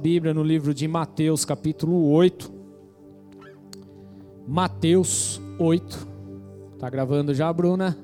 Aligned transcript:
Bíblia 0.00 0.32
no 0.32 0.42
livro 0.42 0.72
de 0.72 0.88
Mateus, 0.88 1.44
capítulo 1.44 2.10
8. 2.10 2.50
Mateus 4.48 5.38
8. 5.58 6.08
Tá 6.78 6.88
gravando 6.88 7.34
já, 7.34 7.52
Bruna? 7.52 7.98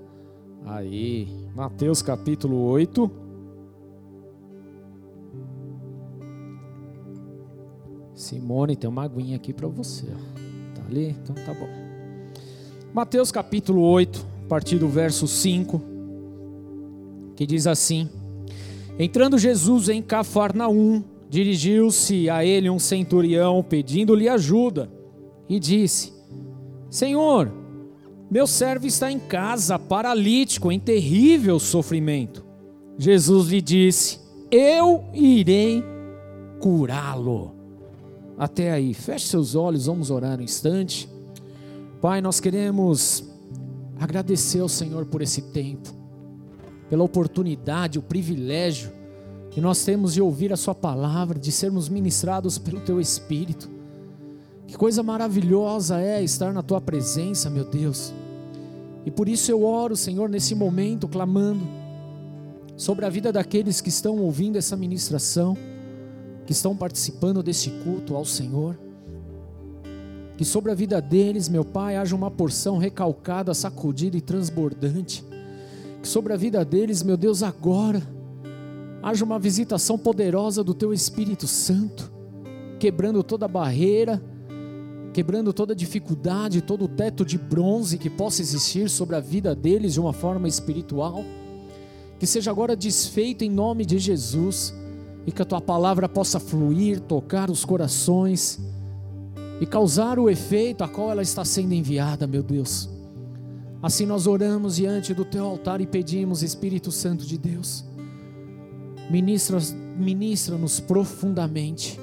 Aí, 0.66 1.26
Mateus 1.54 2.02
capítulo 2.02 2.66
8. 2.66 3.10
Simone, 8.14 8.76
tem 8.76 8.90
uma 8.90 9.04
aguinha 9.04 9.36
aqui 9.36 9.54
para 9.54 9.66
você. 9.66 10.04
Tá 10.74 10.82
ali? 10.86 11.16
Então 11.22 11.34
tá 11.34 11.54
bom. 11.54 11.68
Mateus 12.92 13.32
capítulo 13.32 13.80
8, 13.80 14.26
a 14.44 14.48
partir 14.48 14.76
do 14.76 14.88
verso 14.88 15.26
5, 15.26 15.80
que 17.34 17.46
diz 17.46 17.66
assim: 17.66 18.10
Entrando 18.98 19.38
Jesus 19.38 19.88
em 19.88 20.02
Cafarnaum, 20.02 21.15
dirigiu-se 21.28 22.30
a 22.30 22.44
ele 22.44 22.70
um 22.70 22.78
centurião 22.78 23.62
pedindo-lhe 23.62 24.28
ajuda 24.28 24.90
e 25.48 25.58
disse: 25.58 26.12
Senhor, 26.90 27.52
meu 28.30 28.46
servo 28.46 28.86
está 28.86 29.10
em 29.10 29.18
casa, 29.18 29.78
paralítico, 29.78 30.72
em 30.72 30.80
terrível 30.80 31.58
sofrimento. 31.58 32.44
Jesus 32.98 33.48
lhe 33.48 33.60
disse: 33.60 34.20
Eu 34.50 35.04
irei 35.12 35.82
curá-lo. 36.60 37.54
Até 38.38 38.72
aí, 38.72 38.92
feche 38.92 39.26
seus 39.26 39.54
olhos, 39.54 39.86
vamos 39.86 40.10
orar 40.10 40.38
um 40.38 40.42
instante. 40.42 41.08
Pai, 42.00 42.20
nós 42.20 42.38
queremos 42.38 43.24
agradecer 43.98 44.60
ao 44.60 44.68
Senhor 44.68 45.06
por 45.06 45.22
esse 45.22 45.40
tempo, 45.40 45.90
pela 46.90 47.02
oportunidade, 47.02 47.98
o 47.98 48.02
privilégio 48.02 48.92
que 49.56 49.60
nós 49.62 49.82
temos 49.82 50.12
de 50.12 50.20
ouvir 50.20 50.52
a 50.52 50.56
Sua 50.56 50.74
palavra, 50.74 51.38
de 51.38 51.50
sermos 51.50 51.88
ministrados 51.88 52.58
pelo 52.58 52.78
Teu 52.78 53.00
Espírito. 53.00 53.70
Que 54.66 54.76
coisa 54.76 55.02
maravilhosa 55.02 55.98
é 55.98 56.22
estar 56.22 56.52
na 56.52 56.62
Tua 56.62 56.78
presença, 56.78 57.48
meu 57.48 57.64
Deus. 57.64 58.12
E 59.06 59.10
por 59.10 59.26
isso 59.26 59.50
eu 59.50 59.64
oro, 59.64 59.96
Senhor, 59.96 60.28
nesse 60.28 60.54
momento, 60.54 61.08
clamando 61.08 61.66
sobre 62.76 63.06
a 63.06 63.08
vida 63.08 63.32
daqueles 63.32 63.80
que 63.80 63.88
estão 63.88 64.18
ouvindo 64.18 64.58
essa 64.58 64.76
ministração, 64.76 65.56
que 66.44 66.52
estão 66.52 66.76
participando 66.76 67.42
desse 67.42 67.70
culto 67.82 68.14
ao 68.14 68.26
Senhor. 68.26 68.78
Que 70.36 70.44
sobre 70.44 70.70
a 70.70 70.74
vida 70.74 71.00
deles, 71.00 71.48
meu 71.48 71.64
Pai, 71.64 71.96
haja 71.96 72.14
uma 72.14 72.30
porção 72.30 72.76
recalcada, 72.76 73.54
sacudida 73.54 74.18
e 74.18 74.20
transbordante. 74.20 75.24
Que 76.02 76.06
sobre 76.06 76.34
a 76.34 76.36
vida 76.36 76.62
deles, 76.62 77.02
meu 77.02 77.16
Deus, 77.16 77.42
agora 77.42 78.15
haja 79.02 79.24
uma 79.24 79.38
visitação 79.38 79.98
poderosa 79.98 80.64
do 80.64 80.74
Teu 80.74 80.92
Espírito 80.92 81.46
Santo, 81.46 82.12
quebrando 82.78 83.22
toda 83.22 83.46
barreira, 83.48 84.22
quebrando 85.12 85.52
toda 85.52 85.74
dificuldade, 85.74 86.60
todo 86.60 86.86
teto 86.88 87.24
de 87.24 87.38
bronze 87.38 87.98
que 87.98 88.10
possa 88.10 88.42
existir 88.42 88.90
sobre 88.90 89.16
a 89.16 89.20
vida 89.20 89.54
deles 89.54 89.94
de 89.94 90.00
uma 90.00 90.12
forma 90.12 90.46
espiritual. 90.48 91.24
Que 92.18 92.26
seja 92.26 92.50
agora 92.50 92.76
desfeito 92.76 93.44
em 93.44 93.50
nome 93.50 93.84
de 93.84 93.98
Jesus 93.98 94.74
e 95.26 95.32
que 95.32 95.42
a 95.42 95.44
Tua 95.44 95.60
palavra 95.60 96.08
possa 96.08 96.38
fluir, 96.38 97.00
tocar 97.00 97.50
os 97.50 97.64
corações 97.64 98.58
e 99.60 99.66
causar 99.66 100.18
o 100.18 100.28
efeito 100.28 100.84
a 100.84 100.88
qual 100.88 101.10
ela 101.10 101.22
está 101.22 101.44
sendo 101.44 101.72
enviada, 101.72 102.26
meu 102.26 102.42
Deus. 102.42 102.88
Assim 103.82 104.06
nós 104.06 104.26
oramos 104.26 104.76
diante 104.76 105.14
do 105.14 105.24
teu 105.24 105.44
altar 105.44 105.80
e 105.80 105.86
pedimos, 105.86 106.42
Espírito 106.42 106.90
Santo 106.90 107.24
de 107.24 107.38
Deus, 107.38 107.84
ministra-nos 109.10 109.72
ministra 109.96 110.56
profundamente, 110.86 111.98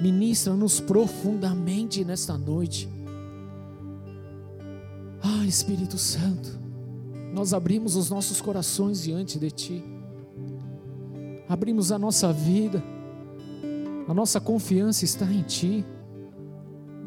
ministra-nos 0.00 0.80
profundamente 0.80 2.04
nesta 2.04 2.36
noite. 2.36 2.88
Ah, 5.22 5.46
Espírito 5.46 5.96
Santo, 5.96 6.58
nós 7.32 7.54
abrimos 7.54 7.96
os 7.96 8.10
nossos 8.10 8.40
corações 8.40 9.02
diante 9.02 9.38
de 9.38 9.50
Ti, 9.50 9.84
abrimos 11.48 11.90
a 11.90 11.98
nossa 11.98 12.32
vida, 12.32 12.82
a 14.06 14.12
nossa 14.12 14.40
confiança 14.40 15.04
está 15.04 15.24
em 15.26 15.42
Ti. 15.42 15.84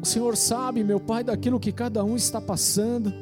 O 0.02 0.06
Senhor 0.06 0.36
sabe, 0.36 0.84
meu 0.84 1.00
Pai, 1.00 1.24
daquilo 1.24 1.60
que 1.60 1.72
cada 1.72 2.04
um 2.04 2.16
está 2.16 2.40
passando, 2.40 3.12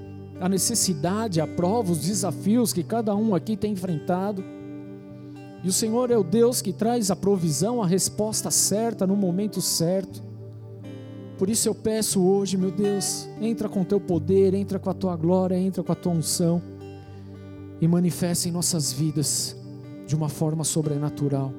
a 0.41 0.49
necessidade, 0.49 1.41
a 1.41 1.47
prova, 1.47 1.93
os 1.93 2.01
desafios 2.01 2.73
que 2.73 2.83
cada 2.83 3.15
um 3.15 3.35
aqui 3.35 3.57
tem 3.57 3.73
enfrentado. 3.73 4.43
E 5.63 5.69
o 5.69 5.73
Senhor 5.73 6.11
é 6.11 6.19
o 6.19 6.25
Deus 6.25 6.61
que 6.61 6.73
traz 6.73 7.11
a 7.11 7.17
provisão, 7.17 7.83
a 7.83 7.87
resposta 7.87 8.51
certa 8.51 9.07
no 9.07 9.17
momento 9.17 9.61
certo. 9.61 10.23
Por 11.39 11.49
isso 11.49 11.69
eu 11.69 11.75
peço 11.75 12.23
hoje, 12.23 12.57
meu 12.57 12.71
Deus, 12.71 13.29
entra 13.41 13.69
com 13.69 13.85
teu 13.85 14.01
poder, 14.01 14.55
entra 14.55 14.79
com 14.79 14.91
a 14.91 14.95
tua 14.95 15.17
glória, 15.17 15.57
entra 15.57 15.83
com 15.83 15.93
a 15.93 15.97
tua 15.97 16.13
unção 16.13 16.61
e 17.81 17.89
manifesta 17.89 18.49
em 18.49 18.53
nossas 18.53 18.93
vidas 18.93 19.57
de 20.07 20.15
uma 20.15 20.29
forma 20.29 20.65
sobrenatural. 20.65 21.53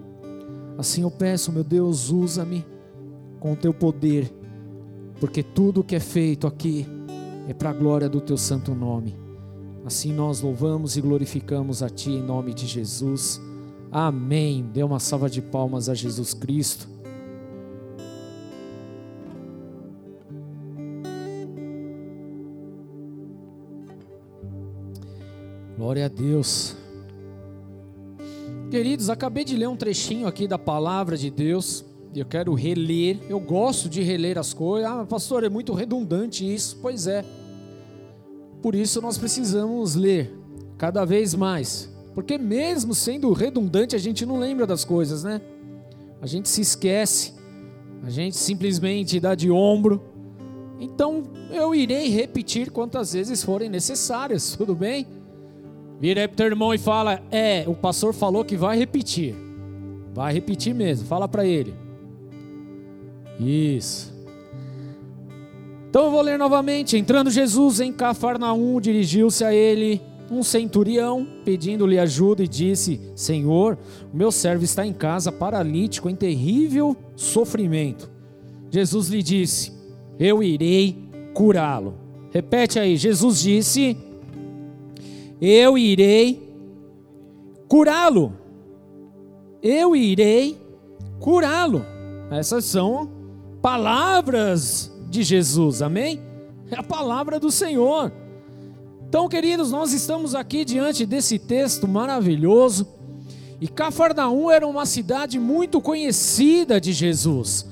Assim 0.77 1.01
eu 1.01 1.11
peço, 1.11 1.51
meu 1.51 1.63
Deus, 1.63 2.09
usa-me 2.09 2.65
com 3.39 3.53
o 3.53 3.55
teu 3.55 3.73
poder 3.73 4.33
porque 5.23 5.41
tudo 5.41 5.85
que 5.85 5.95
é 5.95 6.01
feito 6.01 6.45
aqui 6.45 6.85
é 7.47 7.53
para 7.53 7.69
a 7.69 7.73
glória 7.73 8.09
do 8.09 8.19
teu 8.19 8.37
santo 8.37 8.75
nome. 8.75 9.15
Assim 9.85 10.11
nós 10.11 10.41
louvamos 10.41 10.97
e 10.97 11.01
glorificamos 11.01 11.81
a 11.81 11.89
ti 11.89 12.11
em 12.11 12.21
nome 12.21 12.53
de 12.53 12.67
Jesus. 12.67 13.39
Amém. 13.93 14.65
Dê 14.73 14.83
uma 14.83 14.99
salva 14.99 15.29
de 15.29 15.41
palmas 15.41 15.87
a 15.87 15.93
Jesus 15.93 16.33
Cristo. 16.33 16.89
Glória 25.77 26.05
a 26.05 26.09
Deus. 26.09 26.75
Queridos, 28.71 29.09
acabei 29.09 29.45
de 29.45 29.55
ler 29.55 29.67
um 29.69 29.77
trechinho 29.77 30.27
aqui 30.27 30.47
da 30.47 30.57
palavra 30.57 31.15
de 31.15 31.29
Deus 31.29 31.85
eu 32.19 32.25
quero 32.25 32.53
reler, 32.53 33.19
eu 33.27 33.39
gosto 33.39 33.89
de 33.89 34.01
reler 34.01 34.37
as 34.37 34.53
coisas. 34.53 34.89
Ah, 34.89 35.05
pastor, 35.05 35.43
é 35.43 35.49
muito 35.49 35.73
redundante 35.73 36.51
isso. 36.51 36.77
Pois 36.81 37.07
é. 37.07 37.25
Por 38.61 38.75
isso 38.75 39.01
nós 39.01 39.17
precisamos 39.17 39.95
ler 39.95 40.31
cada 40.77 41.05
vez 41.05 41.33
mais. 41.33 41.92
Porque 42.13 42.37
mesmo 42.37 42.93
sendo 42.93 43.31
redundante, 43.33 43.95
a 43.95 43.99
gente 43.99 44.25
não 44.25 44.37
lembra 44.37 44.67
das 44.67 44.85
coisas, 44.85 45.23
né? 45.23 45.41
A 46.21 46.27
gente 46.27 46.47
se 46.47 46.61
esquece. 46.61 47.33
A 48.03 48.09
gente 48.09 48.37
simplesmente 48.37 49.19
dá 49.19 49.33
de 49.33 49.49
ombro. 49.49 50.01
Então 50.79 51.23
eu 51.51 51.73
irei 51.73 52.09
repetir 52.09 52.69
quantas 52.69 53.13
vezes 53.13 53.43
forem 53.43 53.69
necessárias, 53.69 54.55
tudo 54.57 54.75
bem? 54.75 55.07
Vira 55.99 56.21
aí 56.21 56.27
pro 56.27 56.37
teu 56.37 56.47
irmão 56.47 56.73
e 56.73 56.77
fala: 56.77 57.21
É, 57.31 57.63
o 57.67 57.73
pastor 57.73 58.13
falou 58.13 58.43
que 58.43 58.57
vai 58.57 58.77
repetir. 58.77 59.35
Vai 60.13 60.33
repetir 60.33 60.75
mesmo, 60.75 61.07
fala 61.07 61.27
para 61.27 61.45
ele. 61.45 61.73
Isso. 63.39 64.13
Então 65.89 66.05
eu 66.05 66.11
vou 66.11 66.21
ler 66.21 66.37
novamente. 66.37 66.97
Entrando 66.97 67.31
Jesus 67.31 67.79
em 67.79 67.91
Cafarnaum, 67.91 68.79
dirigiu-se 68.79 69.43
a 69.43 69.53
ele 69.53 70.01
um 70.33 70.43
centurião, 70.43 71.27
pedindo-lhe 71.45 71.99
ajuda, 71.99 72.43
e 72.43 72.47
disse: 72.47 72.99
Senhor, 73.15 73.77
o 74.11 74.15
meu 74.15 74.31
servo 74.31 74.63
está 74.63 74.85
em 74.85 74.93
casa, 74.93 75.31
paralítico, 75.31 76.09
em 76.09 76.15
terrível 76.15 76.95
sofrimento. 77.15 78.09
Jesus 78.69 79.07
lhe 79.07 79.21
disse: 79.21 79.71
Eu 80.19 80.41
irei 80.41 81.09
curá-lo. 81.33 81.95
Repete 82.31 82.79
aí: 82.79 82.97
Jesus 82.97 83.41
disse: 83.41 83.97
Eu 85.39 85.77
irei 85.77 86.55
curá-lo. 87.67 88.33
Eu 89.61 89.95
irei 89.95 90.57
curá-lo. 91.19 91.85
Essas 92.31 92.65
são 92.65 93.09
palavras 93.61 94.91
de 95.09 95.23
Jesus, 95.23 95.81
amém? 95.81 96.19
É 96.71 96.79
a 96.79 96.83
palavra 96.83 97.39
do 97.39 97.51
Senhor. 97.51 98.11
Então, 99.13 99.29
queridos, 99.29 99.69
nós 99.69 99.93
estamos 99.93 100.33
aqui 100.33 100.65
diante 100.65 101.05
desse 101.05 101.37
texto 101.37 101.87
maravilhoso. 101.87 102.87
E 103.61 103.67
Cafarnaum 103.67 104.49
era 104.49 104.65
uma 104.65 104.87
cidade 104.87 105.37
muito 105.37 105.79
conhecida 105.79 106.81
de 106.81 106.91
Jesus. 106.91 107.63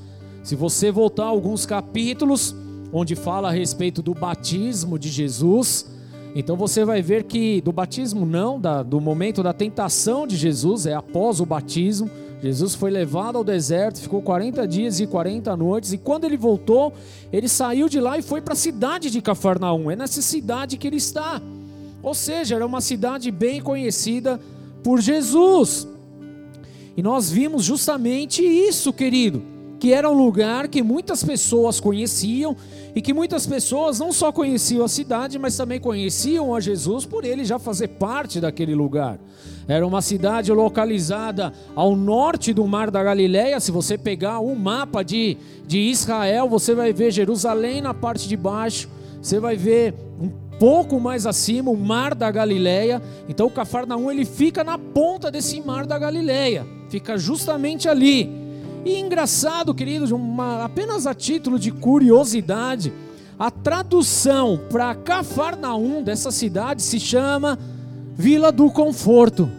Se 0.44 0.56
você 0.56 0.92
voltar 0.92 1.24
alguns 1.24 1.66
capítulos 1.66 2.56
onde 2.94 3.16
fala 3.16 3.50
a 3.50 3.52
respeito 3.52 4.04
do 4.04 4.14
batismo 4.14 5.00
de 5.00 5.10
Jesus, 5.10 5.88
então 6.36 6.56
você 6.56 6.86
vai 6.86 7.02
ver 7.02 7.24
que 7.24 7.60
do 7.62 7.72
batismo 7.72 8.24
não, 8.24 8.60
da, 8.62 8.84
do 8.84 9.02
momento 9.02 9.42
da 9.42 9.52
tentação 9.52 10.28
de 10.28 10.38
Jesus, 10.38 10.86
é 10.86 10.94
após 10.94 11.40
o 11.40 11.46
batismo, 11.48 12.08
Jesus 12.42 12.74
foi 12.74 12.90
levado 12.90 13.38
ao 13.38 13.44
deserto, 13.44 14.00
ficou 14.00 14.22
40 14.22 14.68
dias 14.68 15.00
e 15.00 15.06
40 15.06 15.56
noites, 15.56 15.94
e 15.94 15.98
quando 15.98 16.26
ele 16.26 16.38
voltou, 16.38 16.92
ele 17.32 17.48
saiu 17.48 17.88
de 17.88 18.00
lá 18.00 18.18
e 18.18 18.24
foi 18.24 18.42
para 18.42 18.54
a 18.54 18.58
cidade 18.58 19.12
de 19.12 19.22
Cafarnaum. 19.22 19.92
É 19.92 19.96
nessa 19.96 20.22
cidade 20.22 20.76
que 20.76 20.88
ele 20.88 20.98
está. 20.98 21.40
Ou 22.02 22.16
seja, 22.16 22.56
era 22.56 22.66
uma 22.66 22.82
cidade 22.82 23.30
bem 23.30 23.62
conhecida 23.62 24.40
por 24.84 25.00
Jesus. 25.00 25.88
E 26.98 27.04
nós 27.04 27.30
vimos 27.30 27.64
justamente 27.64 28.44
isso, 28.44 28.92
querido, 28.92 29.44
que 29.82 29.92
era 29.92 30.08
um 30.08 30.14
lugar 30.14 30.68
que 30.68 30.84
muitas 30.84 31.24
pessoas 31.24 31.80
conheciam 31.80 32.56
e 32.96 33.02
que 33.02 33.16
muitas 33.16 33.48
pessoas 33.48 33.98
não 33.98 34.14
só 34.14 34.32
conheciam 34.32 34.86
a 34.86 34.88
cidade, 34.88 35.40
mas 35.40 35.58
também 35.58 35.80
conheciam 35.80 36.54
a 36.54 36.60
Jesus 36.60 37.04
por 37.04 37.26
ele 37.26 37.44
já 37.44 37.58
fazer 37.58 37.88
parte 37.88 38.40
daquele 38.40 38.76
lugar. 38.76 39.18
Era 39.68 39.86
uma 39.88 40.00
cidade 40.04 40.52
localizada 40.52 41.52
ao 41.76 41.96
norte 41.96 42.54
do 42.54 42.68
Mar 42.68 42.92
da 42.92 43.02
Galileia. 43.02 43.60
Se 43.60 43.72
você 43.72 43.98
pegar 43.98 44.40
um 44.40 44.54
mapa 44.54 45.04
de, 45.04 45.36
de 45.66 45.80
Israel, 45.80 46.48
você 46.48 46.76
vai 46.76 46.94
ver 46.94 47.10
Jerusalém 47.10 47.82
na 47.82 47.92
parte 47.92 48.28
de 48.28 48.38
baixo, 48.38 48.88
você 49.20 49.40
vai 49.40 49.56
ver 49.56 49.96
um 50.22 50.30
pouco 50.60 51.00
mais 51.00 51.26
acima 51.26 51.72
o 51.72 51.76
Mar 51.76 52.14
da 52.14 52.30
Galileia. 52.30 53.02
Então 53.28 53.48
o 53.48 53.52
Cafarnaum 53.52 54.12
ele 54.12 54.26
fica 54.26 54.64
na 54.64 54.78
ponta 54.78 55.32
desse 55.32 55.60
Mar 55.60 55.88
da 55.88 55.98
Galileia, 55.98 56.68
fica 56.88 57.18
justamente 57.18 57.90
ali. 57.90 58.41
E 58.84 59.00
engraçado, 59.00 59.74
queridos, 59.74 60.12
uma, 60.12 60.64
apenas 60.64 61.06
a 61.06 61.14
título 61.14 61.60
de 61.60 61.72
curiosidade, 61.72 62.92
a 63.38 63.52
tradução 63.52 64.60
para 64.70 64.96
Cafarnaum 64.96 66.04
dessa 66.04 66.32
cidade 66.32 66.82
se 66.82 67.00
chama 67.00 67.60
Vila 68.14 68.52
do 68.52 68.72
Conforto. 68.72 69.50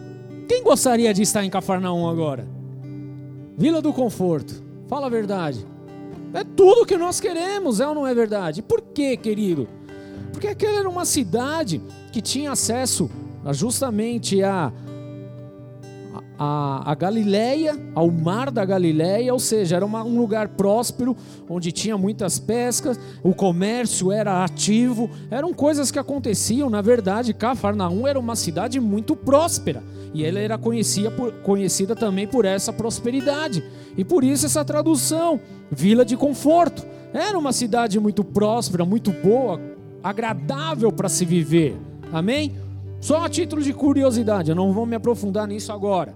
Quem 0.47 0.61
gostaria 0.63 1.13
de 1.13 1.21
estar 1.21 1.43
em 1.43 1.49
Cafarnaum 1.49 2.07
agora? 2.07 2.45
Vila 3.57 3.81
do 3.81 3.93
Conforto. 3.93 4.61
Fala 4.87 5.07
a 5.07 5.09
verdade. 5.09 5.65
É 6.33 6.43
tudo 6.43 6.85
que 6.85 6.97
nós 6.97 7.19
queremos, 7.19 7.79
é 7.79 7.87
ou 7.87 7.95
não 7.95 8.07
é 8.07 8.13
verdade? 8.13 8.61
Por 8.61 8.81
quê, 8.81 9.15
querido? 9.15 9.67
Porque 10.31 10.47
aquela 10.47 10.79
era 10.79 10.89
uma 10.89 11.05
cidade 11.05 11.81
que 12.11 12.21
tinha 12.21 12.51
acesso 12.51 13.09
justamente 13.51 14.41
a 14.43 14.71
a, 16.37 16.91
a 16.91 16.95
Galileia, 16.95 17.77
ao 17.93 18.09
mar 18.09 18.51
da 18.51 18.65
Galileia, 18.65 19.33
ou 19.33 19.39
seja, 19.39 19.75
era 19.75 19.85
uma, 19.85 20.03
um 20.03 20.17
lugar 20.17 20.49
próspero, 20.49 21.15
onde 21.49 21.71
tinha 21.71 21.97
muitas 21.97 22.39
pescas, 22.39 22.99
o 23.21 23.33
comércio 23.33 24.11
era 24.11 24.43
ativo, 24.43 25.09
eram 25.29 25.53
coisas 25.53 25.91
que 25.91 25.99
aconteciam. 25.99 26.69
Na 26.69 26.81
verdade, 26.81 27.33
Cafarnaum 27.33 28.07
era 28.07 28.19
uma 28.19 28.35
cidade 28.35 28.79
muito 28.79 29.15
próspera 29.15 29.83
e 30.13 30.23
ela 30.23 30.39
era 30.39 30.57
conhecida, 30.57 31.09
por, 31.09 31.31
conhecida 31.41 31.95
também 31.95 32.27
por 32.27 32.45
essa 32.45 32.71
prosperidade, 32.71 33.63
e 33.97 34.05
por 34.05 34.23
isso 34.23 34.45
essa 34.45 34.63
tradução, 34.63 35.39
vila 35.71 36.05
de 36.05 36.15
conforto. 36.15 36.85
Era 37.13 37.37
uma 37.37 37.51
cidade 37.51 37.99
muito 37.99 38.23
próspera, 38.23 38.85
muito 38.85 39.11
boa, 39.11 39.59
agradável 40.03 40.91
para 40.91 41.09
se 41.09 41.25
viver. 41.25 41.75
Amém? 42.11 42.55
Só 43.03 43.25
a 43.25 43.27
título 43.27 43.61
de 43.61 43.73
curiosidade, 43.73 44.49
eu 44.49 44.55
não 44.55 44.71
vou 44.71 44.85
me 44.85 44.95
aprofundar 44.95 45.45
nisso 45.45 45.73
agora. 45.73 46.15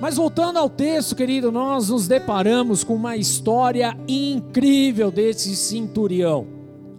Mas 0.00 0.16
voltando 0.16 0.58
ao 0.58 0.70
texto, 0.70 1.14
querido, 1.14 1.52
nós 1.52 1.90
nos 1.90 2.08
deparamos 2.08 2.82
com 2.82 2.94
uma 2.94 3.18
história 3.18 3.94
incrível 4.08 5.10
desse 5.10 5.54
centurião. 5.54 6.46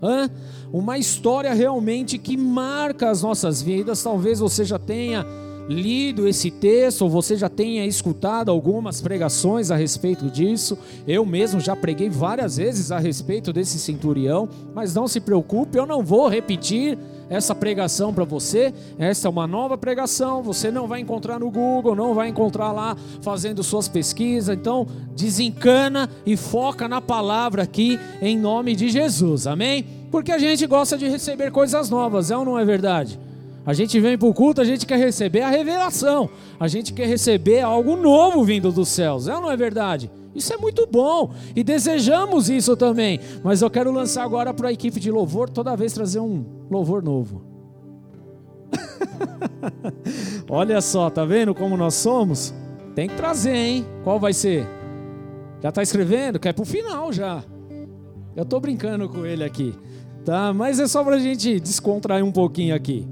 Hã? 0.04 0.30
Uma 0.71 1.00
história 1.00 1.51
realmente 1.51 2.19
que 2.19 2.38
marca 2.38 3.10
as 3.10 3.24
nossas 3.24 3.60
vidas. 3.60 4.04
Talvez 4.04 4.38
você 4.38 4.63
já 4.63 4.77
tenha 4.77 5.25
lido 5.68 6.27
esse 6.27 6.51
texto, 6.51 7.01
ou 7.01 7.10
você 7.10 7.36
já 7.36 7.50
tenha 7.50 7.88
escutado 7.88 8.51
algumas 8.51 9.01
pregações 9.01 9.72
a 9.72 9.75
respeito 9.75 10.30
disso. 10.30 10.77
Eu 11.07 11.25
mesmo 11.25 11.60
já 11.60 11.75
preguei 11.75 12.07
várias 12.07 12.57
vezes 12.57 12.92
a 12.92 13.00
respeito 13.00 13.51
desse 13.51 13.80
centurião, 13.80 14.48
mas 14.75 14.94
não 14.94 15.07
se 15.07 15.19
preocupe, 15.19 15.75
eu 15.75 15.88
não 15.88 16.04
vou 16.04 16.27
repetir 16.27 17.00
essa 17.30 17.54
pregação 17.54 18.14
para 18.14 18.24
você. 18.24 18.74
Essa 18.98 19.28
é 19.28 19.31
uma 19.31 19.46
nova 19.46 19.78
pregação. 19.78 20.42
Você 20.44 20.72
não 20.72 20.88
vai 20.88 21.00
encontrar 21.00 21.40
no 21.40 21.52
Google, 21.52 21.96
não 21.96 22.14
vai 22.14 22.30
encontrar 22.30 22.72
lá 22.72 22.98
fazendo 23.22 23.64
suas 23.64 23.88
pesquisas. 23.88 24.56
Então, 24.56 24.88
desencana 25.16 26.10
e 26.26 26.36
foca 26.36 26.88
na 26.88 27.00
palavra 27.00 27.64
aqui 27.64 28.00
em 28.22 28.38
nome 28.38 28.76
de 28.76 28.90
Jesus. 28.90 29.48
Amém? 29.48 29.86
Porque 30.12 30.31
a 30.31 30.40
gente 30.40 30.66
gosta 30.66 30.98
de 30.98 31.08
receber 31.08 31.52
coisas 31.52 31.90
novas, 31.90 32.31
é 32.31 32.38
ou 32.38 32.44
não 32.44 32.58
é 32.58 32.66
verdade? 32.66 33.20
A 33.66 33.74
gente 33.74 34.00
vem 34.00 34.18
para 34.18 34.28
o 34.28 34.34
culto, 34.34 34.62
a 34.62 34.66
gente 34.66 34.86
quer 34.86 34.98
receber 34.98 35.42
a 35.42 35.50
revelação, 35.50 36.30
a 36.60 36.68
gente 36.68 36.92
quer 36.92 37.08
receber 37.08 37.62
algo 37.62 37.96
novo 37.96 38.44
vindo 38.44 38.72
dos 38.72 38.90
céus, 38.90 39.28
é 39.28 39.36
ou 39.36 39.42
não 39.42 39.52
é 39.52 39.56
verdade? 39.56 40.10
Isso 40.39 40.53
é 40.53 40.57
muito 40.57 40.88
bom 40.88 41.33
e 41.53 41.65
desejamos 41.65 42.50
isso 42.50 42.77
também. 42.77 43.19
Mas 43.44 43.62
eu 43.62 43.69
quero 43.69 43.91
lançar 43.91 44.24
agora 44.24 44.53
para 44.53 44.69
a 44.69 44.71
equipe 44.71 44.97
de 44.97 45.12
louvor 45.12 45.50
toda 45.50 45.75
vez 45.75 45.91
trazer 45.91 46.21
um 46.21 46.45
louvor 46.71 47.03
novo. 47.03 47.41
Olha 50.50 50.80
só, 50.80 51.09
tá 51.09 51.25
vendo 51.25 51.53
como 51.53 51.75
nós 51.75 51.95
somos? 51.95 52.53
Tem 52.95 53.09
que 53.09 53.15
trazer, 53.15 53.53
hein? 53.53 53.86
Qual 54.01 54.18
vai 54.18 54.31
ser? 54.31 54.65
Já 55.62 55.69
está 55.69 55.83
escrevendo? 55.83 56.39
Quer 56.39 56.53
para 56.53 56.63
o 56.63 56.65
final 56.65 57.12
já. 57.12 57.44
Eu 58.33 58.44
estou 58.44 58.62
brincando 58.62 59.09
com 59.09 59.25
ele 59.25 59.44
aqui, 59.44 59.75
tá? 60.24 60.53
Mas 60.53 60.80
é 60.80 60.88
só 60.88 61.03
para 61.03 61.18
a 61.18 61.19
gente 61.19 61.59
descontrair 61.59 62.24
um 62.24 62.31
pouquinho 62.31 62.74
aqui. 62.74 63.06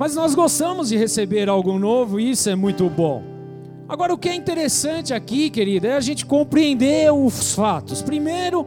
Mas 0.00 0.16
nós 0.16 0.34
gostamos 0.34 0.88
de 0.88 0.96
receber 0.96 1.48
algo 1.48 1.78
novo 1.78 2.18
e 2.18 2.32
isso 2.32 2.50
é 2.50 2.56
muito 2.56 2.90
bom. 2.90 3.35
Agora, 3.88 4.12
o 4.12 4.18
que 4.18 4.28
é 4.28 4.34
interessante 4.34 5.14
aqui, 5.14 5.48
querida, 5.48 5.88
é 5.88 5.92
a 5.96 6.00
gente 6.00 6.26
compreender 6.26 7.12
os 7.12 7.54
fatos. 7.54 8.02
Primeiro, 8.02 8.66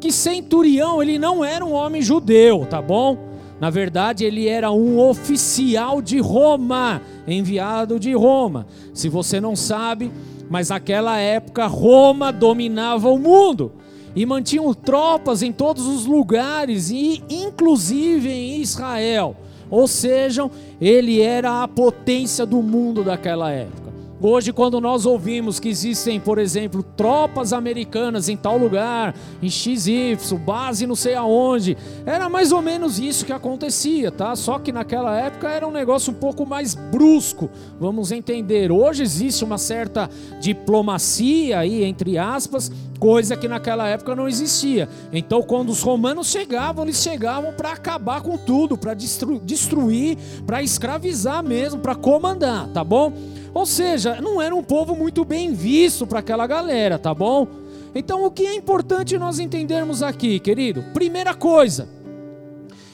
que 0.00 0.12
Centurião, 0.12 1.02
ele 1.02 1.18
não 1.18 1.44
era 1.44 1.64
um 1.64 1.72
homem 1.72 2.00
judeu, 2.00 2.64
tá 2.64 2.80
bom? 2.80 3.18
Na 3.60 3.70
verdade, 3.70 4.24
ele 4.24 4.48
era 4.48 4.70
um 4.70 5.00
oficial 5.00 6.00
de 6.00 6.20
Roma, 6.20 7.02
enviado 7.26 7.98
de 7.98 8.12
Roma. 8.12 8.66
Se 8.94 9.08
você 9.08 9.40
não 9.40 9.56
sabe, 9.56 10.12
mas 10.48 10.68
naquela 10.68 11.18
época 11.18 11.66
Roma 11.66 12.32
dominava 12.32 13.08
o 13.08 13.18
mundo 13.18 13.72
e 14.14 14.24
mantinham 14.24 14.72
tropas 14.74 15.42
em 15.42 15.50
todos 15.50 15.86
os 15.86 16.06
lugares 16.06 16.90
e 16.90 17.22
inclusive 17.28 18.30
em 18.30 18.60
Israel. 18.60 19.36
Ou 19.68 19.88
seja, 19.88 20.48
ele 20.80 21.20
era 21.20 21.62
a 21.62 21.68
potência 21.68 22.44
do 22.44 22.62
mundo 22.62 23.02
daquela 23.02 23.50
época. 23.50 23.91
Hoje, 24.24 24.52
quando 24.52 24.80
nós 24.80 25.04
ouvimos 25.04 25.58
que 25.58 25.68
existem, 25.68 26.20
por 26.20 26.38
exemplo, 26.38 26.80
tropas 26.80 27.52
americanas 27.52 28.28
em 28.28 28.36
tal 28.36 28.56
lugar, 28.56 29.16
em 29.42 29.50
XY, 29.50 30.16
base 30.46 30.86
não 30.86 30.94
sei 30.94 31.16
aonde, 31.16 31.76
era 32.06 32.28
mais 32.28 32.52
ou 32.52 32.62
menos 32.62 33.00
isso 33.00 33.26
que 33.26 33.32
acontecia, 33.32 34.12
tá? 34.12 34.36
Só 34.36 34.60
que 34.60 34.70
naquela 34.70 35.18
época 35.18 35.48
era 35.48 35.66
um 35.66 35.72
negócio 35.72 36.12
um 36.12 36.14
pouco 36.14 36.46
mais 36.46 36.72
brusco, 36.72 37.50
vamos 37.80 38.12
entender. 38.12 38.70
Hoje 38.70 39.02
existe 39.02 39.42
uma 39.42 39.58
certa 39.58 40.08
diplomacia 40.40 41.58
aí, 41.58 41.82
entre 41.82 42.16
aspas, 42.16 42.70
coisa 43.00 43.36
que 43.36 43.48
naquela 43.48 43.88
época 43.88 44.14
não 44.14 44.28
existia. 44.28 44.88
Então, 45.12 45.42
quando 45.42 45.70
os 45.70 45.82
romanos 45.82 46.28
chegavam, 46.28 46.84
eles 46.84 47.02
chegavam 47.02 47.52
para 47.54 47.72
acabar 47.72 48.20
com 48.20 48.38
tudo, 48.38 48.78
para 48.78 48.94
destruir, 48.94 50.16
para 50.46 50.62
escravizar 50.62 51.42
mesmo, 51.42 51.80
para 51.80 51.96
comandar, 51.96 52.68
tá 52.68 52.84
bom? 52.84 53.12
Ou 53.54 53.66
seja, 53.66 54.20
não 54.20 54.40
era 54.40 54.54
um 54.54 54.62
povo 54.62 54.94
muito 54.96 55.24
bem 55.24 55.52
visto 55.52 56.06
para 56.06 56.20
aquela 56.20 56.46
galera, 56.46 56.98
tá 56.98 57.12
bom? 57.12 57.46
Então, 57.94 58.24
o 58.24 58.30
que 58.30 58.46
é 58.46 58.54
importante 58.54 59.18
nós 59.18 59.38
entendermos 59.38 60.02
aqui, 60.02 60.38
querido? 60.38 60.82
Primeira 60.94 61.34
coisa 61.34 61.88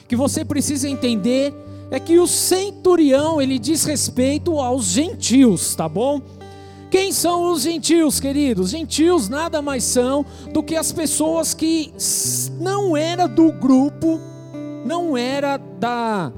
que 0.07 0.15
você 0.15 0.43
precisa 0.43 0.89
entender 0.89 1.53
é 1.91 1.99
que 1.99 2.19
o 2.19 2.27
centurião 2.27 3.41
ele 3.41 3.57
diz 3.57 3.85
respeito 3.85 4.59
aos 4.59 4.85
gentios, 4.85 5.73
tá 5.75 5.87
bom? 5.87 6.21
Quem 6.91 7.11
são 7.11 7.51
os 7.51 7.61
gentios, 7.61 8.19
queridos? 8.19 8.71
Gentios 8.71 9.29
nada 9.29 9.61
mais 9.61 9.83
são 9.83 10.25
do 10.51 10.63
que 10.63 10.75
as 10.75 10.91
pessoas 10.91 11.53
que 11.53 11.93
não 12.59 12.97
era 12.97 13.27
do 13.27 13.51
grupo, 13.51 14.19
não 14.85 15.15
era 15.15 15.57
da 15.57 16.31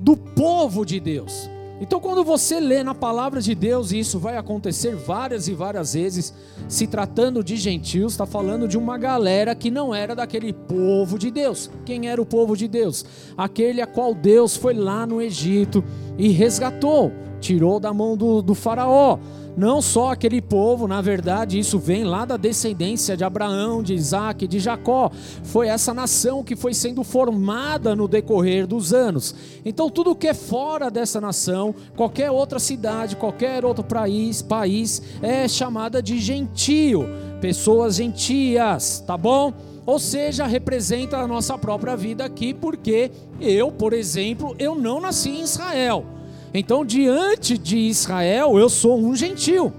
do 0.00 0.16
povo 0.16 0.84
de 0.84 0.98
Deus. 0.98 1.48
Então, 1.82 1.98
quando 1.98 2.22
você 2.22 2.60
lê 2.60 2.84
na 2.84 2.94
palavra 2.94 3.40
de 3.40 3.56
Deus, 3.56 3.90
e 3.90 3.98
isso 3.98 4.16
vai 4.16 4.36
acontecer 4.36 4.94
várias 4.94 5.48
e 5.48 5.52
várias 5.52 5.94
vezes, 5.94 6.32
se 6.68 6.86
tratando 6.86 7.42
de 7.42 7.56
gentios, 7.56 8.12
está 8.12 8.24
falando 8.24 8.68
de 8.68 8.78
uma 8.78 8.96
galera 8.96 9.52
que 9.52 9.68
não 9.68 9.92
era 9.92 10.14
daquele 10.14 10.52
povo 10.52 11.18
de 11.18 11.28
Deus. 11.28 11.68
Quem 11.84 12.08
era 12.08 12.22
o 12.22 12.24
povo 12.24 12.56
de 12.56 12.68
Deus? 12.68 13.04
Aquele 13.36 13.82
a 13.82 13.86
qual 13.88 14.14
Deus 14.14 14.54
foi 14.54 14.74
lá 14.74 15.04
no 15.04 15.20
Egito 15.20 15.82
e 16.16 16.28
resgatou, 16.28 17.10
tirou 17.40 17.80
da 17.80 17.92
mão 17.92 18.16
do, 18.16 18.40
do 18.40 18.54
Faraó 18.54 19.18
não 19.56 19.82
só 19.82 20.12
aquele 20.12 20.40
povo, 20.40 20.88
na 20.88 21.00
verdade, 21.00 21.58
isso 21.58 21.78
vem 21.78 22.04
lá 22.04 22.24
da 22.24 22.36
descendência 22.36 23.16
de 23.16 23.24
Abraão, 23.24 23.82
de 23.82 23.94
Isaac, 23.94 24.46
de 24.46 24.58
Jacó. 24.58 25.10
Foi 25.44 25.68
essa 25.68 25.92
nação 25.92 26.42
que 26.42 26.56
foi 26.56 26.72
sendo 26.74 27.04
formada 27.04 27.94
no 27.94 28.08
decorrer 28.08 28.66
dos 28.66 28.92
anos. 28.92 29.34
Então, 29.64 29.90
tudo 29.90 30.14
que 30.14 30.28
é 30.28 30.34
fora 30.34 30.90
dessa 30.90 31.20
nação, 31.20 31.74
qualquer 31.96 32.30
outra 32.30 32.58
cidade, 32.58 33.16
qualquer 33.16 33.64
outro 33.64 33.84
país, 33.84 34.40
país 34.40 35.02
é 35.20 35.46
chamada 35.46 36.02
de 36.02 36.18
gentio, 36.18 37.06
pessoas 37.40 37.96
gentias, 37.96 39.02
tá 39.06 39.16
bom? 39.16 39.52
Ou 39.84 39.98
seja, 39.98 40.46
representa 40.46 41.18
a 41.18 41.26
nossa 41.26 41.58
própria 41.58 41.96
vida 41.96 42.24
aqui, 42.24 42.54
porque 42.54 43.10
eu, 43.40 43.72
por 43.72 43.92
exemplo, 43.92 44.54
eu 44.58 44.74
não 44.74 45.00
nasci 45.00 45.30
em 45.30 45.42
Israel. 45.42 46.06
Então, 46.54 46.84
diante 46.84 47.56
de 47.56 47.78
Israel, 47.78 48.58
eu 48.58 48.68
sou 48.68 48.98
um 48.98 49.16
gentil. 49.16 49.72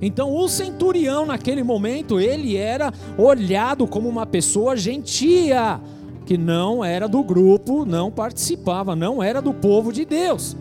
Então, 0.00 0.34
o 0.34 0.48
centurião, 0.48 1.26
naquele 1.26 1.62
momento, 1.62 2.20
ele 2.20 2.56
era 2.56 2.92
olhado 3.16 3.86
como 3.86 4.08
uma 4.08 4.26
pessoa 4.26 4.76
gentia, 4.76 5.80
que 6.24 6.36
não 6.38 6.84
era 6.84 7.08
do 7.08 7.22
grupo, 7.22 7.84
não 7.84 8.10
participava, 8.10 8.94
não 8.94 9.22
era 9.22 9.40
do 9.40 9.52
povo 9.52 9.92
de 9.92 10.04
Deus. 10.04 10.56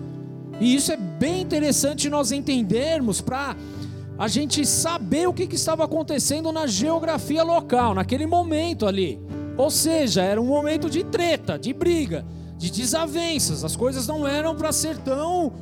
E 0.60 0.74
isso 0.74 0.92
é 0.92 0.98
bem 0.98 1.42
interessante 1.42 2.10
nós 2.10 2.32
entendermos 2.32 3.22
para 3.22 3.56
a 4.18 4.28
gente 4.28 4.66
saber 4.66 5.28
o 5.28 5.34
que, 5.34 5.46
que 5.46 5.56
estava 5.56 5.84
acontecendo 5.84 6.52
na 6.52 6.66
geografia 6.66 7.44
local, 7.44 7.94
naquele 7.94 8.26
momento 8.26 8.88
ali. 8.88 9.20
Ou 9.56 9.70
seja, 9.70 10.24
era 10.24 10.42
um 10.42 10.46
momento 10.46 10.90
de 10.90 11.04
treta, 11.04 11.60
de 11.60 11.74
briga, 11.74 12.26
de 12.58 12.72
desavenças. 12.72 13.64
As 13.64 13.76
coisas 13.76 14.08
não 14.08 14.28
eram 14.28 14.56
para 14.56 14.72
ser 14.72 14.98
tão 14.98 15.54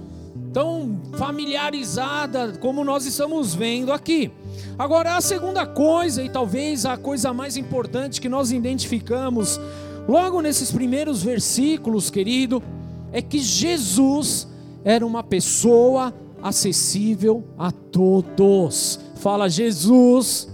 tão 0.51 1.01
familiarizada 1.17 2.53
como 2.59 2.83
nós 2.83 3.05
estamos 3.05 3.53
vendo 3.53 3.91
aqui. 3.91 4.31
Agora, 4.79 5.17
a 5.17 5.21
segunda 5.21 5.65
coisa, 5.65 6.23
e 6.23 6.29
talvez 6.29 6.85
a 6.85 6.95
coisa 6.95 7.33
mais 7.33 7.57
importante 7.57 8.21
que 8.21 8.29
nós 8.29 8.53
identificamos 8.53 9.59
logo 10.07 10.41
nesses 10.41 10.71
primeiros 10.71 11.21
versículos, 11.21 12.09
querido, 12.09 12.63
é 13.11 13.21
que 13.21 13.39
Jesus 13.39 14.47
era 14.83 15.05
uma 15.05 15.23
pessoa 15.23 16.13
acessível 16.41 17.43
a 17.57 17.71
todos. 17.71 18.99
Fala, 19.15 19.49
Jesus 19.49 20.47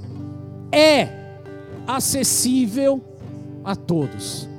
é 0.72 1.10
acessível 1.86 3.02
a 3.64 3.76
todos. 3.76 4.50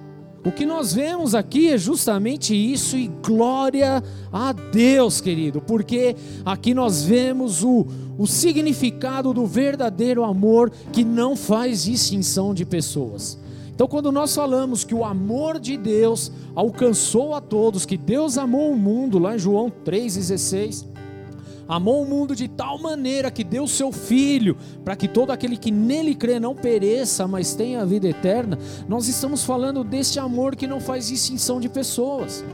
O 0.45 0.51
que 0.51 0.67
nós 0.67 0.93
vemos 0.93 1.37
aqui 1.37 1.69
é 1.69 1.79
justamente 1.79 2.53
isso, 2.53 2.97
e 2.97 3.07
glória 3.25 4.03
a 4.33 4.53
Deus, 4.53 5.21
querido, 5.21 5.61
porque 5.61 6.17
aqui 6.45 6.75
nós 6.75 7.05
vemos 7.05 7.63
o, 7.63 7.87
o 8.19 8.27
significado 8.27 9.33
do 9.33 9.47
verdadeiro 9.47 10.25
amor 10.25 10.73
que 10.93 11.05
não 11.05 11.37
faz 11.37 11.85
distinção 11.85 12.53
de 12.53 12.65
pessoas. 12.65 13.39
Então, 13.73 13.87
quando 13.87 14.11
nós 14.11 14.35
falamos 14.35 14.83
que 14.83 14.95
o 14.95 15.05
amor 15.05 15.61
de 15.61 15.77
Deus 15.77 16.33
alcançou 16.57 17.35
a 17.35 17.41
todos, 17.41 17.87
que 17.87 17.97
Deus 17.97 18.37
amou 18.37 18.73
o 18.73 18.77
mundo, 18.77 19.21
lá 19.21 19.37
em 19.37 19.39
João 19.39 19.71
3,16, 19.85 20.92
amou 21.75 22.03
o 22.03 22.07
mundo 22.07 22.37
de 22.37 22.49
tal 22.49 22.79
maneira 22.79 23.31
que 23.31 23.43
deu 23.43 23.67
seu 23.67 23.91
filho, 23.91 24.57
para 24.85 24.95
que 24.95 25.09
todo 25.09 25.31
aquele 25.31 25.57
que 25.57 25.71
nele 25.71 26.15
crê 26.15 26.39
não 26.39 26.55
pereça, 26.55 27.27
mas 27.27 27.55
tenha 27.55 27.81
a 27.81 27.85
vida 27.85 28.09
eterna. 28.09 28.59
Nós 28.87 29.09
estamos 29.09 29.43
falando 29.43 29.83
desse 29.83 30.19
amor 30.19 30.55
que 30.55 30.67
não 30.67 30.81
faz 30.81 31.09
distinção 31.09 31.61
de 31.61 31.69
pessoas. 31.69 32.45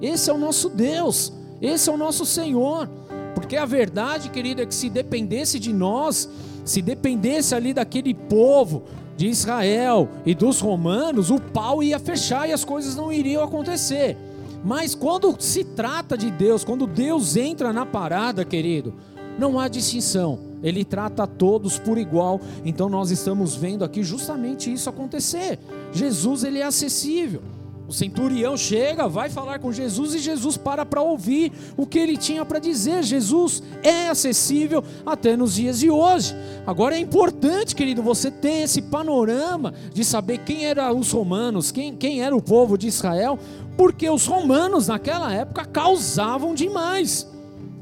Esse 0.00 0.30
é 0.30 0.32
o 0.32 0.38
nosso 0.38 0.70
Deus, 0.70 1.32
esse 1.60 1.90
é 1.90 1.92
o 1.92 1.96
nosso 1.96 2.24
Senhor. 2.24 2.88
Porque 3.34 3.56
a 3.56 3.66
verdade, 3.66 4.30
querido, 4.30 4.62
é 4.62 4.66
que 4.66 4.74
se 4.74 4.88
dependesse 4.88 5.58
de 5.58 5.72
nós, 5.72 6.28
se 6.64 6.80
dependesse 6.80 7.54
ali 7.54 7.74
daquele 7.74 8.14
povo, 8.14 8.84
de 9.16 9.28
Israel 9.28 10.08
e 10.26 10.34
dos 10.34 10.60
romanos, 10.60 11.30
o 11.30 11.40
pau 11.40 11.82
ia 11.82 11.98
fechar 11.98 12.48
e 12.48 12.52
as 12.52 12.64
coisas 12.64 12.96
não 12.96 13.12
iriam 13.12 13.44
acontecer. 13.44 14.16
Mas 14.64 14.94
quando 14.94 15.36
se 15.38 15.62
trata 15.62 16.16
de 16.16 16.30
Deus, 16.30 16.64
quando 16.64 16.86
Deus 16.86 17.36
entra 17.36 17.72
na 17.72 17.84
parada, 17.84 18.44
querido, 18.44 18.94
não 19.38 19.60
há 19.60 19.68
distinção. 19.68 20.38
Ele 20.62 20.84
trata 20.84 21.24
a 21.24 21.26
todos 21.26 21.78
por 21.78 21.98
igual. 21.98 22.40
Então 22.64 22.88
nós 22.88 23.10
estamos 23.10 23.54
vendo 23.54 23.84
aqui 23.84 24.02
justamente 24.02 24.72
isso 24.72 24.88
acontecer. 24.88 25.58
Jesus 25.92 26.42
ele 26.42 26.60
é 26.60 26.64
acessível. 26.64 27.42
O 27.86 27.92
centurião 27.92 28.56
chega, 28.56 29.06
vai 29.06 29.28
falar 29.28 29.58
com 29.58 29.70
Jesus 29.70 30.14
e 30.14 30.18
Jesus 30.18 30.56
para 30.56 30.86
para 30.86 31.02
ouvir 31.02 31.52
o 31.76 31.86
que 31.86 31.98
ele 31.98 32.16
tinha 32.16 32.42
para 32.42 32.58
dizer. 32.58 33.02
Jesus 33.02 33.62
é 33.82 34.08
acessível 34.08 34.82
até 35.04 35.36
nos 35.36 35.56
dias 35.56 35.80
de 35.80 35.90
hoje. 35.90 36.34
Agora 36.66 36.94
é 36.94 36.98
importante, 36.98 37.74
querido, 37.74 38.02
você 38.02 38.30
ter 38.30 38.62
esse 38.62 38.80
panorama 38.80 39.74
de 39.92 40.02
saber 40.02 40.38
quem 40.38 40.64
eram 40.64 40.98
os 40.98 41.12
romanos, 41.12 41.70
quem, 41.70 41.94
quem 41.94 42.22
era 42.22 42.34
o 42.34 42.40
povo 42.40 42.78
de 42.78 42.88
Israel, 42.88 43.38
porque 43.76 44.08
os 44.08 44.26
romanos 44.26 44.88
naquela 44.88 45.32
época 45.32 45.64
causavam 45.64 46.54
demais. 46.54 47.28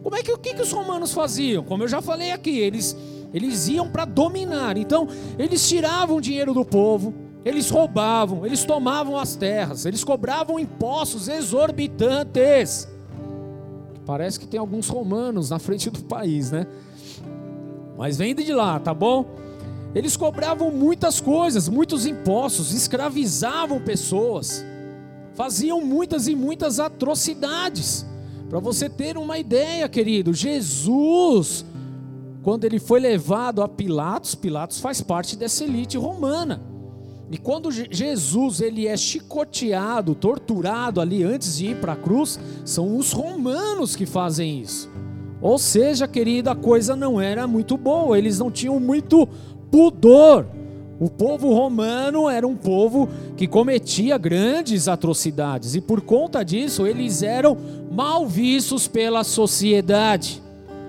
Como 0.02 0.16
é 0.16 0.22
que 0.22 0.32
o 0.32 0.38
que, 0.38 0.54
que 0.54 0.62
os 0.62 0.72
romanos 0.72 1.12
faziam? 1.12 1.62
Como 1.62 1.82
eu 1.82 1.88
já 1.88 2.02
falei 2.02 2.32
aqui, 2.32 2.58
eles 2.58 2.96
eles 3.32 3.66
iam 3.68 3.88
para 3.88 4.04
dominar. 4.04 4.76
Então, 4.76 5.08
eles 5.38 5.66
tiravam 5.66 6.20
dinheiro 6.20 6.52
do 6.52 6.64
povo, 6.64 7.14
eles 7.44 7.70
roubavam, 7.70 8.44
eles 8.44 8.64
tomavam 8.64 9.16
as 9.16 9.34
terras, 9.34 9.86
eles 9.86 10.04
cobravam 10.04 10.58
impostos 10.58 11.28
exorbitantes. 11.28 12.86
Parece 14.04 14.38
que 14.38 14.46
tem 14.46 14.60
alguns 14.60 14.88
romanos 14.88 15.50
na 15.50 15.58
frente 15.58 15.88
do 15.88 16.02
país, 16.04 16.50
né? 16.50 16.66
Mas 17.96 18.18
vem 18.18 18.34
de 18.34 18.52
lá, 18.52 18.78
tá 18.78 18.92
bom? 18.92 19.24
Eles 19.94 20.16
cobravam 20.16 20.70
muitas 20.70 21.20
coisas, 21.20 21.68
muitos 21.68 22.04
impostos, 22.04 22.72
escravizavam 22.72 23.80
pessoas 23.80 24.64
faziam 25.34 25.80
muitas 25.80 26.28
e 26.28 26.34
muitas 26.34 26.78
atrocidades. 26.80 28.06
Para 28.48 28.60
você 28.60 28.88
ter 28.88 29.16
uma 29.16 29.38
ideia, 29.38 29.88
querido, 29.88 30.34
Jesus, 30.34 31.64
quando 32.42 32.64
ele 32.64 32.78
foi 32.78 33.00
levado 33.00 33.62
a 33.62 33.68
Pilatos, 33.68 34.34
Pilatos 34.34 34.78
faz 34.80 35.00
parte 35.00 35.36
dessa 35.36 35.64
elite 35.64 35.96
romana. 35.96 36.60
E 37.30 37.38
quando 37.38 37.70
Jesus 37.70 38.60
ele 38.60 38.86
é 38.86 38.94
chicoteado, 38.94 40.14
torturado 40.14 41.00
ali 41.00 41.22
antes 41.22 41.56
de 41.56 41.68
ir 41.68 41.76
para 41.76 41.94
a 41.94 41.96
cruz, 41.96 42.38
são 42.62 42.94
os 42.96 43.12
romanos 43.12 43.96
que 43.96 44.04
fazem 44.04 44.60
isso. 44.60 44.90
Ou 45.40 45.58
seja, 45.58 46.06
querido, 46.06 46.50
a 46.50 46.54
coisa 46.54 46.94
não 46.94 47.18
era 47.18 47.46
muito 47.46 47.78
boa, 47.78 48.18
eles 48.18 48.38
não 48.38 48.50
tinham 48.50 48.78
muito 48.78 49.26
pudor. 49.70 50.46
O 51.02 51.10
povo 51.10 51.52
romano 51.52 52.30
era 52.30 52.46
um 52.46 52.54
povo 52.54 53.08
que 53.36 53.48
cometia 53.48 54.16
grandes 54.16 54.86
atrocidades 54.86 55.74
e 55.74 55.80
por 55.80 56.00
conta 56.00 56.44
disso 56.44 56.86
eles 56.86 57.24
eram 57.24 57.58
mal 57.90 58.24
vistos 58.24 58.86
pela 58.86 59.24
sociedade. 59.24 60.40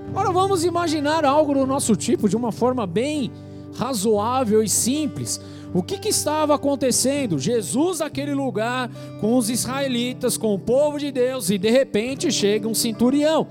Agora 0.09 0.31
vamos 0.31 0.63
imaginar 0.63 1.25
algo 1.25 1.55
do 1.55 1.65
nosso 1.65 1.95
tipo 1.95 2.29
de 2.29 2.35
uma 2.35 2.51
forma 2.51 2.85
bem 2.85 3.31
razoável 3.75 4.61
e 4.61 4.69
simples. 4.69 5.41
O 5.73 5.81
que, 5.81 5.97
que, 5.97 6.09
estava 6.09 6.53
acontecendo? 6.53 7.39
Jesus 7.39 7.97
naquele 7.97 8.35
lugar 8.35 8.91
com 9.19 9.35
os 9.35 9.49
israelitas, 9.49 10.37
com 10.37 10.53
o 10.53 10.59
povo 10.59 10.99
de 10.99 11.11
Deus, 11.11 11.49
e 11.49 11.57
de 11.57 11.71
repente 11.71 12.31
chega 12.31 12.67
um 12.67 12.75
centurião. 12.75 13.47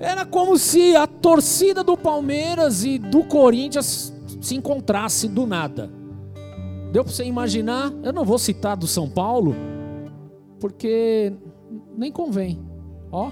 Era 0.00 0.24
como 0.24 0.56
se 0.56 0.96
a 0.96 1.06
torcida 1.06 1.84
do 1.84 1.94
Palmeiras 1.94 2.84
e 2.84 2.96
do 2.98 3.22
Corinthians 3.22 4.14
se 4.40 4.54
encontrasse 4.54 5.28
do 5.28 5.46
nada. 5.46 6.05
Deu 6.96 7.04
para 7.04 7.12
você 7.12 7.24
imaginar? 7.24 7.92
Eu 8.02 8.10
não 8.10 8.24
vou 8.24 8.38
citar 8.38 8.74
do 8.74 8.86
São 8.86 9.06
Paulo, 9.06 9.54
porque 10.58 11.30
nem 11.94 12.10
convém. 12.10 12.58
Ó, 13.12 13.30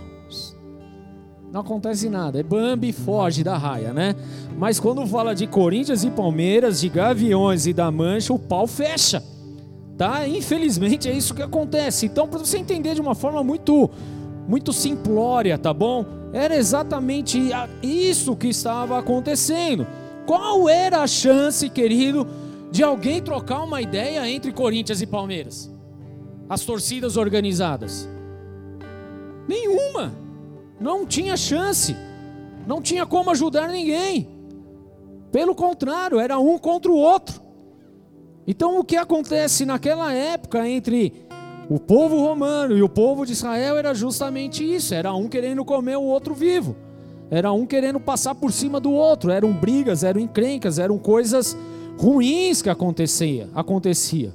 não 1.51 1.63
acontece 1.63 2.11
nada. 2.11 2.39
É 2.39 2.43
Bambi 2.43 2.93
foge 2.93 3.43
da 3.43 3.57
raia, 3.57 3.95
né? 3.95 4.15
Mas 4.59 4.79
quando 4.79 5.07
fala 5.07 5.35
de 5.35 5.47
Corinthians 5.47 6.05
e 6.05 6.11
Palmeiras, 6.11 6.79
de 6.79 6.91
Gaviões 6.91 7.67
e 7.67 7.73
da 7.73 7.91
Mancha, 7.91 8.35
o 8.35 8.39
pau 8.39 8.67
fecha. 8.67 9.25
Tá? 9.97 10.29
Infelizmente 10.29 11.09
é 11.09 11.13
isso 11.15 11.33
que 11.33 11.41
acontece. 11.41 12.05
Então, 12.05 12.29
para 12.29 12.41
você 12.41 12.59
entender 12.59 12.95
de 12.95 13.01
uma 13.01 13.15
forma 13.15 13.43
muito 13.43 13.89
muito 14.47 14.75
simplória, 14.75 15.57
tá 15.57 15.73
bom? 15.73 16.05
Era 16.35 16.55
exatamente 16.55 17.41
isso 17.83 18.37
que 18.37 18.49
estava 18.49 18.99
acontecendo. 18.99 19.87
Qual 20.27 20.69
era 20.69 21.03
a 21.03 21.07
chance, 21.07 21.71
querido, 21.71 22.27
de 22.75 22.83
alguém 22.83 23.23
trocar 23.23 23.63
uma 23.63 23.81
ideia 23.81 24.29
entre 24.29 24.51
Corinthians 24.51 25.01
e 25.01 25.07
Palmeiras? 25.07 25.73
As 26.49 26.65
torcidas 26.65 27.17
organizadas? 27.17 28.09
Nenhuma. 29.47 30.13
Não 30.81 31.07
tinha 31.07 31.37
chance. 31.37 31.95
Não 32.67 32.83
tinha 32.83 33.07
como 33.07 33.31
ajudar 33.31 33.69
ninguém. 33.69 34.29
Pelo 35.31 35.55
contrário, 35.55 36.19
era 36.19 36.37
um 36.41 36.59
contra 36.59 36.91
o 36.91 36.97
outro. 36.97 37.41
Então, 38.45 38.81
o 38.81 38.83
que 38.83 38.97
acontece 38.97 39.65
naquela 39.65 40.13
época 40.13 40.69
entre 40.69 41.13
o 41.71 41.79
povo 41.79 42.19
romano 42.19 42.77
e 42.77 42.83
o 42.83 42.89
povo 42.89 43.25
de 43.25 43.35
Israel 43.35 43.77
era 43.77 43.95
justamente 43.95 44.65
isso: 44.65 44.93
era 44.93 45.15
um 45.15 45.29
querendo 45.29 45.65
comer 45.65 45.97
o 45.97 46.03
outro 46.03 46.35
vivo, 46.35 46.75
era 47.31 47.53
um 47.53 47.67
querendo 47.67 48.01
passar 48.01 48.35
por 48.35 48.51
cima 48.51 48.81
do 48.81 48.91
outro, 48.91 49.31
eram 49.31 49.53
brigas, 49.53 50.03
eram 50.03 50.21
encrencas, 50.21 50.81
eram 50.81 50.99
coisas 50.99 51.57
ruins 51.97 52.63
que 52.63 52.71
acontecia, 52.71 53.49
acontecia. 53.55 54.33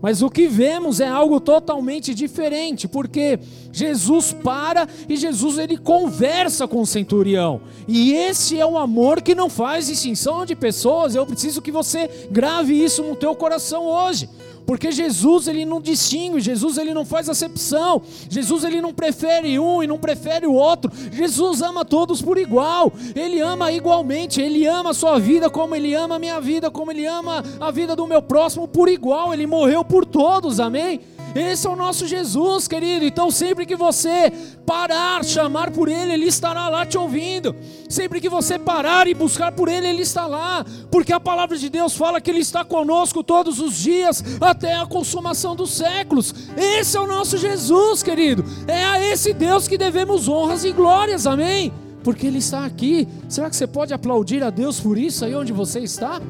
Mas 0.00 0.22
o 0.22 0.30
que 0.30 0.46
vemos 0.46 1.00
é 1.00 1.08
algo 1.08 1.40
totalmente 1.40 2.14
diferente, 2.14 2.86
porque 2.86 3.38
Jesus 3.72 4.32
para 4.32 4.88
e 5.08 5.16
Jesus 5.16 5.58
ele 5.58 5.76
conversa 5.76 6.68
com 6.68 6.80
o 6.80 6.86
centurião. 6.86 7.60
E 7.88 8.12
esse 8.12 8.60
é 8.60 8.64
o 8.64 8.78
amor 8.78 9.20
que 9.20 9.34
não 9.34 9.50
faz 9.50 9.88
distinção 9.88 10.46
de 10.46 10.54
pessoas. 10.54 11.16
Eu 11.16 11.26
preciso 11.26 11.60
que 11.60 11.72
você 11.72 12.28
grave 12.30 12.72
isso 12.72 13.02
no 13.02 13.16
teu 13.16 13.34
coração 13.34 13.86
hoje. 13.86 14.28
Porque 14.68 14.92
Jesus 14.92 15.48
ele 15.48 15.64
não 15.64 15.80
distingue, 15.80 16.42
Jesus 16.42 16.76
ele 16.76 16.92
não 16.92 17.02
faz 17.02 17.26
acepção, 17.26 18.02
Jesus 18.28 18.64
ele 18.64 18.82
não 18.82 18.92
prefere 18.92 19.58
um 19.58 19.82
e 19.82 19.86
não 19.86 19.96
prefere 19.96 20.46
o 20.46 20.52
outro. 20.52 20.92
Jesus 21.10 21.62
ama 21.62 21.86
todos 21.86 22.20
por 22.20 22.36
igual. 22.36 22.92
Ele 23.16 23.40
ama 23.40 23.72
igualmente, 23.72 24.42
ele 24.42 24.66
ama 24.66 24.90
a 24.90 24.94
sua 24.94 25.18
vida 25.18 25.48
como 25.48 25.74
ele 25.74 25.94
ama 25.94 26.16
a 26.16 26.18
minha 26.18 26.38
vida, 26.38 26.70
como 26.70 26.90
ele 26.92 27.06
ama 27.06 27.42
a 27.58 27.70
vida 27.70 27.96
do 27.96 28.06
meu 28.06 28.20
próximo 28.20 28.68
por 28.68 28.90
igual. 28.90 29.32
Ele 29.32 29.46
morreu 29.46 29.82
por 29.82 30.04
todos. 30.04 30.60
Amém? 30.60 31.00
Esse 31.38 31.68
é 31.68 31.70
o 31.70 31.76
nosso 31.76 32.04
Jesus, 32.04 32.66
querido. 32.66 33.04
Então, 33.04 33.30
sempre 33.30 33.64
que 33.64 33.76
você 33.76 34.32
parar, 34.66 35.24
chamar 35.24 35.70
por 35.70 35.88
Ele, 35.88 36.12
Ele 36.12 36.26
estará 36.26 36.68
lá 36.68 36.84
te 36.84 36.98
ouvindo. 36.98 37.54
Sempre 37.88 38.20
que 38.20 38.28
você 38.28 38.58
parar 38.58 39.06
e 39.06 39.14
buscar 39.14 39.52
por 39.52 39.68
Ele, 39.68 39.86
Ele 39.86 40.02
está 40.02 40.26
lá. 40.26 40.66
Porque 40.90 41.12
a 41.12 41.20
palavra 41.20 41.56
de 41.56 41.68
Deus 41.68 41.96
fala 41.96 42.20
que 42.20 42.28
Ele 42.28 42.40
está 42.40 42.64
conosco 42.64 43.22
todos 43.22 43.60
os 43.60 43.76
dias, 43.78 44.22
até 44.40 44.74
a 44.74 44.84
consumação 44.84 45.54
dos 45.54 45.70
séculos. 45.70 46.34
Esse 46.56 46.96
é 46.96 47.00
o 47.00 47.06
nosso 47.06 47.38
Jesus, 47.38 48.02
querido. 48.02 48.44
É 48.66 48.84
a 48.84 49.00
esse 49.00 49.32
Deus 49.32 49.68
que 49.68 49.78
devemos 49.78 50.28
honras 50.28 50.64
e 50.64 50.72
glórias, 50.72 51.24
amém? 51.24 51.72
Porque 52.02 52.26
Ele 52.26 52.38
está 52.38 52.64
aqui. 52.64 53.06
Será 53.28 53.48
que 53.48 53.54
você 53.54 53.66
pode 53.68 53.94
aplaudir 53.94 54.42
a 54.42 54.50
Deus 54.50 54.80
por 54.80 54.98
isso 54.98 55.24
aí 55.24 55.36
onde 55.36 55.52
você 55.52 55.78
está? 55.78 56.20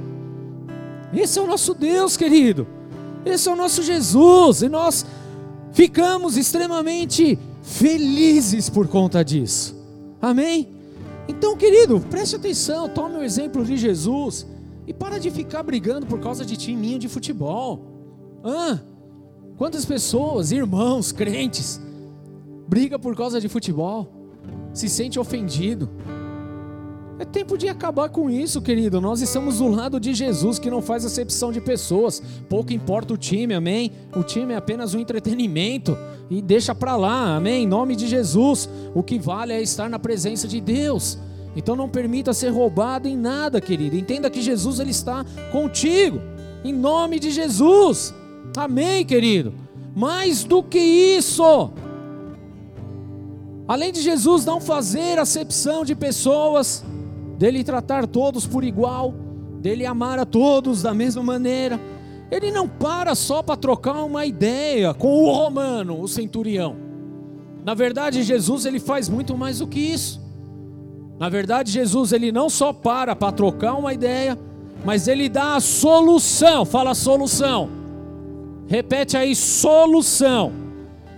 Esse 1.15 1.39
é 1.39 1.43
o 1.43 1.47
nosso 1.47 1.73
Deus, 1.73 2.15
querido. 2.15 2.78
Esse 3.33 3.49
é 3.49 3.53
o 3.53 3.57
nosso 3.57 3.83
Jesus 3.83 4.63
e 4.63 4.69
nós 4.69 5.05
ficamos 5.73 6.37
extremamente 6.37 7.39
felizes 7.63 8.69
por 8.71 8.89
conta 8.89 9.25
disso. 9.25 9.77
Amém? 10.21 10.69
Então, 11.29 11.57
querido, 11.57 12.01
preste 12.01 12.37
atenção, 12.37 12.89
tome 12.89 13.17
o 13.17 13.23
exemplo 13.23 13.65
de 13.65 13.77
Jesus 13.77 14.47
e 14.87 14.95
para 14.95 15.19
de 15.19 15.31
ficar 15.31 15.63
brigando 15.63 16.07
por 16.07 16.19
causa 16.19 16.45
de 16.45 16.57
timinho 16.57 16.99
de 16.99 17.09
futebol. 17.09 17.85
Ah, 18.43 18.79
quantas 19.57 19.85
pessoas, 19.85 20.51
irmãos, 20.51 21.13
crentes, 21.13 21.81
briga 22.67 22.99
por 22.99 23.15
causa 23.15 23.41
de 23.41 23.49
futebol, 23.49 24.11
se 24.73 24.89
sente 24.89 25.19
ofendido, 25.19 25.91
é 27.19 27.25
tempo 27.25 27.59
de 27.59 27.69
acabar 27.69 28.09
com 28.11 28.31
isso, 28.31 28.63
querido. 28.63 29.01
Nós 29.01 29.21
estamos 29.21 29.59
do 29.59 29.67
lado 29.67 29.99
de 29.99 30.15
Jesus 30.15 30.59
que 30.59 30.71
não 30.71 30.81
faz 30.81 31.05
acepção 31.05 31.51
de 31.51 31.61
pessoas. 31.61 32.23
Pouco 32.49 32.73
importa 32.73 33.13
o 33.13 33.17
time, 33.17 33.55
amém? 33.55 33.91
O 34.15 34.23
time 34.23 34.55
é 34.55 34.57
apenas 34.57 34.95
um 34.95 35.01
entretenimento 35.01 35.99
e 36.31 36.41
deixa 36.41 36.77
para 36.77 36.95
lá, 36.95 37.35
amém? 37.37 37.65
Em 37.65 37.67
nome 37.67 37.97
de 37.97 38.07
Jesus. 38.07 38.69
O 38.95 39.03
que 39.03 39.19
vale 39.19 39.53
é 39.53 39.61
estar 39.61 39.91
na 39.91 39.99
presença 39.99 40.47
de 40.47 40.61
Deus. 40.61 41.19
Então 41.57 41.75
não 41.75 41.89
permita 41.89 42.33
ser 42.33 42.51
roubado 42.51 43.09
em 43.09 43.17
nada, 43.17 43.61
querido. 43.61 43.97
Entenda 43.97 44.31
que 44.31 44.41
Jesus 44.41 44.79
ele 44.79 44.93
está 44.93 45.25
contigo. 45.51 46.21
Em 46.63 46.73
nome 46.73 47.19
de 47.19 47.33
Jesus. 47.33 48.15
Amém, 48.57 49.05
querido. 49.05 49.53
Mais 49.97 50.45
do 50.45 50.63
que 50.63 50.79
isso, 50.79 51.73
além 53.67 53.93
de 53.93 54.01
Jesus 54.01 54.45
não 54.45 54.61
fazer 54.61 55.19
acepção 55.19 55.85
de 55.85 55.97
pessoas, 55.97 56.85
dele 57.39 57.63
tratar 57.63 58.07
todos 58.07 58.47
por 58.47 58.65
igual, 58.65 59.15
dele 59.61 59.87
amar 59.87 60.19
a 60.19 60.27
todos 60.27 60.83
da 60.83 60.93
mesma 60.93 61.23
maneira. 61.23 61.81
Ele 62.31 62.51
não 62.51 62.69
para 62.69 63.15
só 63.15 63.43
para 63.43 63.57
trocar 63.57 64.03
uma 64.05 64.27
ideia 64.27 64.93
com 64.93 65.25
o 65.25 65.33
romano, 65.33 66.01
o 66.01 66.09
centurião. 66.09 66.77
Na 67.65 67.75
verdade, 67.75 68.23
Jesus 68.23 68.67
ele 68.67 68.81
faz 68.81 69.09
muito 69.09 69.37
mais 69.37 69.61
do 69.61 69.67
que 69.67 69.79
isso. 69.79 70.21
Na 71.19 71.29
verdade, 71.29 71.71
Jesus 71.71 72.13
ele 72.13 72.31
não 72.31 72.51
só 72.51 72.73
para 72.73 73.17
para 73.17 73.33
trocar 73.33 73.75
uma 73.75 73.95
ideia, 73.95 74.39
mas 74.85 75.09
ele 75.09 75.29
dá 75.29 75.57
a 75.57 75.61
solução. 75.61 76.65
Fala 76.65 76.95
solução. 76.95 77.71
Repete 78.67 79.17
aí 79.17 79.35
solução. 79.35 80.53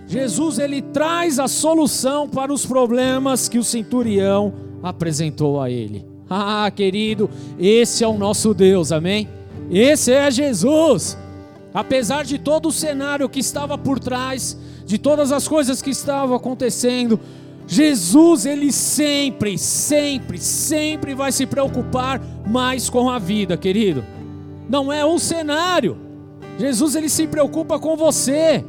Jesus 0.07 0.59
ele 0.59 0.81
traz 0.81 1.39
a 1.39 1.47
solução 1.47 2.27
para 2.27 2.53
os 2.53 2.65
problemas 2.65 3.47
que 3.49 3.57
o 3.57 3.63
centurião 3.63 4.53
apresentou 4.81 5.61
a 5.61 5.69
ele. 5.69 6.10
Ah, 6.33 6.71
querido, 6.73 7.29
esse 7.59 8.05
é 8.05 8.07
o 8.07 8.17
nosso 8.17 8.53
Deus, 8.53 8.93
amém? 8.93 9.27
Esse 9.69 10.13
é 10.13 10.31
Jesus. 10.31 11.17
Apesar 11.73 12.23
de 12.23 12.39
todo 12.39 12.69
o 12.69 12.71
cenário 12.71 13.27
que 13.27 13.41
estava 13.41 13.77
por 13.77 13.99
trás, 13.99 14.57
de 14.85 14.97
todas 14.97 15.33
as 15.33 15.45
coisas 15.45 15.81
que 15.81 15.89
estavam 15.89 16.33
acontecendo, 16.33 17.19
Jesus, 17.67 18.45
ele 18.45 18.71
sempre, 18.71 19.57
sempre, 19.57 20.37
sempre 20.37 21.13
vai 21.13 21.33
se 21.33 21.45
preocupar 21.45 22.21
mais 22.47 22.89
com 22.89 23.09
a 23.09 23.19
vida, 23.19 23.57
querido. 23.57 24.01
Não 24.69 24.89
é 24.89 25.05
um 25.05 25.19
cenário. 25.19 25.97
Jesus, 26.57 26.95
ele 26.95 27.09
se 27.09 27.27
preocupa 27.27 27.77
com 27.77 27.97
você. 27.97 28.63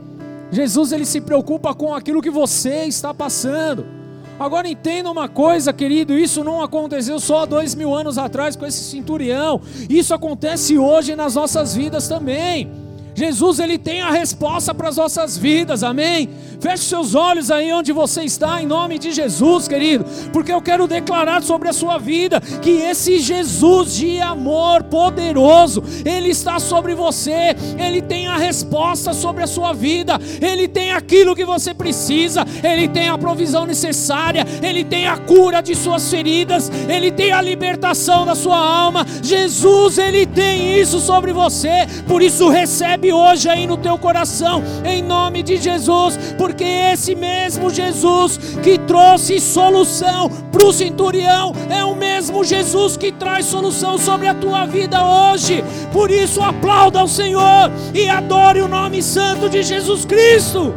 Jesus, 0.50 0.90
ele 0.90 1.06
se 1.06 1.20
preocupa 1.20 1.72
com 1.76 1.94
aquilo 1.94 2.20
que 2.20 2.30
você 2.30 2.86
está 2.86 3.14
passando. 3.14 4.01
Agora 4.42 4.68
entenda 4.68 5.08
uma 5.08 5.28
coisa, 5.28 5.72
querido: 5.72 6.18
isso 6.18 6.42
não 6.42 6.60
aconteceu 6.62 7.20
só 7.20 7.46
dois 7.46 7.76
mil 7.76 7.94
anos 7.94 8.18
atrás 8.18 8.56
com 8.56 8.66
esse 8.66 8.82
centurião, 8.82 9.60
isso 9.88 10.12
acontece 10.12 10.76
hoje 10.76 11.14
nas 11.14 11.36
nossas 11.36 11.76
vidas 11.76 12.08
também. 12.08 12.81
Jesus 13.14 13.58
ele 13.58 13.78
tem 13.78 14.00
a 14.00 14.10
resposta 14.10 14.74
para 14.74 14.88
as 14.88 14.96
nossas 14.96 15.36
vidas, 15.36 15.82
amém? 15.82 16.28
Feche 16.60 16.84
seus 16.84 17.14
olhos 17.14 17.50
aí 17.50 17.72
onde 17.72 17.92
você 17.92 18.22
está, 18.22 18.62
em 18.62 18.66
nome 18.66 18.96
de 18.98 19.10
Jesus, 19.10 19.66
querido, 19.66 20.04
porque 20.32 20.52
eu 20.52 20.62
quero 20.62 20.86
declarar 20.86 21.42
sobre 21.42 21.68
a 21.68 21.72
sua 21.72 21.98
vida 21.98 22.40
que 22.40 22.70
esse 22.70 23.18
Jesus 23.18 23.96
de 23.96 24.20
amor 24.20 24.84
poderoso, 24.84 25.82
ele 26.04 26.28
está 26.28 26.60
sobre 26.60 26.94
você, 26.94 27.56
ele 27.76 28.00
tem 28.00 28.28
a 28.28 28.36
resposta 28.36 29.12
sobre 29.12 29.42
a 29.42 29.46
sua 29.46 29.72
vida, 29.72 30.18
ele 30.40 30.68
tem 30.68 30.92
aquilo 30.92 31.34
que 31.34 31.44
você 31.44 31.74
precisa, 31.74 32.46
ele 32.62 32.86
tem 32.86 33.08
a 33.08 33.18
provisão 33.18 33.66
necessária, 33.66 34.46
ele 34.62 34.84
tem 34.84 35.08
a 35.08 35.16
cura 35.16 35.60
de 35.60 35.74
suas 35.74 36.08
feridas, 36.08 36.70
ele 36.88 37.10
tem 37.10 37.32
a 37.32 37.42
libertação 37.42 38.24
da 38.24 38.36
sua 38.36 38.56
alma. 38.56 39.04
Jesus, 39.20 39.98
ele 39.98 40.26
tem 40.26 40.78
isso 40.78 41.00
sobre 41.00 41.32
você, 41.32 41.88
por 42.06 42.22
isso 42.22 42.48
recebe 42.48 43.01
recebe 43.02 43.12
hoje 43.12 43.48
aí 43.48 43.66
no 43.66 43.76
teu 43.76 43.98
coração, 43.98 44.62
em 44.84 45.02
nome 45.02 45.42
de 45.42 45.56
Jesus, 45.56 46.16
porque 46.38 46.64
esse 46.64 47.14
mesmo 47.14 47.68
Jesus 47.68 48.38
que 48.62 48.78
trouxe 48.78 49.40
solução 49.40 50.30
para 50.52 50.64
o 50.64 50.72
centurião 50.72 51.52
é 51.68 51.84
o 51.84 51.96
mesmo 51.96 52.44
Jesus 52.44 52.96
que 52.96 53.10
traz 53.10 53.46
solução 53.46 53.98
sobre 53.98 54.28
a 54.28 54.34
tua 54.34 54.66
vida 54.66 55.04
hoje. 55.04 55.64
Por 55.92 56.10
isso, 56.10 56.40
aplauda 56.40 57.00
ao 57.00 57.08
Senhor 57.08 57.70
e 57.92 58.08
adore 58.08 58.60
o 58.60 58.68
nome 58.68 59.02
santo 59.02 59.48
de 59.48 59.62
Jesus 59.62 60.04
Cristo. 60.04 60.72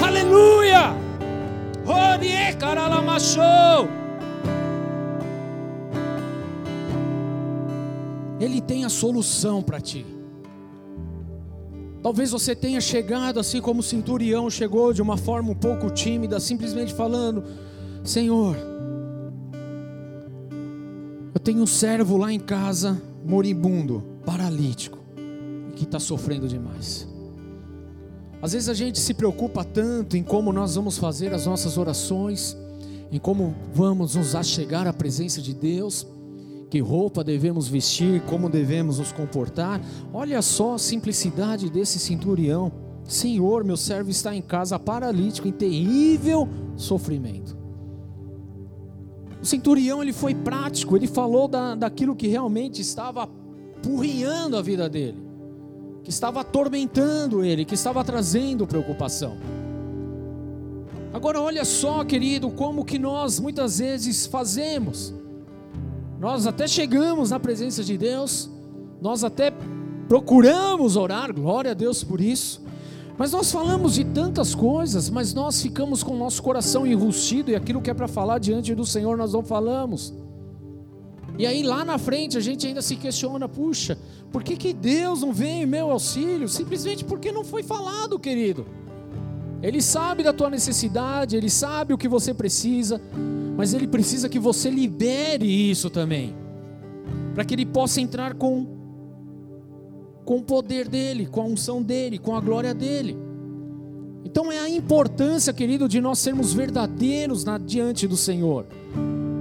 Aleluia! 0.00 0.96
Ele 8.40 8.60
tem 8.60 8.84
a 8.84 8.88
solução 8.88 9.62
para 9.62 9.80
ti. 9.80 10.17
Talvez 12.08 12.30
você 12.30 12.56
tenha 12.56 12.80
chegado 12.80 13.38
assim 13.38 13.60
como 13.60 13.80
o 13.80 13.82
centurião 13.82 14.48
chegou, 14.48 14.94
de 14.94 15.02
uma 15.02 15.18
forma 15.18 15.50
um 15.50 15.54
pouco 15.54 15.90
tímida, 15.90 16.40
simplesmente 16.40 16.94
falando: 16.94 17.44
Senhor, 18.02 18.56
eu 21.34 21.38
tenho 21.38 21.60
um 21.60 21.66
servo 21.66 22.16
lá 22.16 22.32
em 22.32 22.40
casa, 22.40 22.98
moribundo, 23.22 24.02
paralítico, 24.24 24.98
que 25.76 25.84
está 25.84 26.00
sofrendo 26.00 26.48
demais. 26.48 27.06
Às 28.40 28.52
vezes 28.52 28.70
a 28.70 28.74
gente 28.74 28.98
se 28.98 29.12
preocupa 29.12 29.62
tanto 29.62 30.16
em 30.16 30.22
como 30.22 30.50
nós 30.50 30.76
vamos 30.76 30.96
fazer 30.96 31.34
as 31.34 31.44
nossas 31.44 31.76
orações, 31.76 32.56
em 33.12 33.18
como 33.18 33.54
vamos 33.74 34.14
nos 34.14 34.34
achegar 34.34 34.86
à 34.86 34.94
presença 34.94 35.42
de 35.42 35.52
Deus 35.52 36.06
que 36.70 36.80
roupa 36.80 37.24
devemos 37.24 37.68
vestir, 37.68 38.20
como 38.22 38.48
devemos 38.48 38.98
nos 38.98 39.12
comportar. 39.12 39.80
Olha 40.12 40.42
só 40.42 40.74
a 40.74 40.78
simplicidade 40.78 41.70
desse 41.70 41.98
centurião. 41.98 42.70
Senhor, 43.04 43.64
meu 43.64 43.76
servo 43.76 44.10
está 44.10 44.34
em 44.34 44.42
casa 44.42 44.78
paralítico, 44.78 45.48
em 45.48 45.52
terrível 45.52 46.46
sofrimento. 46.76 47.56
O 49.40 49.46
centurião 49.46 50.02
ele 50.02 50.12
foi 50.12 50.34
prático, 50.34 50.96
ele 50.96 51.06
falou 51.06 51.48
da, 51.48 51.74
daquilo 51.74 52.14
que 52.14 52.26
realmente 52.26 52.82
estava 52.82 53.22
apurrinhando 53.22 54.56
a 54.56 54.62
vida 54.62 54.88
dele, 54.88 55.16
que 56.02 56.10
estava 56.10 56.40
atormentando 56.40 57.44
ele, 57.44 57.64
que 57.64 57.74
estava 57.74 58.04
trazendo 58.04 58.66
preocupação. 58.66 59.36
Agora 61.12 61.40
olha 61.40 61.64
só, 61.64 62.04
querido, 62.04 62.50
como 62.50 62.84
que 62.84 62.98
nós 62.98 63.40
muitas 63.40 63.78
vezes 63.78 64.26
fazemos. 64.26 65.14
Nós 66.18 66.46
até 66.46 66.66
chegamos 66.66 67.30
na 67.30 67.38
presença 67.38 67.84
de 67.84 67.96
Deus, 67.96 68.50
nós 69.00 69.22
até 69.22 69.52
procuramos 70.08 70.96
orar, 70.96 71.32
glória 71.32 71.70
a 71.70 71.74
Deus 71.74 72.02
por 72.02 72.20
isso. 72.20 72.60
Mas 73.16 73.32
nós 73.32 73.50
falamos 73.50 73.94
de 73.94 74.04
tantas 74.04 74.54
coisas, 74.54 75.10
mas 75.10 75.34
nós 75.34 75.60
ficamos 75.60 76.02
com 76.02 76.14
o 76.14 76.18
nosso 76.18 76.42
coração 76.42 76.86
enrustido 76.86 77.50
e 77.50 77.56
aquilo 77.56 77.80
que 77.80 77.90
é 77.90 77.94
para 77.94 78.08
falar 78.08 78.38
diante 78.38 78.74
do 78.74 78.86
Senhor 78.86 79.16
nós 79.16 79.32
não 79.32 79.42
falamos. 79.42 80.14
E 81.36 81.46
aí 81.46 81.62
lá 81.62 81.84
na 81.84 81.98
frente 81.98 82.36
a 82.36 82.40
gente 82.40 82.66
ainda 82.66 82.82
se 82.82 82.96
questiona, 82.96 83.48
puxa, 83.48 83.98
por 84.32 84.42
que, 84.42 84.56
que 84.56 84.72
Deus 84.72 85.20
não 85.20 85.32
vem 85.32 85.62
em 85.62 85.66
meu 85.66 85.90
auxílio? 85.90 86.48
Simplesmente 86.48 87.04
porque 87.04 87.30
não 87.30 87.44
foi 87.44 87.62
falado, 87.62 88.18
querido. 88.18 88.66
Ele 89.62 89.82
sabe 89.82 90.22
da 90.22 90.32
tua 90.32 90.50
necessidade, 90.50 91.36
ele 91.36 91.50
sabe 91.50 91.92
o 91.92 91.98
que 91.98 92.08
você 92.08 92.32
precisa, 92.32 93.00
mas 93.56 93.74
ele 93.74 93.88
precisa 93.88 94.28
que 94.28 94.38
você 94.38 94.70
libere 94.70 95.46
isso 95.46 95.90
também, 95.90 96.34
para 97.34 97.44
que 97.44 97.54
ele 97.54 97.66
possa 97.66 98.00
entrar 98.00 98.34
com 98.34 98.78
com 100.24 100.36
o 100.36 100.42
poder 100.42 100.86
dele, 100.88 101.24
com 101.24 101.40
a 101.40 101.44
unção 101.46 101.82
dele, 101.82 102.18
com 102.18 102.36
a 102.36 102.40
glória 102.40 102.74
dele. 102.74 103.16
Então 104.26 104.52
é 104.52 104.58
a 104.58 104.68
importância, 104.68 105.54
querido, 105.54 105.88
de 105.88 106.02
nós 106.02 106.18
sermos 106.18 106.52
verdadeiros 106.52 107.44
na, 107.44 107.56
diante 107.56 108.06
do 108.06 108.14
Senhor. 108.14 108.66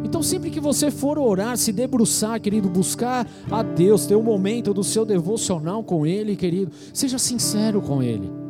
Então, 0.06 0.24
sempre 0.24 0.50
que 0.50 0.62
você 0.62 0.90
for 0.90 1.20
orar, 1.20 1.58
se 1.58 1.74
debruçar, 1.74 2.40
querido, 2.40 2.70
buscar 2.70 3.30
a 3.52 3.62
Deus, 3.62 4.06
ter 4.06 4.16
um 4.16 4.24
momento 4.24 4.74
do 4.74 4.82
seu 4.82 5.04
devocional 5.04 5.84
com 5.84 6.08
Ele, 6.08 6.38
querido, 6.38 6.72
seja 6.94 7.20
sincero 7.20 7.82
com 7.82 8.02
Ele. 8.02 8.47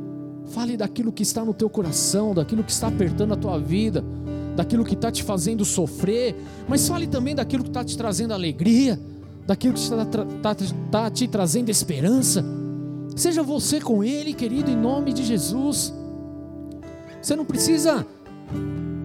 Fale 0.58 0.76
daquilo 0.76 1.12
que 1.12 1.22
está 1.22 1.46
no 1.46 1.54
teu 1.54 1.70
coração, 1.70 2.34
daquilo 2.34 2.64
que 2.64 2.72
está 2.72 2.88
apertando 2.88 3.32
a 3.32 3.38
tua 3.38 3.60
vida, 3.60 4.04
daquilo 4.56 4.84
que 4.84 4.96
está 4.96 5.12
te 5.12 5.22
fazendo 5.22 5.64
sofrer, 5.64 6.36
mas 6.68 6.88
fale 6.88 7.06
também 7.06 7.36
daquilo 7.36 7.62
que 7.62 7.70
está 7.70 7.84
te 7.84 7.96
trazendo 7.96 8.34
alegria, 8.34 9.00
daquilo 9.46 9.76
que 9.76 9.80
está, 9.80 10.02
está, 10.02 10.52
está 10.52 11.12
te 11.12 11.28
trazendo 11.28 11.70
esperança. 11.70 12.44
Seja 13.16 13.44
você 13.44 13.80
com 13.80 14.04
Ele, 14.04 14.34
querido, 14.34 14.72
em 14.72 14.76
nome 14.76 15.14
de 15.14 15.24
Jesus. 15.24 15.94
Você 17.22 17.36
não 17.36 17.46
precisa 17.46 18.04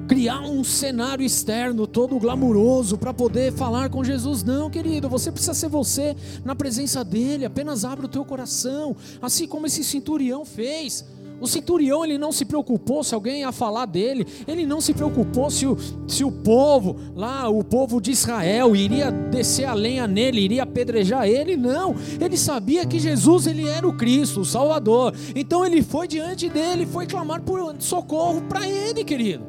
criar 0.09 0.41
um 0.41 0.65
cenário 0.65 1.23
externo 1.23 1.87
todo 1.87 2.19
glamuroso 2.19 2.97
para 2.97 3.13
poder 3.13 3.53
falar 3.53 3.91
com 3.91 4.03
Jesus, 4.03 4.43
não, 4.43 4.71
querido. 4.71 5.07
Você 5.07 5.31
precisa 5.31 5.53
ser 5.53 5.69
você 5.69 6.17
na 6.47 6.55
presença 6.55 7.05
dele. 7.05 7.45
Apenas 7.45 7.85
abre 7.85 8.07
o 8.07 8.09
teu 8.09 8.25
coração, 8.25 8.97
assim 9.21 9.47
como 9.47 9.67
esse 9.67 9.85
centurião 9.85 10.47
fez. 10.47 11.05
O 11.43 11.49
centurião 11.49 12.05
ele 12.05 12.17
não 12.17 12.31
se 12.31 12.45
preocupou 12.45 13.03
se 13.03 13.17
alguém 13.17 13.41
ia 13.41 13.51
falar 13.51 13.85
dele, 13.85 14.25
ele 14.47 14.65
não 14.65 14.81
se 14.81 14.95
preocupou 14.95 15.51
se 15.51 15.67
o, 15.67 15.77
se 16.07 16.23
o 16.23 16.31
povo, 16.31 16.97
lá, 17.17 17.49
o 17.49 17.65
povo 17.65 18.01
de 18.01 18.13
Israel, 18.13 18.77
iria 18.77 19.11
descer 19.11 19.65
a 19.65 19.75
lenha 19.75 20.07
nele, 20.07 20.41
iria 20.41 20.63
apedrejar 20.63 21.27
ele, 21.27 21.57
não. 21.57 21.97
Ele 22.21 22.37
sabia 22.37 22.87
que 22.87 22.97
Jesus 22.97 23.49
ele 23.49 23.67
era 23.67 23.89
o 23.89 23.97
Cristo, 23.97 24.43
o 24.43 24.45
Salvador. 24.45 25.13
Então 25.35 25.67
ele 25.67 25.83
foi 25.83 26.07
diante 26.07 26.49
dele, 26.49 26.87
foi 26.87 27.09
clamar 27.09 27.43
por 27.43 27.75
socorro 27.81 28.43
para 28.43 28.65
ele, 28.69 29.03
querido. 29.03 29.45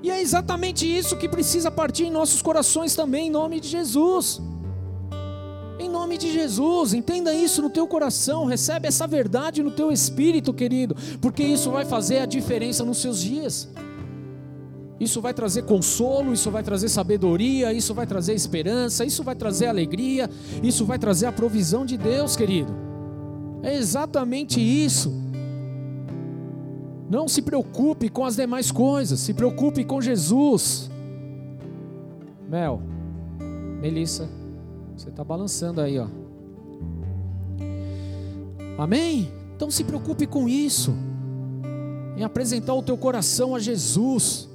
E 0.00 0.12
é 0.12 0.22
exatamente 0.22 0.86
isso 0.86 1.16
que 1.16 1.28
precisa 1.28 1.72
partir 1.72 2.04
em 2.04 2.10
nossos 2.10 2.40
corações 2.40 2.94
também, 2.94 3.26
em 3.26 3.30
nome 3.30 3.58
de 3.58 3.66
Jesus. 3.66 4.40
Em 5.84 5.88
nome 5.90 6.16
de 6.16 6.32
Jesus, 6.32 6.94
entenda 6.94 7.34
isso 7.34 7.60
no 7.60 7.68
teu 7.68 7.86
coração, 7.86 8.46
recebe 8.46 8.88
essa 8.88 9.06
verdade 9.06 9.62
no 9.62 9.70
teu 9.70 9.92
espírito, 9.92 10.50
querido, 10.54 10.96
porque 11.20 11.42
isso 11.42 11.70
vai 11.70 11.84
fazer 11.84 12.20
a 12.20 12.26
diferença 12.26 12.82
nos 12.82 13.02
seus 13.02 13.20
dias. 13.20 13.68
Isso 14.98 15.20
vai 15.20 15.34
trazer 15.34 15.64
consolo, 15.64 16.32
isso 16.32 16.50
vai 16.50 16.62
trazer 16.62 16.88
sabedoria, 16.88 17.70
isso 17.70 17.92
vai 17.92 18.06
trazer 18.06 18.32
esperança, 18.32 19.04
isso 19.04 19.22
vai 19.22 19.34
trazer 19.34 19.66
alegria, 19.66 20.30
isso 20.62 20.86
vai 20.86 20.98
trazer 20.98 21.26
a 21.26 21.32
provisão 21.32 21.84
de 21.84 21.98
Deus, 21.98 22.34
querido. 22.34 22.74
É 23.62 23.76
exatamente 23.76 24.58
isso. 24.58 25.12
Não 27.10 27.28
se 27.28 27.42
preocupe 27.42 28.08
com 28.08 28.24
as 28.24 28.36
demais 28.36 28.72
coisas, 28.72 29.20
se 29.20 29.34
preocupe 29.34 29.84
com 29.84 30.00
Jesus. 30.00 30.90
Mel, 32.48 32.80
Melissa. 33.82 34.43
Você 34.96 35.08
está 35.08 35.24
balançando 35.24 35.80
aí, 35.80 35.98
ó. 35.98 36.06
Amém? 38.78 39.30
Então 39.56 39.70
se 39.70 39.84
preocupe 39.84 40.26
com 40.26 40.48
isso. 40.48 40.94
Em 42.16 42.24
apresentar 42.24 42.74
o 42.74 42.82
teu 42.82 42.96
coração 42.96 43.54
a 43.54 43.58
Jesus. 43.58 44.48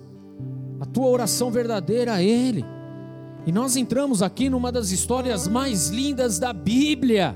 A 0.79 0.85
tua 0.85 1.07
oração 1.07 1.51
verdadeira 1.51 2.13
a 2.13 2.23
Ele. 2.23 2.65
E 3.45 3.51
nós 3.51 3.75
entramos 3.75 4.21
aqui 4.21 4.49
numa 4.49 4.71
das 4.71 4.91
histórias 4.91 5.47
mais 5.47 5.89
lindas 5.89 6.39
da 6.39 6.53
Bíblia. 6.53 7.35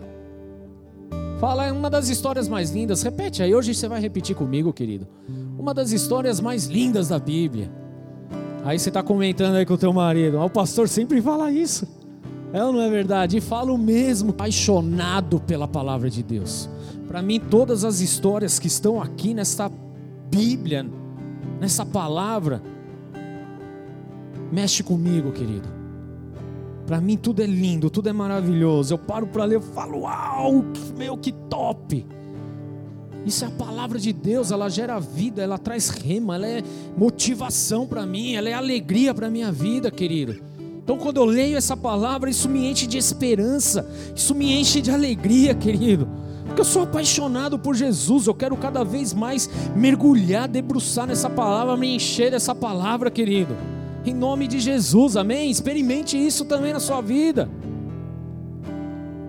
Fala, 1.39 1.65
é 1.65 1.71
uma 1.71 1.89
das 1.89 2.07
histórias 2.07 2.47
mais 2.47 2.71
lindas. 2.71 3.03
Repete 3.03 3.43
aí, 3.43 3.53
hoje 3.53 3.73
você 3.73 3.87
vai 3.87 3.99
repetir 3.99 4.35
comigo, 4.35 4.71
querido. 4.71 5.07
Uma 5.57 5.73
das 5.73 5.91
histórias 5.91 6.39
mais 6.39 6.67
lindas 6.67 7.09
da 7.09 7.19
Bíblia. 7.19 7.69
Aí 8.63 8.79
você 8.79 8.89
está 8.89 9.03
comentando 9.03 9.55
aí 9.55 9.65
com 9.65 9.73
o 9.73 9.77
teu 9.77 9.91
marido. 9.91 10.37
Ah, 10.37 10.45
o 10.45 10.49
pastor 10.49 10.87
sempre 10.87 11.21
fala 11.21 11.51
isso. 11.51 11.85
É 12.53 12.63
ou 12.63 12.71
não 12.71 12.81
é 12.81 12.89
verdade? 12.89 13.37
E 13.37 13.41
falo 13.41 13.75
mesmo, 13.79 14.29
apaixonado 14.29 15.39
pela 15.39 15.67
palavra 15.67 16.07
de 16.07 16.21
Deus. 16.21 16.69
Para 17.07 17.19
mim, 17.19 17.39
todas 17.39 17.83
as 17.83 17.99
histórias 17.99 18.59
que 18.59 18.67
estão 18.67 19.01
aqui 19.01 19.33
nesta 19.33 19.71
Bíblia, 20.29 20.85
nessa 21.59 21.83
palavra, 21.83 22.61
mexe 24.51 24.83
comigo, 24.83 25.31
querido. 25.31 25.67
Para 26.85 27.01
mim 27.01 27.17
tudo 27.17 27.41
é 27.41 27.45
lindo, 27.47 27.89
tudo 27.89 28.09
é 28.09 28.13
maravilhoso. 28.13 28.93
Eu 28.93 28.97
paro 28.99 29.25
para 29.25 29.45
ler, 29.45 29.55
eu 29.55 29.61
falo, 29.61 30.01
uau, 30.01 30.63
meu 30.95 31.17
que 31.17 31.31
top. 31.31 32.05
Isso 33.25 33.45
é 33.45 33.47
a 33.47 33.51
palavra 33.51 33.97
de 33.97 34.13
Deus, 34.13 34.51
ela 34.51 34.69
gera 34.69 34.99
vida, 34.99 35.41
ela 35.41 35.57
traz 35.57 35.89
rema, 35.89 36.35
ela 36.35 36.45
é 36.45 36.61
motivação 36.95 37.87
para 37.87 38.05
mim, 38.05 38.35
ela 38.35 38.49
é 38.49 38.53
alegria 38.53 39.13
para 39.13 39.29
minha 39.29 39.51
vida, 39.51 39.89
querido. 39.89 40.52
Então, 40.83 40.97
quando 40.97 41.17
eu 41.17 41.25
leio 41.25 41.57
essa 41.57 41.77
palavra, 41.77 42.29
isso 42.29 42.49
me 42.49 42.69
enche 42.69 42.85
de 42.85 42.97
esperança, 42.97 43.87
isso 44.13 44.35
me 44.35 44.53
enche 44.59 44.81
de 44.81 44.91
alegria, 44.91 45.55
querido. 45.55 46.07
Porque 46.45 46.59
eu 46.59 46.65
sou 46.65 46.83
apaixonado 46.83 47.57
por 47.57 47.73
Jesus, 47.73 48.27
eu 48.27 48.33
quero 48.35 48.55
cada 48.57 48.83
vez 48.83 49.13
mais 49.13 49.49
mergulhar, 49.75 50.47
debruçar 50.47 51.07
nessa 51.07 51.29
palavra, 51.29 51.77
me 51.77 51.95
encher 51.95 52.31
dessa 52.31 52.53
palavra, 52.53 53.09
querido. 53.09 53.55
Em 54.05 54.13
nome 54.13 54.47
de 54.47 54.59
Jesus, 54.59 55.15
amém? 55.15 55.49
Experimente 55.49 56.17
isso 56.17 56.43
também 56.43 56.73
na 56.73 56.81
sua 56.81 56.99
vida. 56.99 57.49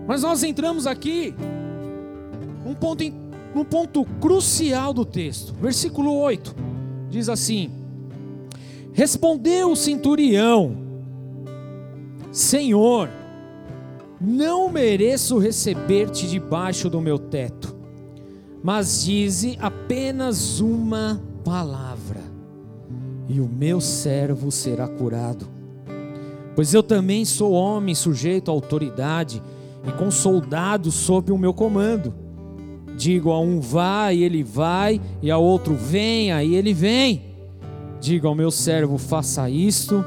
Mas 0.07 0.23
nós 0.23 0.43
entramos 0.43 0.87
aqui 0.87 1.33
um 2.67 2.75
ponto, 2.75 3.05
um 3.55 3.64
ponto 3.64 4.05
crucial 4.21 4.93
do 4.93 5.05
texto, 5.05 5.55
versículo 5.55 6.12
8, 6.19 6.55
diz 7.09 7.29
assim: 7.29 7.71
Respondeu 8.93 9.71
o 9.71 9.77
centurião, 9.77 10.84
Senhor, 12.35 13.09
não 14.20 14.68
mereço 14.68 15.38
receber-te 15.38 16.27
debaixo 16.27 16.90
do 16.90 17.01
meu 17.01 17.16
teto, 17.16 17.77
mas 18.61 19.05
dize 19.05 19.57
apenas 19.61 20.59
uma 20.59 21.23
palavra, 21.44 22.20
e 23.29 23.40
o 23.40 23.49
meu 23.49 23.81
servo 23.81 24.51
será 24.51 24.88
curado. 24.88 25.47
Pois 26.57 26.75
eu 26.75 26.83
também 26.83 27.25
sou 27.25 27.53
homem 27.53 27.94
sujeito 27.94 28.51
à 28.51 28.55
autoridade 28.55 29.40
e 29.87 29.92
com 29.92 30.11
soldados 30.11 30.92
sob 30.92 31.31
o 31.31 31.38
meu 31.38 31.55
comando. 31.55 32.12
Digo 32.99 33.31
a 33.31 33.38
um 33.38 33.61
vá 33.61 34.12
e 34.12 34.25
ele 34.25 34.42
vai, 34.42 35.01
e 35.23 35.31
ao 35.31 35.40
outro 35.40 35.77
venha 35.77 36.42
e 36.42 36.57
ele 36.57 36.75
vem. 36.75 37.27
Digo 38.01 38.27
ao 38.27 38.35
meu 38.35 38.51
servo 38.51 38.99
faça 38.99 39.49
isto 39.49 40.05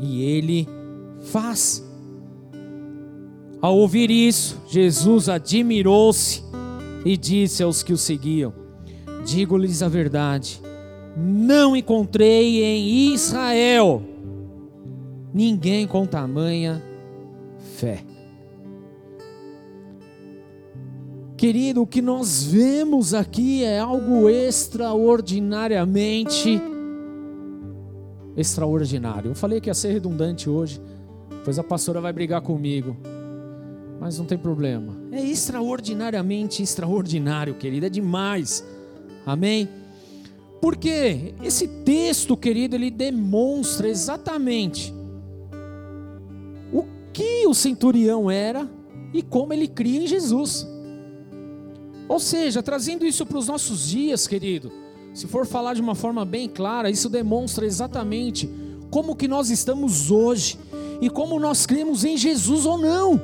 e 0.00 0.24
ele 0.24 0.77
faz. 1.32 1.84
Ao 3.60 3.76
ouvir 3.76 4.10
isso, 4.10 4.56
Jesus 4.68 5.28
admirou-se 5.28 6.42
e 7.04 7.16
disse 7.16 7.60
aos 7.62 7.82
que 7.82 7.92
o 7.92 7.98
seguiam: 7.98 8.54
Digo-lhes 9.26 9.82
a 9.82 9.88
verdade, 9.88 10.62
não 11.16 11.76
encontrei 11.76 12.62
em 12.62 13.12
Israel 13.12 14.02
ninguém 15.32 15.86
com 15.86 16.04
tamanha 16.06 16.82
fé. 17.76 18.04
Querido, 21.36 21.82
o 21.82 21.86
que 21.86 22.02
nós 22.02 22.42
vemos 22.42 23.14
aqui 23.14 23.62
é 23.62 23.78
algo 23.78 24.28
extraordinariamente 24.28 26.60
extraordinário. 28.36 29.30
Eu 29.30 29.36
falei 29.36 29.60
que 29.60 29.70
ia 29.70 29.74
ser 29.74 29.92
redundante 29.92 30.50
hoje, 30.50 30.80
Pois 31.48 31.58
a 31.58 31.64
pastora 31.64 31.98
vai 31.98 32.12
brigar 32.12 32.42
comigo. 32.42 32.94
Mas 33.98 34.18
não 34.18 34.26
tem 34.26 34.36
problema. 34.36 34.94
É 35.10 35.22
extraordinariamente 35.22 36.62
extraordinário, 36.62 37.54
querido. 37.54 37.86
É 37.86 37.88
demais. 37.88 38.62
Amém? 39.24 39.66
Porque 40.60 41.32
esse 41.42 41.66
texto, 41.66 42.36
querido, 42.36 42.76
ele 42.76 42.90
demonstra 42.90 43.88
exatamente 43.88 44.92
o 46.70 46.84
que 47.14 47.46
o 47.46 47.54
centurião 47.54 48.30
era 48.30 48.68
e 49.14 49.22
como 49.22 49.54
ele 49.54 49.68
cria 49.68 50.02
em 50.02 50.06
Jesus. 50.06 50.68
Ou 52.06 52.20
seja, 52.20 52.62
trazendo 52.62 53.06
isso 53.06 53.24
para 53.24 53.38
os 53.38 53.48
nossos 53.48 53.88
dias, 53.88 54.26
querido, 54.26 54.70
se 55.14 55.26
for 55.26 55.46
falar 55.46 55.72
de 55.72 55.80
uma 55.80 55.94
forma 55.94 56.26
bem 56.26 56.46
clara, 56.46 56.90
isso 56.90 57.08
demonstra 57.08 57.64
exatamente 57.64 58.50
como 58.90 59.16
que 59.16 59.26
nós 59.26 59.48
estamos 59.48 60.10
hoje 60.10 60.58
e 61.00 61.08
como 61.08 61.38
nós 61.38 61.66
cremos 61.66 62.04
em 62.04 62.16
Jesus 62.16 62.66
ou 62.66 62.78
não. 62.78 63.20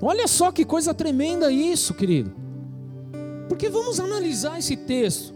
Olha 0.00 0.28
só 0.28 0.52
que 0.52 0.64
coisa 0.64 0.92
tremenda 0.92 1.50
isso, 1.50 1.94
querido. 1.94 2.32
Porque 3.48 3.68
vamos 3.68 4.00
analisar 4.00 4.58
esse 4.58 4.76
texto. 4.76 5.34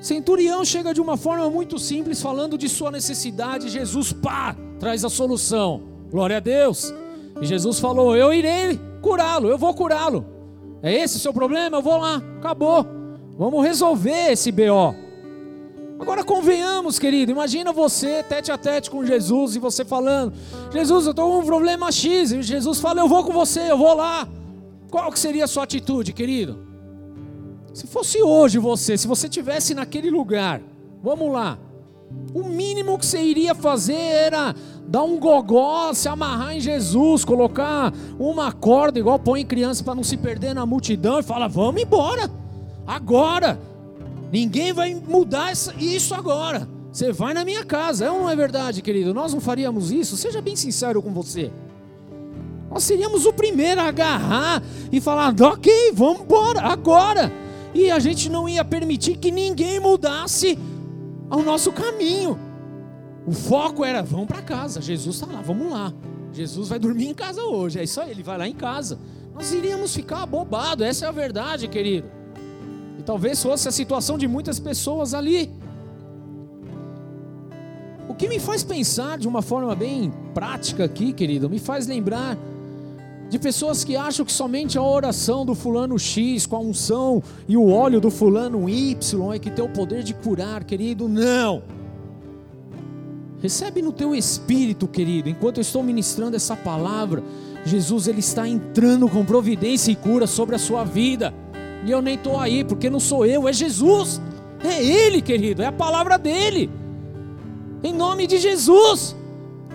Centurião 0.00 0.64
chega 0.64 0.92
de 0.92 1.00
uma 1.00 1.16
forma 1.16 1.48
muito 1.48 1.78
simples, 1.78 2.20
falando 2.20 2.58
de 2.58 2.68
sua 2.68 2.90
necessidade. 2.90 3.68
Jesus, 3.68 4.12
pá, 4.12 4.54
traz 4.78 5.04
a 5.04 5.08
solução. 5.08 5.82
Glória 6.10 6.36
a 6.36 6.40
Deus. 6.40 6.92
E 7.40 7.46
Jesus 7.46 7.78
falou: 7.78 8.14
Eu 8.16 8.32
irei 8.32 8.78
curá-lo, 9.00 9.48
eu 9.48 9.58
vou 9.58 9.72
curá-lo. 9.72 10.26
É 10.82 10.92
esse 10.92 11.16
o 11.16 11.20
seu 11.20 11.32
problema? 11.32 11.78
Eu 11.78 11.82
vou 11.82 11.96
lá, 11.96 12.22
acabou. 12.38 12.86
Vamos 13.38 13.64
resolver 13.64 14.32
esse 14.32 14.52
BO. 14.52 14.94
Agora 15.98 16.24
convenhamos, 16.24 16.98
querido, 16.98 17.30
imagina 17.30 17.72
você 17.72 18.22
tete 18.22 18.50
a 18.50 18.58
tete 18.58 18.90
com 18.90 19.04
Jesus 19.04 19.54
e 19.54 19.58
você 19.58 19.84
falando: 19.84 20.32
Jesus, 20.72 21.06
eu 21.06 21.12
estou 21.12 21.30
com 21.30 21.38
um 21.38 21.46
problema 21.46 21.92
X. 21.92 22.32
E 22.32 22.42
Jesus 22.42 22.80
fala: 22.80 23.00
Eu 23.00 23.08
vou 23.08 23.24
com 23.24 23.32
você, 23.32 23.70
eu 23.70 23.78
vou 23.78 23.94
lá. 23.94 24.28
Qual 24.90 25.10
que 25.10 25.18
seria 25.18 25.44
a 25.44 25.48
sua 25.48 25.64
atitude, 25.64 26.12
querido? 26.12 26.58
Se 27.72 27.86
fosse 27.86 28.22
hoje 28.22 28.58
você, 28.58 28.96
se 28.96 29.06
você 29.06 29.28
tivesse 29.28 29.74
naquele 29.74 30.10
lugar, 30.10 30.60
vamos 31.02 31.32
lá. 31.32 31.58
O 32.32 32.44
mínimo 32.44 32.98
que 32.98 33.06
você 33.06 33.20
iria 33.20 33.54
fazer 33.54 33.94
era 33.94 34.54
dar 34.86 35.02
um 35.02 35.18
gogó, 35.18 35.92
se 35.92 36.08
amarrar 36.08 36.54
em 36.54 36.60
Jesus, 36.60 37.24
colocar 37.24 37.92
uma 38.18 38.52
corda, 38.52 38.98
igual 38.98 39.18
põe 39.18 39.44
criança 39.44 39.82
para 39.82 39.94
não 39.94 40.04
se 40.04 40.16
perder 40.16 40.54
na 40.54 40.66
multidão, 40.66 41.20
e 41.20 41.22
fala: 41.22 41.48
Vamos 41.48 41.82
embora, 41.82 42.30
agora. 42.86 43.58
Ninguém 44.34 44.72
vai 44.72 44.92
mudar 44.92 45.52
isso 45.78 46.12
agora. 46.12 46.68
Você 46.90 47.12
vai 47.12 47.32
na 47.32 47.44
minha 47.44 47.64
casa, 47.64 48.06
é 48.06 48.10
ou 48.10 48.18
não 48.18 48.28
é 48.28 48.34
verdade, 48.34 48.82
querido? 48.82 49.14
Nós 49.14 49.32
não 49.32 49.40
faríamos 49.40 49.92
isso, 49.92 50.16
seja 50.16 50.42
bem 50.42 50.56
sincero 50.56 51.00
com 51.00 51.12
você. 51.12 51.52
Nós 52.68 52.82
seríamos 52.82 53.26
o 53.26 53.32
primeiro 53.32 53.80
a 53.80 53.84
agarrar 53.84 54.60
e 54.90 55.00
falar: 55.00 55.32
Ok, 55.40 55.92
vamos 55.94 56.22
embora, 56.22 56.62
agora. 56.62 57.32
E 57.72 57.92
a 57.92 58.00
gente 58.00 58.28
não 58.28 58.48
ia 58.48 58.64
permitir 58.64 59.18
que 59.18 59.30
ninguém 59.30 59.78
mudasse 59.78 60.58
o 61.30 61.40
nosso 61.40 61.70
caminho. 61.70 62.36
O 63.24 63.30
foco 63.30 63.84
era: 63.84 64.02
vamos 64.02 64.26
para 64.26 64.42
casa. 64.42 64.82
Jesus 64.82 65.14
está 65.14 65.32
lá, 65.32 65.42
vamos 65.42 65.70
lá. 65.70 65.92
Jesus 66.32 66.70
vai 66.70 66.80
dormir 66.80 67.06
em 67.06 67.14
casa 67.14 67.40
hoje. 67.44 67.78
É 67.78 67.84
isso 67.84 68.00
aí, 68.00 68.10
ele 68.10 68.24
vai 68.24 68.36
lá 68.36 68.48
em 68.48 68.54
casa. 68.56 68.98
Nós 69.32 69.52
iríamos 69.52 69.94
ficar 69.94 70.24
abobados, 70.24 70.84
essa 70.84 71.06
é 71.06 71.08
a 71.08 71.12
verdade, 71.12 71.68
querido. 71.68 72.23
Talvez 73.04 73.42
fosse 73.42 73.68
a 73.68 73.72
situação 73.72 74.16
de 74.16 74.26
muitas 74.26 74.58
pessoas 74.58 75.14
ali. 75.14 75.50
O 78.08 78.14
que 78.14 78.28
me 78.28 78.38
faz 78.38 78.62
pensar 78.62 79.18
de 79.18 79.26
uma 79.26 79.42
forma 79.42 79.74
bem 79.74 80.12
prática 80.32 80.84
aqui, 80.84 81.12
querido, 81.12 81.50
me 81.50 81.58
faz 81.58 81.86
lembrar 81.86 82.38
de 83.28 83.38
pessoas 83.38 83.82
que 83.82 83.96
acham 83.96 84.24
que 84.24 84.32
somente 84.32 84.78
a 84.78 84.82
oração 84.82 85.44
do 85.44 85.54
fulano 85.54 85.98
X, 85.98 86.46
com 86.46 86.56
a 86.56 86.60
unção 86.60 87.22
e 87.48 87.56
o 87.56 87.68
óleo 87.68 88.00
do 88.00 88.10
fulano 88.10 88.68
Y 88.68 89.32
é 89.34 89.38
que 89.38 89.50
tem 89.50 89.64
o 89.64 89.68
poder 89.68 90.02
de 90.02 90.14
curar, 90.14 90.64
querido. 90.64 91.08
Não. 91.08 91.62
Recebe 93.40 93.82
no 93.82 93.92
teu 93.92 94.14
espírito, 94.14 94.86
querido, 94.86 95.28
enquanto 95.28 95.58
eu 95.58 95.62
estou 95.62 95.82
ministrando 95.82 96.36
essa 96.36 96.56
palavra, 96.56 97.22
Jesus 97.64 98.06
ele 98.06 98.20
está 98.20 98.48
entrando 98.48 99.08
com 99.08 99.24
providência 99.24 99.90
e 99.90 99.96
cura 99.96 100.26
sobre 100.26 100.54
a 100.54 100.58
sua 100.58 100.84
vida. 100.84 101.34
E 101.84 101.90
eu 101.90 102.00
nem 102.00 102.14
estou 102.14 102.38
aí, 102.38 102.64
porque 102.64 102.88
não 102.88 103.00
sou 103.00 103.26
eu, 103.26 103.46
é 103.48 103.52
Jesus. 103.52 104.20
É 104.62 104.82
Ele, 104.82 105.20
querido, 105.20 105.62
é 105.62 105.66
a 105.66 105.72
palavra 105.72 106.18
dele. 106.18 106.70
Em 107.82 107.92
nome 107.92 108.26
de 108.26 108.38
Jesus. 108.38 109.14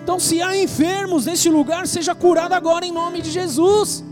Então, 0.02 0.18
se 0.18 0.42
há 0.42 0.56
enfermos 0.56 1.26
neste 1.26 1.48
lugar, 1.48 1.86
seja 1.86 2.14
curado 2.14 2.52
agora 2.52 2.84
em 2.84 2.92
nome 2.92 3.22
de 3.22 3.30
Jesus. 3.30 4.04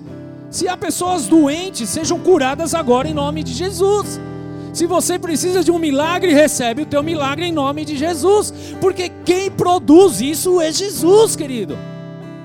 Se 0.50 0.68
há 0.68 0.76
pessoas 0.76 1.26
doentes, 1.26 1.88
sejam 1.88 2.20
curadas 2.20 2.74
agora 2.74 3.08
em 3.08 3.14
nome 3.14 3.42
de 3.42 3.52
Jesus. 3.52 4.20
Se 4.72 4.87
você 4.87 5.18
precisa 5.18 5.64
de 5.64 5.70
um 5.70 5.78
milagre, 5.78 6.32
recebe 6.32 6.82
o 6.82 6.87
teu 6.87 7.02
milagre 7.02 7.46
em 7.46 7.52
nome 7.52 7.84
de 7.84 7.96
Jesus, 7.96 8.52
porque 8.80 9.11
quem 9.24 9.50
produz 9.50 10.20
isso 10.20 10.61
é 10.61 10.70
Jesus, 10.70 11.34
querido. 11.34 11.76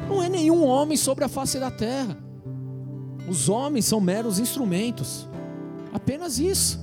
Não 0.10 0.24
é 0.24 0.30
nenhum 0.30 0.66
homem 0.66 0.98
sobre 0.98 1.24
a 1.24 1.30
face 1.30 1.60
da 1.60 1.70
terra. 1.70 2.18
Os 3.30 3.50
homens 3.50 3.86
são 3.86 4.02
meros 4.02 4.40
instrumentos. 4.40 5.28
Apenas 5.94 6.40
isso. 6.40 6.80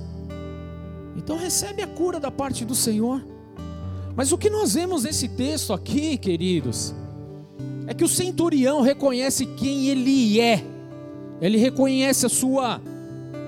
Então 1.17 1.37
recebe 1.37 1.81
a 1.81 1.87
cura 1.87 2.19
da 2.19 2.31
parte 2.31 2.63
do 2.63 2.73
Senhor. 2.73 3.23
Mas 4.15 4.31
o 4.31 4.37
que 4.37 4.49
nós 4.49 4.73
vemos 4.73 5.03
nesse 5.03 5.27
texto 5.27 5.73
aqui, 5.73 6.17
queridos, 6.17 6.93
é 7.87 7.93
que 7.93 8.03
o 8.03 8.07
centurião 8.07 8.81
reconhece 8.81 9.45
quem 9.45 9.87
ele 9.87 10.39
é. 10.39 10.63
Ele 11.41 11.57
reconhece 11.57 12.25
a 12.25 12.29
sua 12.29 12.81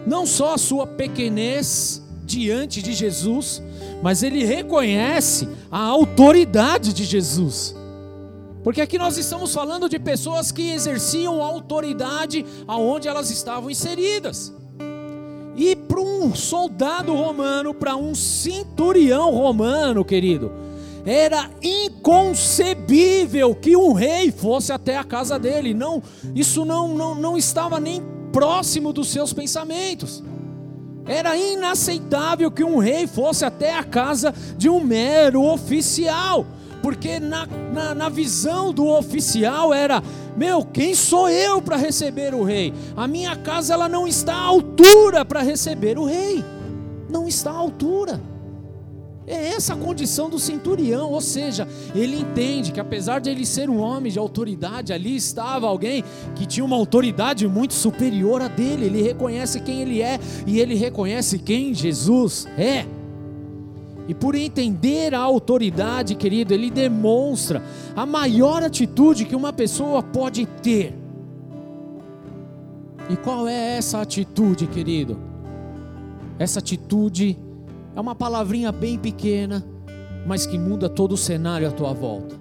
não 0.05 0.25
só 0.25 0.55
a 0.55 0.57
sua 0.57 0.85
pequenez 0.85 2.03
diante 2.25 2.81
de 2.81 2.93
Jesus, 2.93 3.61
mas 4.01 4.21
ele 4.21 4.43
reconhece 4.43 5.47
a 5.71 5.79
autoridade 5.79 6.91
de 6.91 7.05
Jesus. 7.05 7.75
Porque 8.63 8.81
aqui 8.81 8.97
nós 8.97 9.17
estamos 9.17 9.53
falando 9.53 9.89
de 9.89 9.99
pessoas 9.99 10.51
que 10.51 10.71
exerciam 10.71 11.41
autoridade 11.41 12.45
aonde 12.67 13.07
elas 13.07 13.29
estavam 13.29 13.69
inseridas. 13.69 14.53
E 15.55 15.75
para 15.75 15.99
um 15.99 16.33
soldado 16.33 17.13
romano, 17.13 17.73
para 17.73 17.95
um 17.95 18.15
centurião 18.15 19.31
romano, 19.31 20.03
querido, 20.03 20.51
era 21.05 21.49
inconcebível 21.61 23.53
que 23.53 23.75
um 23.75 23.93
rei 23.93 24.31
fosse 24.31 24.71
até 24.71 24.97
a 24.97 25.03
casa 25.03 25.37
dele. 25.37 25.73
Não, 25.73 26.01
isso 26.33 26.63
não, 26.63 26.95
não, 26.95 27.13
não 27.13 27.37
estava 27.37 27.79
nem 27.79 28.01
próximo 28.31 28.93
dos 28.93 29.09
seus 29.09 29.33
pensamentos. 29.33 30.23
Era 31.05 31.35
inaceitável 31.35 32.49
que 32.49 32.63
um 32.63 32.77
rei 32.77 33.05
fosse 33.05 33.43
até 33.43 33.77
a 33.77 33.83
casa 33.83 34.33
de 34.57 34.69
um 34.69 34.79
mero 34.79 35.43
oficial, 35.43 36.45
porque 36.83 37.17
na, 37.17 37.47
na, 37.73 37.95
na 37.95 38.09
visão 38.09 38.73
do 38.73 38.85
oficial 38.85 39.73
era 39.73 40.03
meu, 40.35 40.65
quem 40.65 40.93
sou 40.93 41.29
eu 41.29 41.61
para 41.61 41.77
receber 41.77 42.35
o 42.35 42.43
rei? 42.43 42.73
A 42.93 43.07
minha 43.07 43.37
casa 43.37 43.73
ela 43.73 43.87
não 43.87 44.05
está 44.05 44.35
à 44.35 44.41
altura 44.41 45.23
para 45.23 45.41
receber 45.41 45.97
o 45.97 46.03
rei. 46.03 46.43
Não 47.09 47.25
está 47.25 47.51
à 47.51 47.55
altura. 47.55 48.19
É 49.25 49.53
essa 49.53 49.73
a 49.73 49.77
condição 49.77 50.29
do 50.29 50.37
centurião, 50.37 51.09
ou 51.09 51.21
seja, 51.21 51.65
ele 51.95 52.19
entende 52.19 52.73
que 52.73 52.79
apesar 52.81 53.19
de 53.19 53.29
ele 53.29 53.45
ser 53.45 53.69
um 53.69 53.79
homem 53.79 54.11
de 54.11 54.19
autoridade, 54.19 54.91
ali 54.91 55.15
estava 55.15 55.65
alguém 55.65 56.03
que 56.35 56.45
tinha 56.45 56.65
uma 56.65 56.75
autoridade 56.75 57.47
muito 57.47 57.73
superior 57.73 58.41
a 58.41 58.49
dele. 58.49 58.87
Ele 58.87 59.01
reconhece 59.01 59.61
quem 59.61 59.81
ele 59.81 60.01
é 60.01 60.19
e 60.45 60.59
ele 60.59 60.75
reconhece 60.75 61.39
quem 61.39 61.73
Jesus 61.73 62.45
é. 62.57 62.85
E 64.07 64.13
por 64.13 64.35
entender 64.35 65.13
a 65.13 65.19
autoridade, 65.19 66.15
querido, 66.15 66.53
ele 66.53 66.69
demonstra 66.69 67.63
a 67.95 68.05
maior 68.05 68.61
atitude 68.61 69.25
que 69.25 69.35
uma 69.35 69.53
pessoa 69.53 70.03
pode 70.03 70.45
ter. 70.45 70.93
E 73.09 73.15
qual 73.15 73.47
é 73.47 73.77
essa 73.77 74.01
atitude, 74.01 74.67
querido? 74.67 75.17
Essa 76.37 76.59
atitude 76.59 77.37
é 77.95 78.01
uma 78.01 78.15
palavrinha 78.15 78.71
bem 78.71 78.97
pequena, 78.97 79.63
mas 80.25 80.45
que 80.45 80.57
muda 80.57 80.89
todo 80.89 81.13
o 81.13 81.17
cenário 81.17 81.67
à 81.67 81.71
tua 81.71 81.93
volta. 81.93 82.35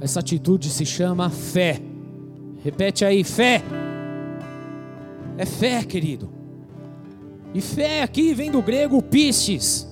Essa 0.00 0.20
atitude 0.20 0.70
se 0.70 0.86
chama 0.86 1.28
fé. 1.28 1.80
Repete 2.64 3.04
aí, 3.04 3.22
fé. 3.22 3.62
É 5.36 5.44
fé, 5.44 5.84
querido. 5.84 6.30
E 7.54 7.60
fé 7.60 8.02
aqui 8.02 8.32
vem 8.32 8.50
do 8.50 8.62
grego 8.62 9.02
pistes 9.02 9.91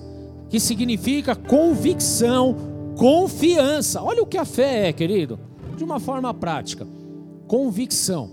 que 0.51 0.59
significa 0.59 1.33
convicção, 1.33 2.55
confiança. 2.97 4.03
Olha 4.03 4.21
o 4.21 4.25
que 4.25 4.37
a 4.37 4.43
fé 4.43 4.89
é, 4.89 4.93
querido, 4.93 5.39
de 5.77 5.83
uma 5.83 5.97
forma 5.97 6.31
prática: 6.33 6.85
convicção. 7.47 8.31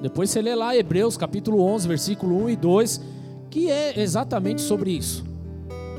Depois 0.00 0.30
você 0.30 0.40
lê 0.40 0.54
lá 0.54 0.76
Hebreus 0.76 1.16
capítulo 1.16 1.60
11, 1.60 1.88
versículo 1.88 2.44
1 2.44 2.50
e 2.50 2.56
2, 2.56 3.00
que 3.50 3.68
é 3.68 4.00
exatamente 4.00 4.62
sobre 4.62 4.92
isso. 4.92 5.24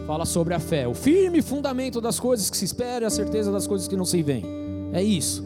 Fala 0.08 0.26
sobre 0.26 0.54
a 0.54 0.60
fé, 0.60 0.88
o 0.88 0.94
firme 0.94 1.42
fundamento 1.42 2.00
das 2.00 2.18
coisas 2.18 2.50
que 2.50 2.56
se 2.56 2.64
espera 2.64 3.04
e 3.04 3.08
a 3.08 3.10
certeza 3.10 3.52
das 3.52 3.68
coisas 3.68 3.90
que 3.90 3.98
não 3.98 4.06
se 4.06 4.24
veem. 4.24 4.46
É 4.94 5.04
isso. 5.04 5.46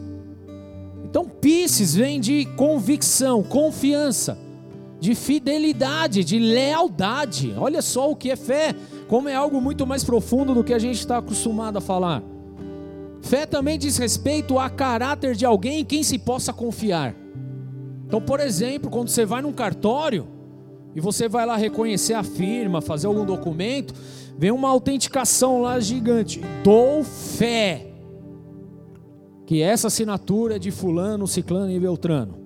Então, 1.04 1.24
Pisces 1.24 1.96
vem 1.96 2.20
de 2.20 2.46
convicção, 2.56 3.42
confiança, 3.42 4.38
de 5.00 5.16
fidelidade, 5.16 6.22
de 6.22 6.38
lealdade. 6.38 7.52
Olha 7.58 7.82
só 7.82 8.08
o 8.08 8.14
que 8.14 8.30
é 8.30 8.36
fé 8.36 8.72
como 9.12 9.28
é 9.28 9.34
algo 9.34 9.60
muito 9.60 9.86
mais 9.86 10.02
profundo 10.02 10.54
do 10.54 10.64
que 10.64 10.72
a 10.72 10.78
gente 10.78 10.98
está 10.98 11.18
acostumado 11.18 11.76
a 11.76 11.82
falar. 11.82 12.22
Fé 13.20 13.44
também 13.44 13.78
diz 13.78 13.98
respeito 13.98 14.58
a 14.58 14.70
caráter 14.70 15.34
de 15.34 15.44
alguém 15.44 15.80
em 15.80 15.84
quem 15.84 16.02
se 16.02 16.18
possa 16.18 16.50
confiar. 16.50 17.14
Então, 18.06 18.22
por 18.22 18.40
exemplo, 18.40 18.90
quando 18.90 19.10
você 19.10 19.26
vai 19.26 19.42
num 19.42 19.52
cartório 19.52 20.26
e 20.96 21.00
você 21.00 21.28
vai 21.28 21.44
lá 21.44 21.58
reconhecer 21.58 22.14
a 22.14 22.22
firma, 22.22 22.80
fazer 22.80 23.06
algum 23.06 23.26
documento, 23.26 23.92
vem 24.38 24.50
uma 24.50 24.70
autenticação 24.70 25.60
lá 25.60 25.78
gigante. 25.78 26.40
Dou 26.64 27.04
fé 27.04 27.88
que 29.44 29.60
essa 29.60 29.88
assinatura 29.88 30.56
é 30.56 30.58
de 30.58 30.70
fulano, 30.70 31.26
ciclano 31.26 31.70
e 31.70 31.78
beltrano. 31.78 32.38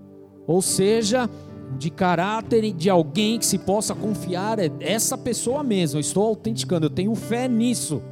Ou 0.48 0.61
seja, 0.61 1.31
de 1.79 1.90
caráter 1.90 2.72
de 2.72 2.88
alguém 2.88 3.38
que 3.38 3.46
se 3.46 3.59
possa 3.59 3.94
confiar 3.94 4.59
é 4.59 4.70
essa 4.81 5.18
pessoa 5.18 5.62
mesmo. 5.62 5.98
Eu 5.98 6.00
estou 6.00 6.24
autenticando, 6.24 6.87
eu 6.87 6.90
tenho 6.90 7.14
fé 7.14 7.48
nisso. 7.48 8.02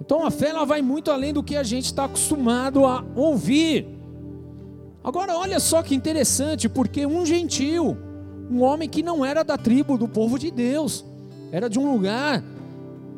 Então 0.00 0.24
a 0.24 0.30
fé 0.30 0.48
ela 0.48 0.64
vai 0.64 0.80
muito 0.80 1.10
além 1.10 1.32
do 1.32 1.42
que 1.42 1.56
a 1.56 1.62
gente 1.62 1.86
está 1.86 2.04
acostumado 2.04 2.86
a 2.86 3.04
ouvir. 3.14 3.86
Agora 5.04 5.36
olha 5.36 5.60
só 5.60 5.82
que 5.82 5.94
interessante, 5.94 6.68
porque 6.68 7.06
um 7.06 7.24
gentil, 7.24 7.96
um 8.50 8.62
homem 8.62 8.88
que 8.88 9.02
não 9.02 9.24
era 9.24 9.42
da 9.42 9.56
tribo 9.56 9.96
do 9.98 10.08
povo 10.08 10.38
de 10.38 10.50
Deus, 10.50 11.04
era 11.52 11.68
de 11.68 11.78
um 11.78 11.92
lugar 11.92 12.42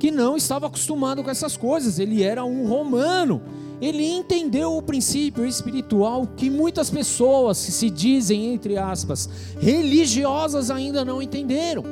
que 0.01 0.11
não 0.11 0.35
estava 0.35 0.67
acostumado 0.67 1.23
com 1.23 1.31
essas 1.31 1.59
coisas, 1.59 1.99
ele 1.99 2.23
era 2.23 2.43
um 2.43 2.67
romano. 2.67 3.43
Ele 3.83 4.03
entendeu 4.03 4.75
o 4.75 4.83
princípio 4.83 5.45
espiritual 5.45 6.27
que 6.27 6.49
muitas 6.49 6.89
pessoas 6.89 7.63
que 7.63 7.71
se 7.71 7.91
dizem, 7.91 8.55
entre 8.55 8.79
aspas, 8.79 9.29
religiosas 9.61 10.71
ainda 10.71 11.05
não 11.05 11.21
entenderam, 11.21 11.85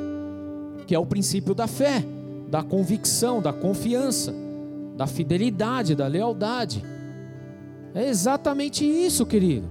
que 0.87 0.95
é 0.95 0.99
o 0.99 1.05
princípio 1.05 1.53
da 1.53 1.67
fé, 1.67 2.03
da 2.49 2.63
convicção, 2.63 3.41
da 3.43 3.53
confiança, 3.53 4.33
da 4.97 5.05
fidelidade, 5.05 5.93
da 5.93 6.07
lealdade. 6.07 6.83
É 7.93 8.09
exatamente 8.09 8.83
isso, 8.83 9.23
querido. 9.23 9.69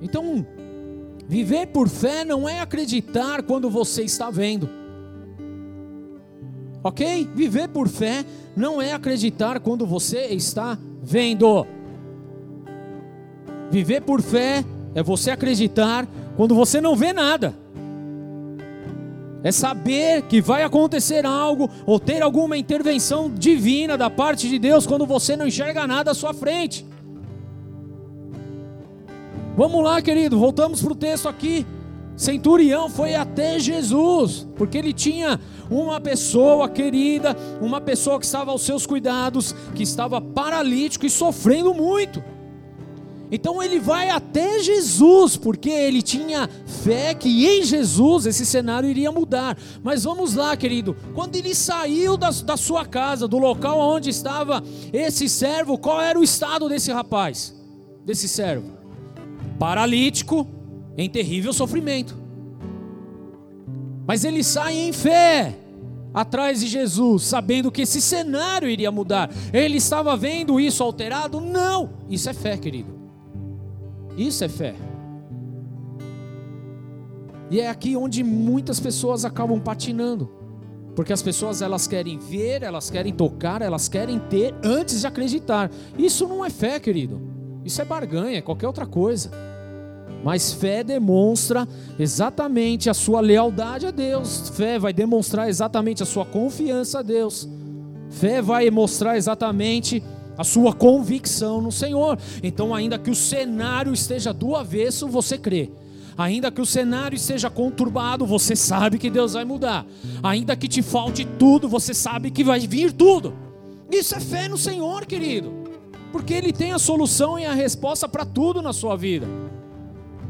Então, 0.00 0.46
viver 1.26 1.66
por 1.66 1.88
fé 1.88 2.24
não 2.24 2.48
é 2.48 2.60
acreditar 2.60 3.42
quando 3.42 3.68
você 3.68 4.04
está 4.04 4.30
vendo. 4.30 4.83
Ok? 6.84 7.30
Viver 7.34 7.68
por 7.68 7.88
fé 7.88 8.26
não 8.54 8.80
é 8.80 8.92
acreditar 8.92 9.58
quando 9.58 9.86
você 9.86 10.26
está 10.26 10.78
vendo. 11.02 11.66
Viver 13.70 14.02
por 14.02 14.20
fé 14.20 14.62
é 14.94 15.02
você 15.02 15.30
acreditar 15.30 16.06
quando 16.36 16.54
você 16.54 16.82
não 16.82 16.94
vê 16.94 17.14
nada. 17.14 17.54
É 19.42 19.50
saber 19.50 20.22
que 20.22 20.42
vai 20.42 20.62
acontecer 20.62 21.24
algo 21.24 21.70
ou 21.86 21.98
ter 21.98 22.22
alguma 22.22 22.56
intervenção 22.56 23.30
divina 23.30 23.96
da 23.96 24.10
parte 24.10 24.46
de 24.46 24.58
Deus 24.58 24.86
quando 24.86 25.06
você 25.06 25.36
não 25.36 25.46
enxerga 25.46 25.86
nada 25.86 26.10
à 26.10 26.14
sua 26.14 26.34
frente. 26.34 26.86
Vamos 29.56 29.82
lá, 29.82 30.02
querido, 30.02 30.38
voltamos 30.38 30.82
para 30.82 30.92
o 30.92 30.96
texto 30.96 31.28
aqui. 31.28 31.66
Centurião 32.16 32.88
foi 32.88 33.14
até 33.14 33.58
Jesus, 33.58 34.46
porque 34.56 34.78
ele 34.78 34.92
tinha 34.92 35.40
uma 35.70 36.00
pessoa 36.00 36.68
querida, 36.68 37.36
uma 37.60 37.80
pessoa 37.80 38.20
que 38.20 38.26
estava 38.26 38.52
aos 38.52 38.62
seus 38.62 38.86
cuidados, 38.86 39.54
que 39.74 39.82
estava 39.82 40.20
paralítico 40.20 41.06
e 41.06 41.10
sofrendo 41.10 41.74
muito. 41.74 42.22
Então 43.32 43.60
ele 43.60 43.80
vai 43.80 44.10
até 44.10 44.62
Jesus, 44.62 45.36
porque 45.36 45.68
ele 45.68 46.02
tinha 46.02 46.48
fé 46.84 47.14
que 47.14 47.46
em 47.46 47.64
Jesus 47.64 48.26
esse 48.26 48.46
cenário 48.46 48.88
iria 48.88 49.10
mudar. 49.10 49.58
Mas 49.82 50.04
vamos 50.04 50.34
lá, 50.34 50.56
querido, 50.56 50.96
quando 51.14 51.34
ele 51.34 51.52
saiu 51.52 52.16
da, 52.16 52.30
da 52.30 52.56
sua 52.56 52.84
casa, 52.84 53.26
do 53.26 53.38
local 53.38 53.78
onde 53.80 54.08
estava 54.08 54.62
esse 54.92 55.28
servo, 55.28 55.76
qual 55.76 56.00
era 56.00 56.16
o 56.16 56.22
estado 56.22 56.68
desse 56.68 56.92
rapaz, 56.92 57.52
desse 58.04 58.28
servo? 58.28 58.70
Paralítico, 59.58 60.46
em 60.96 61.08
terrível 61.08 61.52
sofrimento. 61.52 62.16
Mas 64.06 64.24
ele 64.24 64.44
sai 64.44 64.76
em 64.76 64.92
fé 64.92 65.56
atrás 66.12 66.60
de 66.60 66.68
Jesus, 66.68 67.24
sabendo 67.24 67.72
que 67.72 67.82
esse 67.82 68.00
cenário 68.00 68.68
iria 68.68 68.92
mudar. 68.92 69.30
Ele 69.52 69.78
estava 69.78 70.16
vendo 70.16 70.60
isso 70.60 70.82
alterado? 70.82 71.40
Não. 71.40 71.90
Isso 72.08 72.30
é 72.30 72.32
fé, 72.32 72.56
querido. 72.56 72.94
Isso 74.16 74.44
é 74.44 74.48
fé. 74.48 74.74
E 77.50 77.60
é 77.60 77.68
aqui 77.68 77.96
onde 77.96 78.22
muitas 78.22 78.78
pessoas 78.78 79.24
acabam 79.24 79.60
patinando. 79.60 80.30
Porque 80.94 81.12
as 81.12 81.22
pessoas 81.22 81.60
elas 81.60 81.88
querem 81.88 82.18
ver, 82.18 82.62
elas 82.62 82.88
querem 82.88 83.12
tocar, 83.12 83.60
elas 83.60 83.88
querem 83.88 84.20
ter 84.20 84.54
antes 84.62 85.00
de 85.00 85.06
acreditar. 85.06 85.70
Isso 85.98 86.28
não 86.28 86.44
é 86.44 86.50
fé, 86.50 86.78
querido. 86.78 87.20
Isso 87.64 87.82
é 87.82 87.84
barganha, 87.84 88.38
é 88.38 88.42
qualquer 88.42 88.68
outra 88.68 88.86
coisa. 88.86 89.30
Mas 90.24 90.54
fé 90.54 90.82
demonstra 90.82 91.68
exatamente 91.98 92.88
a 92.88 92.94
sua 92.94 93.20
lealdade 93.20 93.86
a 93.86 93.90
Deus. 93.90 94.48
Fé 94.54 94.78
vai 94.78 94.92
demonstrar 94.92 95.50
exatamente 95.50 96.02
a 96.02 96.06
sua 96.06 96.24
confiança 96.24 97.00
a 97.00 97.02
Deus. 97.02 97.46
Fé 98.08 98.40
vai 98.40 98.70
mostrar 98.70 99.18
exatamente 99.18 100.02
a 100.38 100.42
sua 100.42 100.72
convicção 100.72 101.60
no 101.60 101.70
Senhor. 101.70 102.18
Então, 102.42 102.74
ainda 102.74 102.98
que 102.98 103.10
o 103.10 103.14
cenário 103.14 103.92
esteja 103.92 104.32
do 104.32 104.56
avesso, 104.56 105.06
você 105.06 105.36
crê. 105.36 105.70
Ainda 106.16 106.50
que 106.50 106.60
o 106.60 106.66
cenário 106.66 107.16
esteja 107.16 107.50
conturbado, 107.50 108.24
você 108.24 108.56
sabe 108.56 108.98
que 108.98 109.10
Deus 109.10 109.34
vai 109.34 109.44
mudar. 109.44 109.84
Ainda 110.22 110.56
que 110.56 110.68
te 110.68 110.80
falte 110.80 111.26
tudo, 111.38 111.68
você 111.68 111.92
sabe 111.92 112.30
que 112.30 112.42
vai 112.42 112.60
vir 112.60 112.92
tudo. 112.92 113.34
Isso 113.90 114.14
é 114.14 114.20
fé 114.20 114.48
no 114.48 114.56
Senhor, 114.56 115.04
querido. 115.04 115.52
Porque 116.12 116.32
Ele 116.32 116.52
tem 116.52 116.72
a 116.72 116.78
solução 116.78 117.38
e 117.38 117.44
a 117.44 117.52
resposta 117.52 118.08
para 118.08 118.24
tudo 118.24 118.62
na 118.62 118.72
sua 118.72 118.96
vida. 118.96 119.26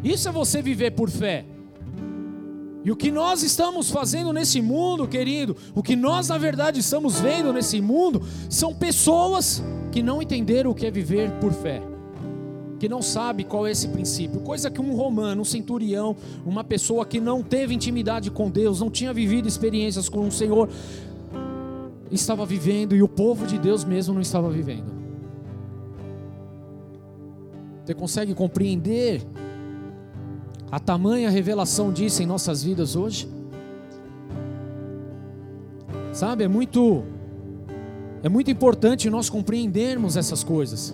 Isso 0.05 0.29
é 0.29 0.33
você 0.33 0.61
viver 0.61 0.90
por 0.90 1.09
fé. 1.09 1.47
E 2.85 2.90
o 2.90 2.97
que 2.97 3.11
nós 3.11 3.43
estamos 3.43 3.90
fazendo 3.90 4.31
nesse 4.31 4.61
mundo, 4.61 5.09
querido, 5.09 5.57
o 5.75 5.83
que 5.83 5.97
nós 5.97 6.29
na 6.29 6.37
verdade 6.37 6.81
estamos 6.81 7.19
vendo 7.19 7.51
nesse 7.51 7.81
mundo, 7.81 8.21
são 8.51 8.75
pessoas 8.75 9.64
que 9.90 10.03
não 10.03 10.21
entenderam 10.21 10.71
o 10.71 10.75
que 10.75 10.85
é 10.85 10.90
viver 10.90 11.31
por 11.40 11.51
fé, 11.55 11.81
que 12.79 12.87
não 12.87 13.01
sabe 13.01 13.43
qual 13.43 13.67
é 13.67 13.71
esse 13.71 13.88
princípio, 13.88 14.40
coisa 14.40 14.71
que 14.71 14.83
um 14.83 14.95
romano, 14.95 15.40
um 15.40 15.45
centurião, 15.47 16.14
uma 16.45 16.62
pessoa 16.62 17.07
que 17.07 17.19
não 17.19 17.43
teve 17.43 17.73
intimidade 17.75 18.31
com 18.31 18.51
Deus, 18.51 18.81
não 18.81 18.90
tinha 18.90 19.14
vivido 19.14 19.49
experiências 19.49 20.07
com 20.11 20.29
o 20.29 20.31
Senhor, 20.31 20.69
estava 22.11 22.45
vivendo 22.45 22.95
e 22.95 23.03
o 23.03 23.09
povo 23.09 23.47
de 23.47 23.59
Deus 23.59 23.83
mesmo 23.83 24.12
não 24.12 24.21
estava 24.21 24.51
vivendo. 24.51 24.93
Você 27.83 27.95
consegue 27.95 28.35
compreender 28.35 29.23
a 30.75 30.81
tamanha 30.81 31.31
revelação 31.31 31.93
disso 31.93 32.21
em 32.21 32.27
nossas 32.27 32.65
vidas 32.65 32.97
hoje? 32.97 33.29
Sabe, 36.13 36.43
é 36.43 36.49
muito 36.49 37.05
é 38.25 38.29
muito 38.29 38.51
importante 38.51 39.09
nós 39.09 39.31
compreendermos 39.31 40.17
essas 40.17 40.43
coisas. 40.43 40.93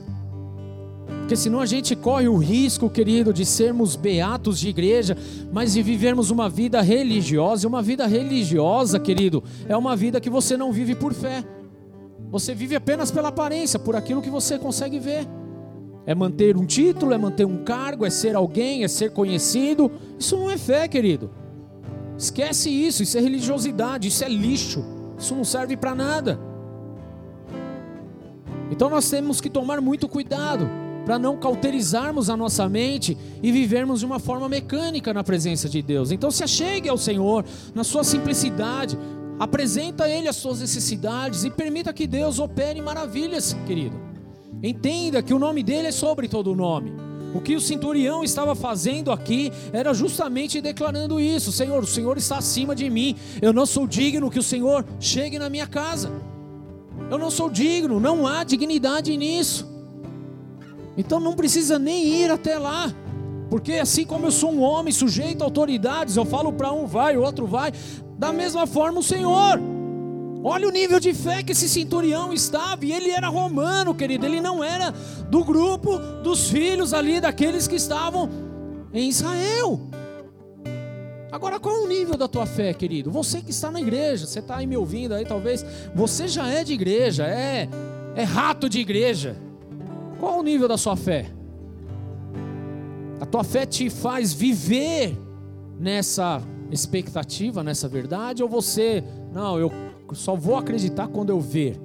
Porque 1.21 1.35
senão 1.35 1.61
a 1.61 1.65
gente 1.65 1.97
corre 1.97 2.29
o 2.29 2.37
risco, 2.37 2.91
querido, 2.91 3.33
de 3.33 3.47
sermos 3.47 3.97
beatos 3.97 4.61
de 4.61 4.69
igreja, 4.69 5.17
mas 5.51 5.73
de 5.73 5.83
vivermos 5.83 6.31
uma 6.31 6.47
vida 6.47 6.83
religiosa. 6.83 7.65
E 7.65 7.67
uma 7.67 7.81
vida 7.81 8.07
religiosa, 8.07 9.01
querido, 9.01 9.43
é 9.67 9.75
uma 9.75 9.97
vida 9.97 10.21
que 10.21 10.29
você 10.29 10.59
não 10.59 10.73
vive 10.73 10.95
por 10.95 11.15
fé. 11.15 11.43
Você 12.31 12.55
vive 12.55 12.77
apenas 12.77 13.11
pela 13.11 13.29
aparência, 13.29 13.79
por 13.79 13.97
aquilo 13.97 14.21
que 14.21 14.29
você 14.29 14.59
consegue 14.59 14.99
ver. 14.99 15.27
É 16.07 16.15
manter 16.15 16.57
um 16.57 16.65
título, 16.65 17.13
é 17.13 17.19
manter 17.19 17.45
um 17.45 17.63
cargo, 17.65 18.07
é 18.07 18.11
ser 18.11 18.35
alguém, 18.35 18.85
é 18.85 18.89
ser 18.89 19.11
conhecido. 19.13 19.91
Isso 20.19 20.37
não 20.37 20.51
é 20.51 20.57
fé, 20.57 20.89
querido. 20.89 21.31
Esquece 22.17 22.69
isso, 22.71 23.03
isso 23.03 23.17
é 23.17 23.21
religiosidade, 23.21 24.09
isso 24.09 24.25
é 24.25 24.29
lixo. 24.29 24.85
Isso 25.19 25.35
não 25.35 25.45
serve 25.45 25.77
para 25.77 25.95
nada. 25.95 26.41
Então 28.71 28.89
nós 28.89 29.09
temos 29.11 29.41
que 29.41 29.51
tomar 29.51 29.81
muito 29.81 30.09
cuidado 30.09 30.69
para 31.05 31.19
não 31.19 31.37
cauterizarmos 31.37 32.31
a 32.31 32.37
nossa 32.37 32.69
mente 32.69 33.17
e 33.43 33.51
vivermos 33.51 34.01
de 34.01 34.07
uma 34.07 34.19
forma 34.19 34.49
mecânica 34.49 35.13
na 35.13 35.25
presença 35.25 35.69
de 35.69 35.83
Deus. 35.83 36.11
Então 36.11 36.31
se 36.31 36.45
achegue 36.45 36.89
ao 36.89 36.97
Senhor 36.97 37.45
na 37.75 37.83
sua 37.83 38.05
simplicidade, 38.05 38.99
apresenta 39.39 40.05
a 40.05 40.09
Ele 40.09 40.29
as 40.29 40.37
suas 40.37 40.61
necessidades 40.61 41.45
e 41.45 41.51
permita 41.51 41.93
que 41.93 42.07
Deus 42.07 42.39
opere 42.39 42.81
maravilhas, 42.81 43.57
querido. 43.67 44.10
Entenda 44.63 45.23
que 45.23 45.33
o 45.33 45.39
nome 45.39 45.63
dele 45.63 45.89
é 45.89 45.93
sobre 45.93 46.29
todo 46.29 46.55
nome. 46.55 46.93
O 47.35 47.41
que 47.41 47.55
o 47.55 47.61
centurião 47.61 48.25
estava 48.25 48.55
fazendo 48.55 49.13
aqui 49.13 49.53
era 49.73 49.95
justamente 49.95 50.61
declarando 50.61 51.21
isso: 51.21 51.53
Senhor, 51.53 51.83
o 51.83 51.87
Senhor 51.87 52.19
está 52.19 52.39
acima 52.39 52.75
de 52.75 52.91
mim. 52.91 53.17
Eu 53.41 53.53
não 53.53 53.65
sou 53.65 53.87
digno 53.87 54.31
que 54.31 54.39
o 54.39 54.43
Senhor 54.43 54.85
chegue 54.99 55.39
na 55.39 55.49
minha 55.49 55.67
casa. 55.67 56.11
Eu 57.11 57.19
não 57.19 57.31
sou 57.31 57.49
digno, 57.49 58.01
não 58.01 58.27
há 58.27 58.45
dignidade 58.45 59.17
nisso. 59.17 59.69
Então 60.97 61.21
não 61.21 61.35
precisa 61.35 61.79
nem 61.79 62.05
ir 62.05 62.31
até 62.31 62.59
lá. 62.59 62.93
Porque 63.49 63.75
assim 63.75 64.05
como 64.05 64.27
eu 64.27 64.31
sou 64.31 64.53
um 64.53 64.61
homem 64.61 64.93
sujeito 64.93 65.43
a 65.43 65.45
autoridades, 65.45 66.17
eu 66.17 66.25
falo 66.25 66.53
para 66.53 66.73
um 66.73 66.87
vai, 66.87 67.17
o 67.17 67.23
outro 67.23 67.47
vai, 67.47 67.73
da 68.19 68.33
mesma 68.33 68.67
forma 68.67 69.01
o 69.01 69.03
Senhor. 69.03 69.61
Olha 70.43 70.67
o 70.67 70.71
nível 70.71 70.99
de 70.99 71.13
fé 71.13 71.43
que 71.43 71.53
esse 71.53 71.69
centurião 71.69 72.33
estava, 72.33 72.85
e 72.85 72.93
ele 72.93 73.11
era 73.11 73.29
romano, 73.29 73.95
querido, 73.95 74.25
ele 74.25 74.41
não 74.41 74.65
era 74.65 74.91
do 75.29 75.45
grupo 75.45 75.99
dos 76.23 76.49
filhos 76.49 76.95
ali, 76.95 77.21
daqueles 77.21 77.69
que 77.69 77.77
estavam 77.77 78.29
em 78.93 79.09
Israel. 79.09 79.81
Agora, 81.31 81.61
qual 81.61 81.77
é 81.77 81.81
o 81.81 81.87
nível 81.87 82.17
da 82.17 82.27
tua 82.27 82.47
fé, 82.47 82.73
querido? 82.73 83.11
Você 83.11 83.43
que 83.43 83.51
está 83.51 83.71
na 83.71 83.81
igreja, 83.81 84.27
você 84.27 84.39
está 84.39 84.57
aí 84.57 84.67
me 84.67 84.77
ouvindo 84.77 85.15
aí, 85.15 85.27
talvez, 85.27 85.65
você 85.95 86.27
já 86.27 86.49
é 86.49 86.65
de 86.65 86.73
igreja, 86.73 87.27
é, 87.27 87.69
é 88.17 88.23
rato 88.23 88.69
de 88.69 88.81
igreja. 88.81 89.37
Qual 90.19 90.39
o 90.39 90.43
nível 90.43 90.67
da 90.67 90.79
sua 90.79 90.97
fé? 90.97 91.31
A 93.21 93.27
tua 93.27 93.45
fé 93.45 93.67
te 93.67 93.91
faz 93.91 94.33
viver 94.33 95.17
nessa 95.79 96.43
expectativa, 96.71 97.63
nessa 97.63 97.89
verdade, 97.89 98.43
ou 98.43 98.49
você, 98.49 99.05
não, 99.33 99.59
eu 99.59 99.71
só 100.15 100.35
vou 100.35 100.57
acreditar 100.57 101.09
quando 101.09 101.31
eu 101.31 101.41
ver? 101.41 101.81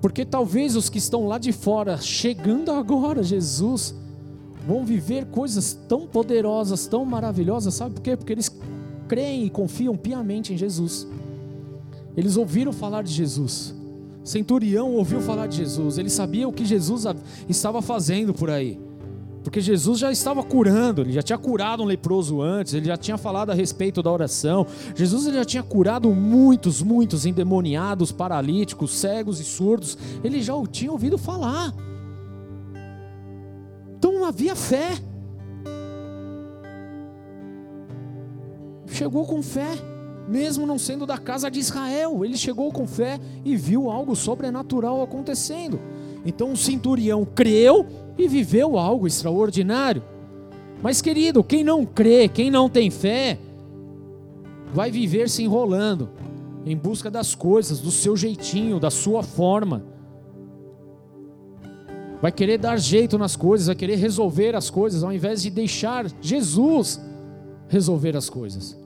Porque 0.00 0.24
talvez 0.24 0.76
os 0.76 0.88
que 0.88 0.98
estão 0.98 1.26
lá 1.26 1.38
de 1.38 1.52
fora, 1.52 1.96
chegando 1.98 2.70
agora, 2.70 3.22
Jesus, 3.22 3.94
vão 4.66 4.84
viver 4.84 5.26
coisas 5.26 5.78
tão 5.88 6.06
poderosas, 6.06 6.86
tão 6.86 7.04
maravilhosas, 7.04 7.74
sabe 7.74 7.94
por 7.94 8.02
quê? 8.02 8.16
Porque 8.16 8.32
eles 8.32 8.54
creem 9.08 9.46
e 9.46 9.50
confiam 9.50 9.96
piamente 9.96 10.52
em 10.52 10.56
Jesus. 10.56 11.06
Eles 12.16 12.36
ouviram 12.36 12.72
falar 12.72 13.02
de 13.02 13.12
Jesus. 13.12 13.74
Centurião 14.24 14.92
ouviu 14.94 15.20
falar 15.20 15.46
de 15.46 15.56
Jesus, 15.56 15.98
ele 15.98 16.10
sabia 16.10 16.48
o 16.48 16.52
que 16.52 16.64
Jesus 16.64 17.04
estava 17.48 17.80
fazendo 17.80 18.34
por 18.34 18.50
aí. 18.50 18.85
Porque 19.46 19.60
Jesus 19.60 20.00
já 20.00 20.10
estava 20.10 20.42
curando, 20.42 21.02
ele 21.02 21.12
já 21.12 21.22
tinha 21.22 21.38
curado 21.38 21.80
um 21.80 21.86
leproso 21.86 22.42
antes, 22.42 22.74
ele 22.74 22.86
já 22.86 22.96
tinha 22.96 23.16
falado 23.16 23.50
a 23.50 23.54
respeito 23.54 24.02
da 24.02 24.10
oração. 24.10 24.66
Jesus 24.92 25.24
ele 25.24 25.36
já 25.36 25.44
tinha 25.44 25.62
curado 25.62 26.12
muitos, 26.12 26.82
muitos 26.82 27.24
endemoniados, 27.24 28.10
paralíticos, 28.10 28.98
cegos 28.98 29.38
e 29.38 29.44
surdos. 29.44 29.96
Ele 30.24 30.42
já 30.42 30.52
o 30.52 30.66
tinha 30.66 30.90
ouvido 30.90 31.16
falar. 31.16 31.72
Então 33.96 34.24
havia 34.24 34.56
fé. 34.56 34.98
Chegou 38.88 39.26
com 39.26 39.40
fé, 39.44 39.78
mesmo 40.26 40.66
não 40.66 40.76
sendo 40.76 41.06
da 41.06 41.18
casa 41.18 41.48
de 41.48 41.60
Israel, 41.60 42.24
ele 42.24 42.36
chegou 42.36 42.72
com 42.72 42.84
fé 42.84 43.20
e 43.44 43.54
viu 43.54 43.88
algo 43.92 44.16
sobrenatural 44.16 45.00
acontecendo. 45.02 45.78
Então 46.24 46.50
o 46.50 46.56
centurião 46.56 47.24
creu 47.24 48.05
e 48.18 48.28
viveu 48.28 48.78
algo 48.78 49.06
extraordinário. 49.06 50.02
Mas, 50.82 51.00
querido, 51.00 51.42
quem 51.42 51.64
não 51.64 51.84
crê, 51.84 52.28
quem 52.28 52.50
não 52.50 52.68
tem 52.68 52.90
fé, 52.90 53.38
vai 54.72 54.90
viver 54.90 55.28
se 55.28 55.42
enrolando 55.42 56.08
em 56.64 56.76
busca 56.76 57.10
das 57.10 57.34
coisas, 57.34 57.80
do 57.80 57.90
seu 57.90 58.16
jeitinho, 58.16 58.80
da 58.80 58.90
sua 58.90 59.22
forma. 59.22 59.84
Vai 62.20 62.32
querer 62.32 62.58
dar 62.58 62.78
jeito 62.78 63.16
nas 63.16 63.36
coisas, 63.36 63.68
vai 63.68 63.76
querer 63.76 63.96
resolver 63.96 64.54
as 64.54 64.68
coisas, 64.68 65.04
ao 65.04 65.12
invés 65.12 65.42
de 65.42 65.50
deixar 65.50 66.06
Jesus 66.20 67.00
resolver 67.68 68.16
as 68.16 68.28
coisas. 68.28 68.76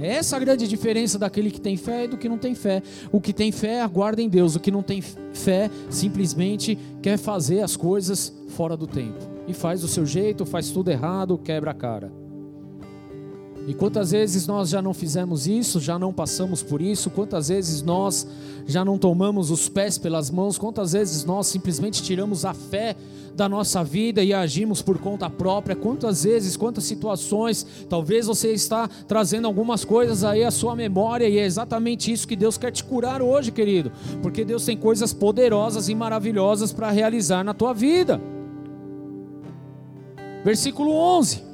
É 0.00 0.14
essa 0.14 0.36
a 0.36 0.38
grande 0.38 0.68
diferença 0.68 1.18
daquele 1.18 1.50
que 1.50 1.60
tem 1.60 1.76
fé 1.76 2.04
e 2.04 2.08
do 2.08 2.16
que 2.16 2.28
não 2.28 2.38
tem 2.38 2.54
fé. 2.54 2.82
O 3.10 3.20
que 3.20 3.32
tem 3.32 3.50
fé 3.50 3.80
aguarda 3.80 4.22
em 4.22 4.28
Deus, 4.28 4.54
o 4.54 4.60
que 4.60 4.70
não 4.70 4.82
tem 4.82 5.02
fé 5.02 5.70
simplesmente 5.90 6.78
quer 7.02 7.18
fazer 7.18 7.60
as 7.60 7.76
coisas 7.76 8.32
fora 8.50 8.76
do 8.76 8.86
tempo. 8.86 9.18
E 9.46 9.52
faz 9.52 9.80
do 9.80 9.88
seu 9.88 10.06
jeito, 10.06 10.46
faz 10.46 10.70
tudo 10.70 10.90
errado, 10.90 11.38
quebra 11.38 11.72
a 11.72 11.74
cara. 11.74 12.12
E 13.68 13.74
quantas 13.74 14.12
vezes 14.12 14.46
nós 14.46 14.70
já 14.70 14.80
não 14.80 14.94
fizemos 14.94 15.46
isso, 15.46 15.78
já 15.78 15.98
não 15.98 16.10
passamos 16.10 16.62
por 16.62 16.80
isso, 16.80 17.10
quantas 17.10 17.48
vezes 17.48 17.82
nós 17.82 18.26
já 18.66 18.82
não 18.82 18.96
tomamos 18.96 19.50
os 19.50 19.68
pés 19.68 19.98
pelas 19.98 20.30
mãos, 20.30 20.56
quantas 20.56 20.92
vezes 20.92 21.22
nós 21.26 21.48
simplesmente 21.48 22.02
tiramos 22.02 22.46
a 22.46 22.54
fé 22.54 22.96
da 23.36 23.46
nossa 23.46 23.84
vida 23.84 24.24
e 24.24 24.32
agimos 24.32 24.80
por 24.80 24.96
conta 24.96 25.28
própria, 25.28 25.76
quantas 25.76 26.24
vezes, 26.24 26.56
quantas 26.56 26.84
situações, 26.84 27.66
talvez 27.90 28.26
você 28.26 28.54
está 28.54 28.88
trazendo 29.06 29.46
algumas 29.46 29.84
coisas 29.84 30.24
aí 30.24 30.42
à 30.42 30.50
sua 30.50 30.74
memória 30.74 31.28
e 31.28 31.36
é 31.36 31.44
exatamente 31.44 32.10
isso 32.10 32.26
que 32.26 32.36
Deus 32.36 32.56
quer 32.56 32.72
te 32.72 32.82
curar 32.82 33.20
hoje, 33.20 33.52
querido, 33.52 33.92
porque 34.22 34.46
Deus 34.46 34.64
tem 34.64 34.78
coisas 34.78 35.12
poderosas 35.12 35.90
e 35.90 35.94
maravilhosas 35.94 36.72
para 36.72 36.90
realizar 36.90 37.44
na 37.44 37.52
tua 37.52 37.74
vida. 37.74 38.18
Versículo 40.42 40.90
11. 40.90 41.47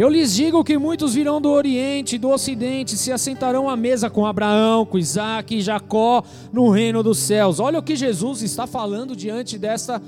Eu 0.00 0.08
lhes 0.08 0.32
digo 0.32 0.64
que 0.64 0.78
muitos 0.78 1.12
virão 1.12 1.42
do 1.42 1.50
Oriente 1.50 2.16
e 2.16 2.18
do 2.18 2.30
Ocidente, 2.30 2.96
se 2.96 3.12
assentarão 3.12 3.68
à 3.68 3.76
mesa 3.76 4.08
com 4.08 4.24
Abraão, 4.24 4.86
com 4.86 4.96
Isaac 4.96 5.54
e 5.54 5.60
Jacó 5.60 6.24
no 6.50 6.70
reino 6.70 7.02
dos 7.02 7.18
céus. 7.18 7.60
Olha 7.60 7.78
o 7.78 7.82
que 7.82 7.94
Jesus 7.94 8.40
está 8.40 8.66
falando 8.66 9.14
diante 9.14 9.58
dessa, 9.58 10.00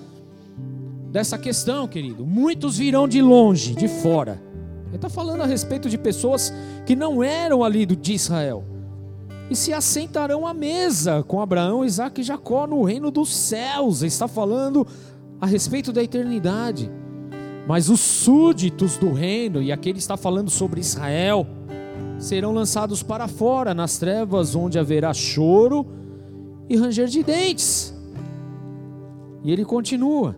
dessa 1.10 1.36
questão, 1.36 1.86
querido. 1.86 2.24
Muitos 2.24 2.78
virão 2.78 3.06
de 3.06 3.20
longe, 3.20 3.74
de 3.74 3.86
fora. 3.86 4.42
Ele 4.86 4.96
está 4.96 5.10
falando 5.10 5.42
a 5.42 5.46
respeito 5.46 5.90
de 5.90 5.98
pessoas 5.98 6.50
que 6.86 6.96
não 6.96 7.22
eram 7.22 7.62
ali 7.62 7.84
de 7.84 8.14
Israel. 8.14 8.64
E 9.50 9.54
se 9.54 9.74
assentarão 9.74 10.46
à 10.46 10.54
mesa 10.54 11.22
com 11.22 11.38
Abraão, 11.38 11.84
Isaac 11.84 12.18
e 12.18 12.24
Jacó 12.24 12.66
no 12.66 12.82
reino 12.82 13.10
dos 13.10 13.28
céus. 13.28 14.00
Ele 14.00 14.08
está 14.08 14.26
falando 14.26 14.86
a 15.38 15.44
respeito 15.44 15.92
da 15.92 16.02
eternidade. 16.02 16.90
Mas 17.66 17.88
os 17.88 18.00
súditos 18.00 18.96
do 18.96 19.12
reino, 19.12 19.62
e 19.62 19.70
aqui 19.70 19.88
ele 19.88 19.98
está 19.98 20.16
falando 20.16 20.50
sobre 20.50 20.80
Israel, 20.80 21.46
serão 22.18 22.52
lançados 22.52 23.02
para 23.02 23.28
fora, 23.28 23.72
nas 23.74 23.98
trevas, 23.98 24.54
onde 24.54 24.78
haverá 24.78 25.14
choro 25.14 25.86
e 26.68 26.76
ranger 26.76 27.06
de 27.06 27.22
dentes. 27.22 27.94
E 29.44 29.52
ele 29.52 29.64
continua. 29.64 30.36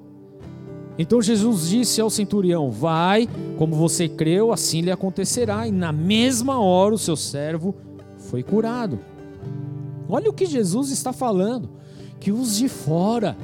Então 0.99 1.20
Jesus 1.20 1.68
disse 1.68 2.01
ao 2.01 2.11
centurião: 2.11 2.70
Vai, 2.70 3.29
como 3.59 3.75
você 3.75 4.09
creu, 4.09 4.53
assim 4.53 4.81
lhe 4.81 4.91
acontecerá. 4.91 5.66
E 5.66 5.72
na 5.72 5.93
mesma 5.93 6.61
hora 6.61 6.95
o 6.95 6.99
seu 6.99 7.16
servo 7.16 7.75
foi 8.18 8.43
curado. 8.43 8.99
Olha 10.09 10.31
o 10.31 10.33
que 10.33 10.47
Jesus 10.47 10.91
está 10.91 11.12
falando: 11.12 11.70
que 12.20 12.31
os 12.31 12.57
de 12.57 12.68
fora 12.68 13.37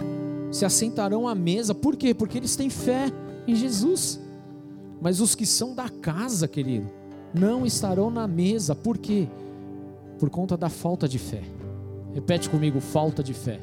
se 0.50 0.64
assentarão 0.64 1.28
à 1.28 1.34
mesa, 1.34 1.74
por 1.74 1.96
quê? 1.96 2.14
Porque 2.14 2.38
eles 2.38 2.56
têm 2.56 2.70
fé 2.70 3.12
em 3.46 3.54
Jesus. 3.54 4.20
Mas 5.00 5.20
os 5.20 5.34
que 5.34 5.46
são 5.46 5.74
da 5.74 5.88
casa, 5.88 6.46
querido, 6.46 6.88
não 7.34 7.64
estarão 7.64 8.10
na 8.10 8.26
mesa. 8.26 8.74
Por 8.74 8.98
quê? 8.98 9.28
Por 10.18 10.28
conta 10.28 10.56
da 10.56 10.68
falta 10.68 11.08
de 11.08 11.18
fé. 11.18 11.42
Repete 12.14 12.50
comigo: 12.50 12.80
falta 12.80 13.22
de 13.22 13.32
fé. 13.32 13.60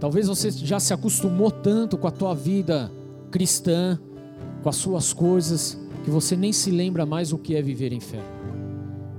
Talvez 0.00 0.26
você 0.26 0.50
já 0.50 0.78
se 0.78 0.92
acostumou 0.92 1.50
tanto 1.50 1.96
com 1.96 2.06
a 2.06 2.10
tua 2.10 2.34
vida 2.34 2.90
cristã, 3.30 3.98
com 4.62 4.68
as 4.68 4.76
suas 4.76 5.12
coisas, 5.12 5.78
que 6.04 6.10
você 6.10 6.36
nem 6.36 6.52
se 6.52 6.70
lembra 6.70 7.06
mais 7.06 7.32
o 7.32 7.38
que 7.38 7.54
é 7.54 7.62
viver 7.62 7.92
em 7.92 8.00
fé. 8.00 8.35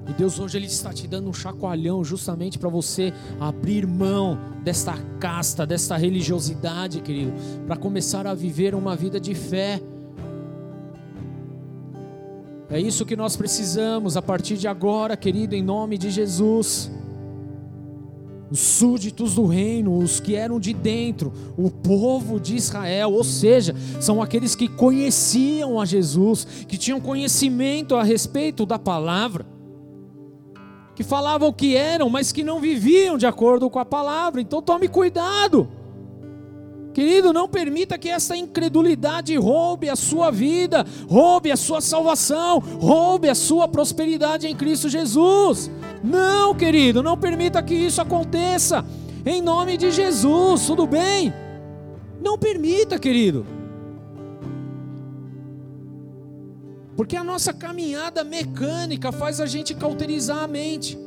E 0.07 0.13
Deus 0.13 0.39
hoje 0.39 0.57
ele 0.57 0.67
está 0.67 0.93
te 0.93 1.05
dando 1.05 1.29
um 1.29 1.33
chacoalhão 1.33 2.03
justamente 2.03 2.57
para 2.57 2.69
você 2.69 3.13
abrir 3.39 3.85
mão 3.85 4.39
desta 4.63 4.97
casta, 5.19 5.65
desta 5.65 5.97
religiosidade, 5.97 7.01
querido, 7.01 7.33
para 7.65 7.75
começar 7.75 8.25
a 8.25 8.33
viver 8.33 8.73
uma 8.73 8.95
vida 8.95 9.19
de 9.19 9.35
fé. 9.35 9.81
É 12.69 12.79
isso 12.79 13.05
que 13.05 13.17
nós 13.17 13.35
precisamos 13.35 14.15
a 14.15 14.21
partir 14.21 14.55
de 14.57 14.67
agora, 14.67 15.17
querido, 15.17 15.55
em 15.55 15.61
nome 15.61 15.97
de 15.97 16.09
Jesus. 16.09 16.89
Os 18.49 18.59
súditos 18.59 19.35
do 19.35 19.45
reino, 19.45 19.97
os 19.97 20.21
que 20.21 20.35
eram 20.35 20.57
de 20.57 20.71
dentro, 20.71 21.33
o 21.57 21.69
povo 21.69 22.39
de 22.39 22.55
Israel, 22.55 23.11
ou 23.11 23.25
seja, 23.25 23.75
são 23.99 24.21
aqueles 24.21 24.55
que 24.55 24.69
conheciam 24.69 25.81
a 25.81 25.85
Jesus, 25.85 26.47
que 26.65 26.77
tinham 26.77 27.01
conhecimento 27.01 27.93
a 27.93 28.03
respeito 28.03 28.65
da 28.65 28.79
palavra 28.79 29.56
que 30.97 31.03
falavam 31.03 31.53
que 31.53 31.75
eram, 31.75 32.09
mas 32.09 32.31
que 32.31 32.43
não 32.43 32.59
viviam 32.59 33.19
de 33.19 33.27
acordo 33.27 33.69
com 33.69 33.77
a 33.77 33.85
palavra. 33.85 34.41
Então 34.41 34.63
tome 34.63 34.87
cuidado. 34.87 35.69
Querido, 36.91 37.31
não 37.31 37.47
permita 37.47 37.99
que 37.99 38.09
essa 38.09 38.35
incredulidade 38.35 39.35
roube 39.37 39.87
a 39.87 39.95
sua 39.95 40.31
vida, 40.31 40.83
roube 41.07 41.51
a 41.51 41.55
sua 41.55 41.81
salvação, 41.81 42.57
roube 42.57 43.29
a 43.29 43.35
sua 43.35 43.67
prosperidade 43.67 44.47
em 44.47 44.55
Cristo 44.55 44.89
Jesus. 44.89 45.69
Não, 46.03 46.55
querido, 46.55 47.03
não 47.03 47.15
permita 47.15 47.61
que 47.61 47.75
isso 47.75 48.01
aconteça. 48.01 48.83
Em 49.23 49.39
nome 49.39 49.77
de 49.77 49.91
Jesus, 49.91 50.65
tudo 50.65 50.87
bem? 50.87 51.31
Não 52.19 52.39
permita, 52.39 52.97
querido. 52.97 53.56
Porque 56.97 57.15
a 57.15 57.23
nossa 57.23 57.53
caminhada 57.53 58.23
mecânica 58.23 59.11
faz 59.11 59.39
a 59.39 59.45
gente 59.45 59.75
cauterizar 59.75 60.39
a 60.39 60.47
mente, 60.47 60.97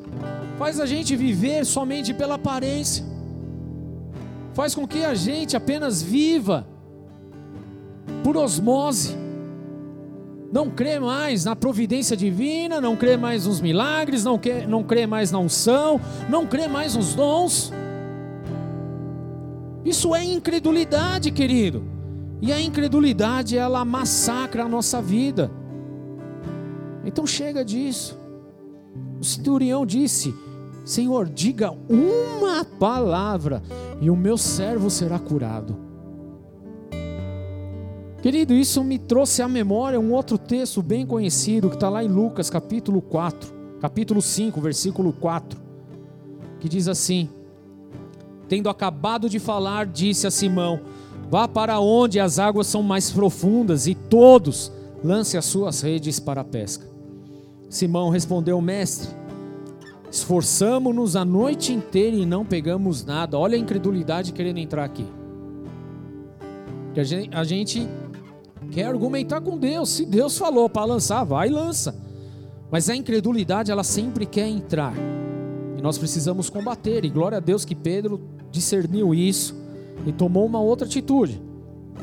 faz 0.57 0.79
a 0.79 0.87
gente 0.87 1.17
viver 1.17 1.67
somente 1.67 2.15
pela 2.15 2.37
aparência, 2.37 3.05
faz 4.55 4.73
com 4.73 4.87
que 4.87 5.05
a 5.05 5.15
gente 5.15 5.57
apenas 5.57 6.01
viva 6.01 6.65
por 8.23 8.37
osmose, 8.37 9.17
não 10.53 10.71
crê 10.71 11.01
mais 11.01 11.45
na 11.45 11.57
providência 11.57 12.17
divina, 12.17 12.81
não 12.81 12.95
crê 12.95 13.17
mais 13.17 13.47
nos 13.47 13.61
milagres, 13.61 14.23
não 14.23 14.39
crê, 14.39 14.65
não 14.69 14.85
crê 14.85 15.09
mais 15.09 15.33
na 15.33 15.41
unção, 15.41 16.01
não 16.29 16.47
crê 16.47 16.69
mais 16.69 16.95
nos 16.95 17.15
dons. 17.15 17.73
Isso 19.85 20.15
é 20.15 20.23
incredulidade, 20.23 21.33
querido. 21.33 21.83
E 22.41 22.53
a 22.53 22.61
incredulidade 22.61 23.59
ela 23.59 23.85
massacra 23.85 24.65
a 24.65 24.69
nossa 24.69 25.03
vida. 25.03 25.51
Então 27.05 27.27
chega 27.27 27.65
disso. 27.65 28.19
O 29.21 29.25
centurião 29.25 29.85
disse: 29.87 30.35
Senhor, 30.85 31.29
diga 31.29 31.73
uma 31.89 32.65
palavra 32.65 33.63
e 34.01 34.11
o 34.11 34.17
meu 34.17 34.37
servo 34.37 34.91
será 34.91 35.19
curado. 35.19 35.77
Querido, 38.23 38.53
isso 38.53 38.85
me 38.85 38.99
trouxe 38.99 39.41
à 39.41 39.49
memória 39.49 39.99
um 39.99 40.13
outro 40.13 40.37
texto 40.37 40.83
bem 40.83 41.07
conhecido 41.07 41.71
que 41.71 41.77
está 41.77 41.89
lá 41.89 42.05
em 42.05 42.09
Lucas 42.09 42.51
capítulo 42.51 43.01
4, 43.01 43.51
capítulo 43.81 44.21
5, 44.21 44.61
versículo 44.61 45.13
4, 45.13 45.59
que 46.59 46.69
diz 46.69 46.87
assim: 46.87 47.31
Tendo 48.47 48.69
acabado 48.69 49.31
de 49.31 49.39
falar, 49.39 49.87
disse 49.87 50.27
a 50.27 50.31
Simão: 50.31 50.81
Vá 51.31 51.49
para 51.49 51.81
onde 51.81 52.21
as 52.21 52.39
águas 52.39 52.67
são 52.67 52.83
mais 52.83 53.11
profundas 53.11 53.87
e 53.87 53.95
todos 53.95 54.71
lance 55.03 55.39
as 55.39 55.47
suas 55.47 55.81
redes 55.81 56.21
para 56.21 56.43
a 56.43 56.45
pesca. 56.45 56.90
Simão 57.71 58.11
respondeu: 58.11 58.61
Mestre, 58.61 59.09
esforçamo-nos 60.11 61.15
a 61.15 61.25
noite 61.25 61.73
inteira 61.73 62.17
e 62.17 62.27
não 62.27 62.45
pegamos 62.45 63.05
nada. 63.05 63.39
Olha 63.39 63.55
a 63.55 63.59
incredulidade 63.59 64.33
querendo 64.33 64.59
entrar 64.59 64.85
aqui. 64.85 65.07
A 67.33 67.45
gente 67.45 67.89
quer 68.73 68.87
argumentar 68.87 69.41
com 69.41 69.57
Deus. 69.57 69.89
Se 69.91 70.05
Deus 70.05 70.37
falou 70.37 70.69
para 70.69 70.85
lançar, 70.85 71.23
vai 71.23 71.47
e 71.47 71.53
lança. 71.53 71.95
Mas 72.71 72.91
a 72.91 72.97
incredulidade, 72.97 73.71
ela 73.71 73.85
sempre 73.85 74.27
quer 74.27 74.49
entrar. 74.49 74.93
E 75.79 75.81
nós 75.81 75.97
precisamos 75.97 76.51
combater. 76.51 77.05
E 77.05 77.09
glória 77.09 77.39
a 77.39 77.41
Deus 77.41 77.65
que 77.65 77.77
Pedro 77.77 78.21
discerniu 78.51 79.15
isso 79.15 79.55
e 80.05 80.11
tomou 80.13 80.45
uma 80.45 80.61
outra 80.61 80.89
atitude. 80.89 81.41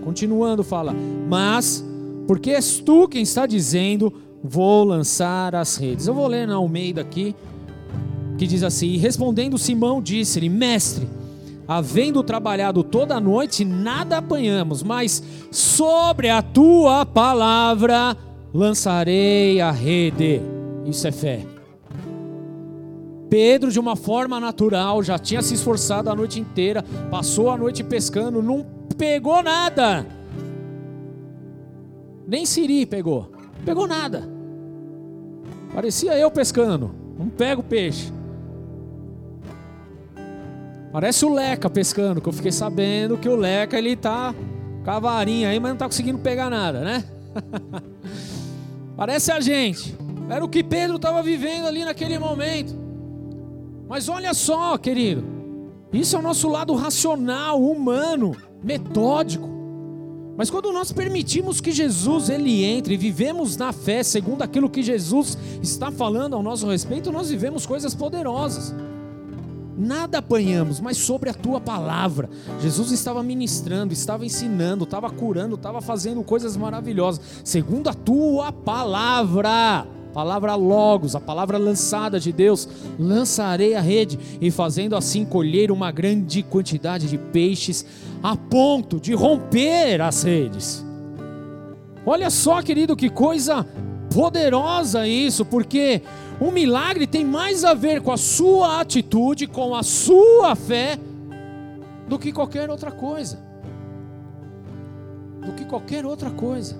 Continuando, 0.01 0.63
fala: 0.63 0.95
Mas, 1.27 1.83
porque 2.25 2.51
és 2.51 2.79
tu 2.79 3.09
quem 3.09 3.23
está 3.23 3.45
dizendo, 3.45 4.13
vou 4.47 4.83
lançar 4.83 5.55
as 5.55 5.75
redes. 5.75 6.07
Eu 6.07 6.13
vou 6.13 6.27
ler 6.27 6.47
na 6.47 6.55
Almeida 6.55 7.01
aqui, 7.01 7.35
que 8.37 8.47
diz 8.47 8.63
assim: 8.63 8.87
E 8.87 8.97
respondendo 8.97 9.57
Simão, 9.57 10.01
disse-lhe: 10.01 10.49
Mestre 10.49 11.07
havendo 11.67 12.23
trabalhado 12.23 12.83
toda 12.83 13.15
a 13.15 13.19
noite, 13.19 13.65
nada 13.65 14.19
apanhamos, 14.19 14.81
mas 14.81 15.21
sobre 15.51 16.29
a 16.29 16.41
tua 16.41 17.05
palavra 17.05 18.15
lançarei 18.53 19.59
a 19.59 19.71
rede. 19.71 20.41
Isso 20.85 21.05
é 21.07 21.11
fé. 21.11 21.45
Pedro, 23.29 23.69
de 23.69 23.79
uma 23.79 23.97
forma 23.97 24.39
natural, 24.39 25.03
já 25.03 25.19
tinha 25.19 25.41
se 25.41 25.53
esforçado 25.53 26.09
a 26.09 26.15
noite 26.15 26.39
inteira, 26.39 26.81
passou 27.11 27.49
a 27.49 27.57
noite 27.57 27.83
pescando, 27.83 28.41
não 28.41 28.65
pegou 28.97 29.43
nada. 29.43 30.07
Nem 32.25 32.45
Siri 32.45 32.85
pegou, 32.85 33.29
pegou 33.65 33.85
nada. 33.85 34.36
Parecia 35.77 36.17
eu 36.17 36.31
pescando, 36.31 36.89
não 37.19 37.29
pego 37.29 37.61
peixe. 37.61 38.11
Parece 40.91 41.23
o 41.23 41.31
Leca 41.31 41.69
pescando, 41.69 42.19
que 42.19 42.27
eu 42.27 42.33
fiquei 42.33 42.51
sabendo 42.51 43.15
que 43.15 43.29
o 43.29 43.35
Leca 43.35 43.77
ele 43.77 43.95
tá 43.95 44.33
com 44.83 44.89
a 44.89 44.97
varinha 44.97 45.49
aí, 45.49 45.59
mas 45.59 45.69
não 45.69 45.77
tá 45.77 45.85
conseguindo 45.85 46.17
pegar 46.17 46.49
nada, 46.49 46.79
né? 46.79 47.03
Parece 48.97 49.31
a 49.31 49.39
gente. 49.39 49.95
Era 50.27 50.43
o 50.43 50.49
que 50.49 50.63
Pedro 50.63 50.95
estava 50.95 51.21
vivendo 51.21 51.67
ali 51.67 51.85
naquele 51.85 52.17
momento. 52.17 52.75
Mas 53.87 54.09
olha 54.09 54.33
só, 54.33 54.79
querido. 54.79 55.23
Isso 55.93 56.15
é 56.15 56.19
o 56.19 56.23
nosso 56.23 56.49
lado 56.49 56.73
racional, 56.73 57.61
humano, 57.61 58.35
metódico. 58.63 59.47
Mas 60.37 60.51
quando 60.51 60.71
nós 60.71 60.91
permitimos 60.91 61.59
que 61.59 61.71
Jesus 61.71 62.29
ele 62.29 62.63
entre 62.63 62.93
e 62.93 62.97
vivemos 62.97 63.57
na 63.57 63.73
fé, 63.73 64.03
segundo 64.03 64.43
aquilo 64.43 64.69
que 64.69 64.83
Jesus 64.83 65.37
está 65.63 65.91
falando 65.91 66.35
ao 66.35 66.43
nosso 66.43 66.69
respeito, 66.69 67.11
nós 67.11 67.29
vivemos 67.29 67.65
coisas 67.65 67.95
poderosas 67.95 68.73
nada 69.77 70.17
apanhamos, 70.17 70.79
mas 70.79 70.97
sobre 70.97 71.29
a 71.29 71.33
tua 71.33 71.61
palavra. 71.61 72.29
Jesus 72.59 72.91
estava 72.91 73.21
ministrando, 73.21 73.93
estava 73.93 74.25
ensinando, 74.25 74.85
estava 74.85 75.09
curando, 75.09 75.55
estava 75.55 75.81
fazendo 75.81 76.23
coisas 76.23 76.57
maravilhosas, 76.57 77.21
segundo 77.43 77.87
a 77.87 77.93
tua 77.93 78.51
palavra. 78.51 79.87
Palavra 80.13 80.55
logos, 80.55 81.15
a 81.15 81.19
palavra 81.19 81.57
lançada 81.57 82.19
de 82.19 82.31
Deus, 82.31 82.67
lançarei 82.97 83.75
a 83.75 83.81
rede 83.81 84.17
e 84.41 84.49
fazendo 84.49 84.95
assim 84.95 85.25
colher 85.25 85.71
uma 85.71 85.91
grande 85.91 86.41
quantidade 86.41 87.07
de 87.07 87.17
peixes 87.17 87.85
a 88.23 88.35
ponto 88.35 88.99
de 88.99 89.13
romper 89.13 90.01
as 90.01 90.23
redes. 90.23 90.85
Olha 92.05 92.29
só, 92.29 92.61
querido, 92.61 92.95
que 92.95 93.09
coisa 93.09 93.65
poderosa 94.13 95.07
isso, 95.07 95.45
porque 95.45 96.01
um 96.39 96.51
milagre 96.51 97.05
tem 97.05 97.25
mais 97.25 97.63
a 97.63 97.73
ver 97.73 98.01
com 98.01 98.11
a 98.11 98.17
sua 98.17 98.79
atitude, 98.79 99.45
com 99.45 99.75
a 99.75 99.83
sua 99.83 100.55
fé, 100.55 100.97
do 102.07 102.17
que 102.17 102.31
qualquer 102.31 102.69
outra 102.69 102.91
coisa. 102.91 103.39
Do 105.45 105.51
que 105.53 105.65
qualquer 105.65 106.05
outra 106.05 106.31
coisa. 106.31 106.77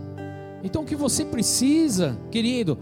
Então 0.64 0.82
o 0.84 0.86
que 0.86 0.96
você 0.96 1.26
precisa, 1.26 2.18
querido, 2.32 2.78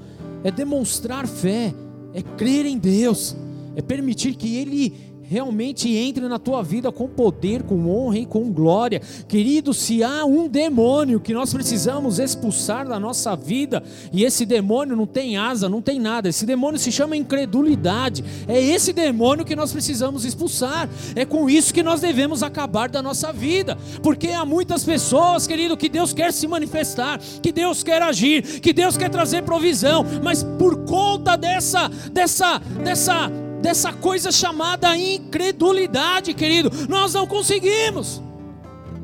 é 0.46 0.52
demonstrar 0.52 1.28
fé, 1.28 1.74
é 2.14 2.22
crer 2.22 2.68
em 2.68 2.78
Deus, 2.78 3.36
é 3.76 3.82
permitir 3.82 4.36
que 4.36 4.58
Ele 4.58 5.15
realmente 5.30 5.90
entre 5.96 6.28
na 6.28 6.40
tua 6.40 6.62
vida 6.62 6.92
com 6.92 7.08
poder, 7.08 7.64
com 7.64 7.90
honra 7.90 8.20
e 8.20 8.26
com 8.26 8.52
glória. 8.52 9.02
Querido, 9.28 9.74
se 9.74 10.04
há 10.04 10.26
um 10.26 10.48
demônio 10.48 11.20
que 11.20 11.34
nós 11.34 11.54
precisamos 11.54 12.20
expulsar 12.20 12.88
da 12.88 13.00
nossa 13.00 13.36
vida, 13.36 13.84
e 14.12 14.24
esse 14.24 14.46
demônio 14.46 14.96
não 14.96 15.06
tem 15.06 15.38
asa, 15.38 15.70
não 15.70 15.82
tem 15.82 16.00
nada, 16.00 16.30
esse 16.30 16.46
demônio 16.46 16.80
se 16.80 16.92
chama 16.92 17.18
incredulidade. 17.18 18.24
É 18.48 18.62
esse 18.62 18.94
demônio 18.94 19.46
que 19.46 19.56
nós 19.56 19.72
precisamos 19.72 20.26
expulsar. 20.26 20.90
É 21.16 21.26
com 21.26 21.50
isso 21.50 21.74
que 21.74 21.84
nós 21.84 22.02
devemos 22.02 22.44
acabar 22.44 22.90
da 22.90 23.02
nossa 23.02 23.32
vida, 23.32 23.78
porque 24.02 24.30
há 24.30 24.46
muitas 24.46 24.84
pessoas, 24.84 25.48
querido, 25.48 25.78
que 25.78 25.90
Deus 25.90 26.14
quer 26.14 26.32
se 26.32 26.48
manifestar, 26.48 27.20
que 27.42 27.52
Deus 27.52 27.84
quer 27.84 28.02
agir, 28.02 28.60
que 28.60 28.74
Deus 28.74 28.98
quer 28.98 29.10
trazer 29.10 29.44
provisão, 29.44 30.06
mas 30.24 30.44
por 30.44 30.86
conta 30.86 31.36
dessa 31.36 31.90
dessa 32.12 32.60
dessa 32.84 33.45
dessa 33.62 33.92
coisa 33.94 34.32
chamada 34.32 34.96
incredulidade, 34.98 36.34
querido. 36.34 36.72
Nós 36.88 37.14
não 37.14 37.26
conseguimos. 37.28 38.22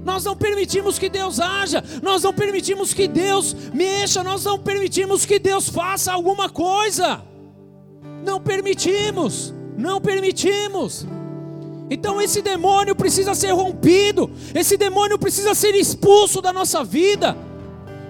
Nós 0.04 0.24
não 0.24 0.36
permitimos 0.36 0.97
que 0.97 1.10
Deus 1.10 1.39
haja, 1.39 1.84
nós 2.02 2.24
não 2.24 2.34
permitimos 2.34 2.91
que 2.93 3.08
Deus 3.08 3.56
mexa, 3.72 4.24
nós 4.24 4.43
não 4.43 4.58
permitimos 4.58 5.26
que 5.26 5.38
Deus 5.38 5.70
faça 5.70 6.12
alguma 6.12 6.49
coisa. 6.49 7.22
Não 8.24 8.41
permitimos, 8.41 9.54
não 9.78 10.02
permitimos. 10.02 11.06
Então 11.89 12.22
esse 12.22 12.41
demônio 12.41 12.95
precisa 12.95 13.36
ser 13.36 13.52
rompido, 13.52 14.32
esse 14.56 14.78
demônio 14.78 15.20
precisa 15.20 15.54
ser 15.54 15.76
expulso 15.76 16.41
da 16.41 16.52
nossa 16.52 16.84
vida. 16.84 17.38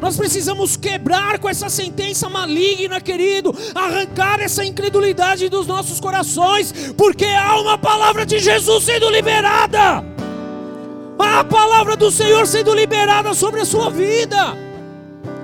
Nós 0.02 0.18
precisamos 0.18 0.76
quebrar 0.76 1.38
com 1.38 1.48
essa 1.48 1.70
sentença 1.70 2.28
maligna, 2.28 3.00
querido, 3.00 3.56
arrancar 3.76 4.42
essa 4.42 4.66
incredulidade 4.66 5.48
dos 5.48 5.68
nossos 5.68 6.00
corações, 6.00 6.74
porque 6.98 7.26
há 7.26 7.60
uma 7.60 7.78
palavra 7.78 8.26
de 8.26 8.40
Jesus 8.40 8.84
sendo 8.84 9.10
liberada. 9.12 10.04
Há 11.20 11.40
a 11.42 11.44
palavra 11.44 11.96
do 11.96 12.10
Senhor 12.10 12.48
sendo 12.48 12.74
liberada 12.74 13.32
sobre 13.36 13.62
a 13.62 13.66
sua 13.66 13.92
vida. 13.92 14.58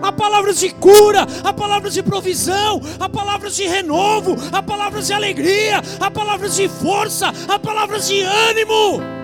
Há 0.01 0.11
palavras 0.11 0.59
de 0.59 0.71
cura, 0.71 1.27
há 1.43 1.53
palavras 1.53 1.93
de 1.93 2.01
provisão, 2.01 2.81
há 2.99 3.07
palavras 3.07 3.55
de 3.55 3.67
renovo, 3.67 4.35
há 4.51 4.63
palavras 4.63 5.05
de 5.05 5.13
alegria, 5.13 5.83
há 5.99 6.09
palavras 6.09 6.55
de 6.55 6.67
força, 6.67 7.31
há 7.47 7.59
palavras 7.59 8.07
de 8.07 8.21
ânimo. 8.21 9.16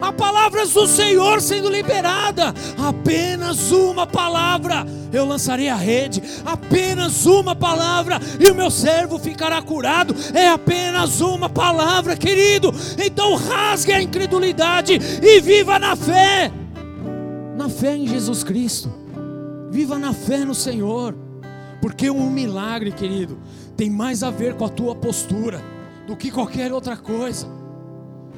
Há 0.00 0.12
palavras 0.12 0.72
do 0.72 0.86
Senhor 0.86 1.40
sendo 1.40 1.70
liberada. 1.70 2.54
Apenas 2.78 3.72
uma 3.72 4.06
palavra 4.06 4.86
eu 5.12 5.24
lançarei 5.24 5.68
a 5.68 5.74
rede. 5.74 6.22
Apenas 6.44 7.24
uma 7.24 7.56
palavra 7.56 8.20
e 8.38 8.50
o 8.50 8.54
meu 8.54 8.70
servo 8.70 9.18
ficará 9.18 9.62
curado. 9.62 10.14
É 10.34 10.48
apenas 10.48 11.20
uma 11.20 11.48
palavra, 11.48 12.16
querido. 12.16 12.72
Então 13.02 13.34
rasgue 13.34 13.92
a 13.92 14.02
incredulidade 14.02 14.98
e 15.22 15.40
viva 15.40 15.78
na 15.78 15.96
fé. 15.96 16.52
Na 17.56 17.68
fé 17.68 17.96
em 17.96 18.06
Jesus 18.06 18.44
Cristo. 18.44 18.92
Viva 19.70 19.98
na 19.98 20.12
fé 20.12 20.44
no 20.44 20.54
Senhor. 20.54 21.14
Porque 21.80 22.10
um 22.10 22.30
milagre, 22.30 22.92
querido, 22.92 23.38
tem 23.76 23.88
mais 23.88 24.22
a 24.22 24.30
ver 24.30 24.54
com 24.54 24.64
a 24.64 24.68
tua 24.68 24.94
postura 24.94 25.62
do 26.06 26.16
que 26.16 26.30
qualquer 26.30 26.72
outra 26.72 26.96
coisa 26.96 27.55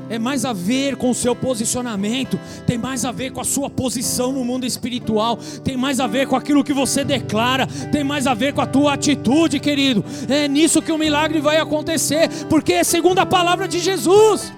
é 0.09 0.19
mais 0.19 0.45
a 0.45 0.53
ver 0.53 0.97
com 0.97 1.11
o 1.11 1.15
seu 1.15 1.35
posicionamento, 1.35 2.39
tem 2.67 2.79
mais 2.79 3.05
a 3.05 3.13
ver 3.13 3.31
com 3.31 3.41
a 3.41 3.45
sua 3.45 3.69
posição 3.69 4.33
no 4.33 4.45
mundo 4.45 4.65
espiritual, 4.65 5.39
tem 5.63 5.77
mais 5.77 6.01
a 6.01 6.07
ver 6.07 6.27
com 6.27 6.37
aquilo 6.37 6.65
que 6.65 6.73
você 6.73 7.05
declara, 7.05 7.67
tem 7.93 8.03
mais 8.03 8.27
a 8.27 8.35
ver 8.35 8.53
com 8.53 8.61
a 8.61 8.67
tua 8.67 8.95
atitude, 8.95 9.61
querido. 9.61 10.05
É 10.29 10.49
nisso 10.49 10.83
que 10.83 10.93
o 10.93 10.99
milagre 10.99 11.41
vai 11.41 11.59
acontecer, 11.59 12.29
porque 12.49 12.73
é 12.73 12.85
segundo 12.85 13.19
a 13.19 13.27
palavra 13.27 13.69
de 13.69 13.79
Jesus. 13.79 14.53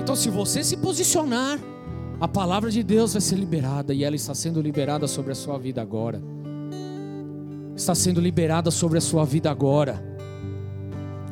Então, 0.00 0.16
se 0.16 0.30
você 0.30 0.64
se 0.64 0.76
posicionar, 0.76 1.58
a 2.20 2.28
palavra 2.28 2.70
de 2.70 2.82
Deus 2.82 3.12
vai 3.12 3.20
ser 3.22 3.36
liberada 3.36 3.94
e 3.94 4.04
ela 4.04 4.14
está 4.14 4.34
sendo 4.34 4.60
liberada 4.60 5.06
sobre 5.06 5.32
a 5.32 5.34
sua 5.34 5.58
vida 5.58 5.80
agora. 5.80 6.22
Está 7.74 7.94
sendo 7.94 8.20
liberada 8.20 8.70
sobre 8.70 8.98
a 8.98 9.00
sua 9.00 9.24
vida 9.24 9.50
agora. 9.50 10.04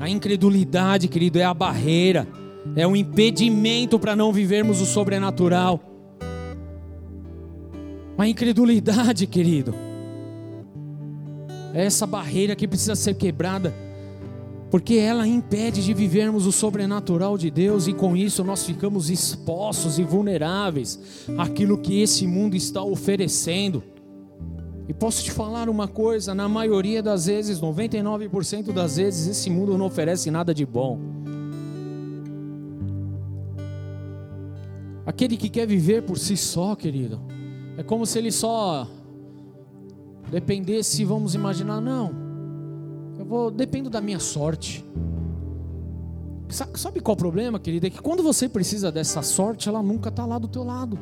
A 0.01 0.09
incredulidade, 0.09 1.09
querido, 1.09 1.38
é 1.38 1.44
a 1.44 1.53
barreira, 1.53 2.26
é 2.77 2.87
o 2.87 2.97
impedimento 2.97 3.99
para 3.99 4.14
não 4.14 4.33
vivermos 4.33 4.81
o 4.81 4.87
sobrenatural. 4.87 5.81
A 8.16 8.27
incredulidade, 8.27 9.27
querido, 9.27 9.75
é 11.73 11.85
essa 11.85 12.07
barreira 12.07 12.57
que 12.57 12.66
precisa 12.66 12.97
ser 12.97 13.14
quebrada, 13.14 13.73
porque 14.71 14.95
ela 14.95 15.27
impede 15.27 15.85
de 15.85 15.95
vivermos 15.95 16.47
o 16.47 16.53
sobrenatural 16.53 17.39
de 17.39 17.51
Deus 17.51 17.87
e 17.87 17.93
com 17.93 18.16
isso 18.16 18.43
nós 18.43 18.64
ficamos 18.64 19.09
expostos 19.09 19.99
e 19.99 20.05
vulneráveis 20.05 21.27
àquilo 21.39 21.79
que 21.79 22.01
esse 22.03 22.27
mundo 22.27 22.57
está 22.57 22.83
oferecendo. 22.83 23.83
E 24.89 24.95
posso 24.95 25.23
te 25.23 25.31
falar 25.31 25.69
uma 25.69 25.87
coisa: 25.87 26.35
na 26.35 26.49
maioria 26.49 27.03
das 27.03 27.27
vezes, 27.27 27.61
99% 27.61 28.73
das 28.73 28.97
vezes, 28.97 29.27
esse 29.29 29.51
mundo 29.51 29.77
não 29.77 29.87
oferece 29.87 30.31
nada 30.31 30.55
de 30.55 30.64
bom. 30.64 30.99
Aquele 35.09 35.38
que 35.38 35.48
quer 35.48 35.66
viver 35.66 36.02
por 36.02 36.18
si 36.18 36.36
só, 36.36 36.76
querido, 36.76 37.18
é 37.78 37.82
como 37.82 38.04
se 38.04 38.18
ele 38.18 38.30
só 38.30 38.86
dependesse, 40.30 41.02
vamos 41.02 41.34
imaginar, 41.34 41.80
não, 41.80 42.12
eu 43.18 43.24
vou, 43.24 43.50
dependo 43.50 43.88
da 43.88 44.02
minha 44.02 44.20
sorte. 44.20 44.84
Sabe 46.50 47.00
qual 47.00 47.14
o 47.14 47.16
problema, 47.16 47.59
querido? 47.59 47.86
É 47.86 47.90
que 47.90 48.02
quando 48.02 48.22
você 48.22 48.50
precisa 48.50 48.92
dessa 48.92 49.22
sorte, 49.22 49.66
ela 49.66 49.82
nunca 49.82 50.11
está 50.11 50.26
lá 50.26 50.38
do 50.38 50.46
teu 50.46 50.62
lado. 50.62 50.98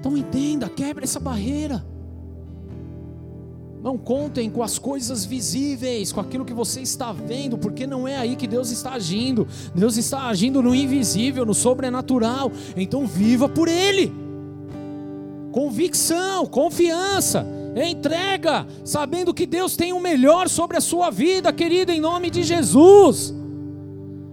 Então 0.00 0.16
entenda, 0.16 0.70
quebre 0.70 1.04
essa 1.04 1.20
barreira. 1.20 1.84
Não 3.84 3.98
contem 3.98 4.48
com 4.48 4.62
as 4.62 4.78
coisas 4.78 5.26
visíveis, 5.26 6.10
com 6.10 6.18
aquilo 6.18 6.46
que 6.46 6.54
você 6.54 6.80
está 6.80 7.12
vendo, 7.12 7.58
porque 7.58 7.86
não 7.86 8.08
é 8.08 8.16
aí 8.16 8.34
que 8.34 8.46
Deus 8.46 8.70
está 8.70 8.94
agindo. 8.94 9.46
Deus 9.74 9.98
está 9.98 10.22
agindo 10.22 10.62
no 10.62 10.74
invisível, 10.74 11.44
no 11.44 11.52
sobrenatural. 11.52 12.50
Então 12.78 13.06
viva 13.06 13.46
por 13.46 13.68
Ele. 13.68 14.10
Convicção, 15.52 16.46
confiança, 16.46 17.46
entrega, 17.76 18.66
sabendo 18.86 19.34
que 19.34 19.44
Deus 19.44 19.76
tem 19.76 19.92
o 19.92 20.00
melhor 20.00 20.48
sobre 20.48 20.78
a 20.78 20.80
sua 20.80 21.10
vida, 21.10 21.52
querido, 21.52 21.92
em 21.92 22.00
nome 22.00 22.30
de 22.30 22.42
Jesus. 22.42 23.34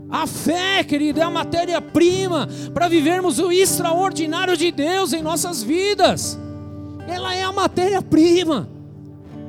A 0.10 0.26
fé, 0.28 0.82
querido, 0.82 1.20
é 1.20 1.24
a 1.24 1.30
matéria-prima 1.30 2.48
para 2.74 2.88
vivermos 2.88 3.38
o 3.38 3.52
extraordinário 3.52 4.56
de 4.56 4.72
Deus 4.72 5.12
em 5.12 5.22
nossas 5.22 5.62
vidas. 5.62 6.40
Ela 7.06 7.36
é 7.36 7.44
a 7.44 7.52
matéria-prima 7.52 8.80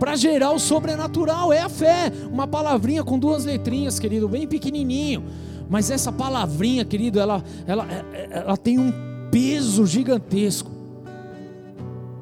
para 0.03 0.17
gerar 0.17 0.51
o 0.51 0.59
sobrenatural, 0.59 1.53
é 1.53 1.61
a 1.61 1.69
fé. 1.69 2.11
Uma 2.29 2.45
palavrinha 2.45 3.05
com 3.05 3.17
duas 3.17 3.45
letrinhas, 3.45 4.01
querido, 4.01 4.29
bem 4.29 4.49
pequenininho. 4.49 5.23
Mas 5.71 5.93
essa 5.93 6.11
palavrinha, 6.11 6.85
querido, 6.85 7.21
ela, 7.21 7.41
ela, 7.69 7.87
ela 8.29 8.57
tem 8.57 8.81
um 8.81 8.93
peso 9.31 9.87
gigantesco. 9.87 10.73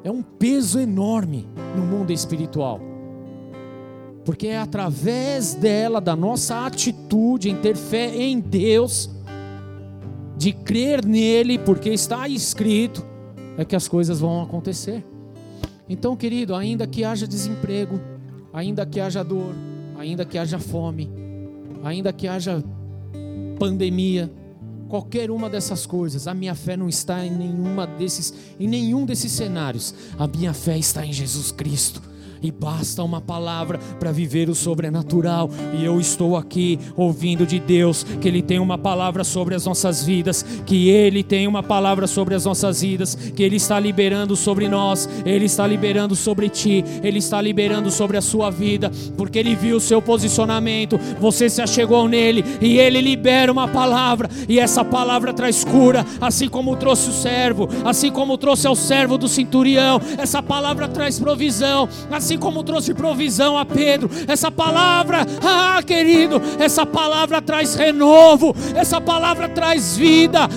É 0.03 0.11
um 0.11 0.21
peso 0.21 0.79
enorme 0.79 1.47
no 1.75 1.81
mundo 1.81 2.11
espiritual 2.11 2.79
porque 4.23 4.45
é 4.45 4.59
através 4.59 5.55
dela, 5.55 5.99
da 5.99 6.15
nossa 6.15 6.63
atitude 6.67 7.49
em 7.49 7.55
ter 7.55 7.75
fé 7.75 8.15
em 8.15 8.39
Deus, 8.39 9.09
de 10.37 10.53
crer 10.53 11.03
nele, 11.03 11.57
porque 11.57 11.89
está 11.89 12.27
escrito, 12.27 13.03
é 13.57 13.65
que 13.65 13.75
as 13.75 13.87
coisas 13.87 14.19
vão 14.19 14.43
acontecer. 14.43 15.03
Então, 15.91 16.15
querido, 16.15 16.55
ainda 16.55 16.87
que 16.87 17.03
haja 17.03 17.27
desemprego, 17.27 17.99
ainda 18.53 18.85
que 18.85 18.97
haja 18.97 19.21
dor, 19.25 19.53
ainda 19.97 20.23
que 20.23 20.37
haja 20.37 20.57
fome, 20.57 21.11
ainda 21.83 22.13
que 22.13 22.29
haja 22.29 22.63
pandemia, 23.59 24.31
qualquer 24.87 25.29
uma 25.29 25.49
dessas 25.49 25.85
coisas, 25.85 26.29
a 26.29 26.33
minha 26.33 26.55
fé 26.55 26.77
não 26.77 26.87
está 26.87 27.25
em 27.25 27.31
nenhuma 27.31 27.85
desses, 27.85 28.33
em 28.57 28.69
nenhum 28.69 29.05
desses 29.05 29.33
cenários. 29.33 29.93
A 30.17 30.25
minha 30.27 30.53
fé 30.53 30.77
está 30.77 31.05
em 31.05 31.11
Jesus 31.11 31.51
Cristo 31.51 32.01
e 32.41 32.51
basta 32.51 33.03
uma 33.03 33.21
palavra 33.21 33.79
para 33.99 34.11
viver 34.11 34.49
o 34.49 34.55
sobrenatural. 34.55 35.49
E 35.77 35.85
eu 35.85 35.99
estou 35.99 36.35
aqui 36.35 36.79
ouvindo 36.95 37.45
de 37.45 37.59
Deus 37.59 38.03
que 38.03 38.27
Ele 38.27 38.41
tem 38.41 38.59
uma 38.59 38.77
palavra 38.77 39.23
sobre 39.23 39.55
as 39.55 39.65
nossas 39.65 40.03
vidas, 40.03 40.43
que 40.65 40.89
Ele 40.89 41.23
tem 41.23 41.47
uma 41.47 41.63
palavra 41.63 42.07
sobre 42.07 42.35
as 42.35 42.45
nossas 42.45 42.81
vidas, 42.81 43.15
que 43.15 43.43
Ele 43.43 43.55
está 43.55 43.79
liberando 43.79 44.35
sobre 44.35 44.67
nós, 44.67 45.07
Ele 45.25 45.45
está 45.45 45.67
liberando 45.67 46.15
sobre 46.15 46.49
ti, 46.49 46.83
Ele 47.03 47.19
está 47.19 47.41
liberando 47.41 47.91
sobre 47.91 48.17
a 48.17 48.21
sua 48.21 48.49
vida, 48.49 48.91
porque 49.15 49.39
Ele 49.39 49.55
viu 49.55 49.77
o 49.77 49.81
seu 49.81 50.01
posicionamento, 50.01 50.99
você 51.19 51.49
se 51.49 51.61
achegou 51.61 52.07
nele 52.07 52.43
e 52.61 52.79
Ele 52.79 53.01
libera 53.01 53.51
uma 53.51 53.67
palavra, 53.67 54.29
e 54.47 54.59
essa 54.59 54.83
palavra 54.83 55.33
traz 55.33 55.63
cura, 55.63 56.05
assim 56.19 56.47
como 56.47 56.75
trouxe 56.75 57.09
o 57.09 57.13
servo, 57.13 57.69
assim 57.85 58.11
como 58.11 58.37
trouxe 58.37 58.67
ao 58.67 58.75
servo 58.75 59.17
do 59.17 59.27
centurião, 59.27 60.01
essa 60.17 60.41
palavra 60.41 60.87
traz 60.87 61.19
provisão, 61.19 61.87
assim 62.09 62.30
assim 62.31 62.37
como 62.37 62.63
trouxe 62.63 62.93
provisão 62.93 63.57
a 63.57 63.65
Pedro. 63.65 64.09
Essa 64.25 64.49
palavra, 64.49 65.25
ah, 65.43 65.81
querido, 65.85 66.41
essa 66.59 66.85
palavra 66.85 67.41
traz 67.41 67.75
renovo, 67.75 68.55
essa 68.73 69.01
palavra 69.01 69.49
traz 69.49 69.97
vida. 69.97 70.47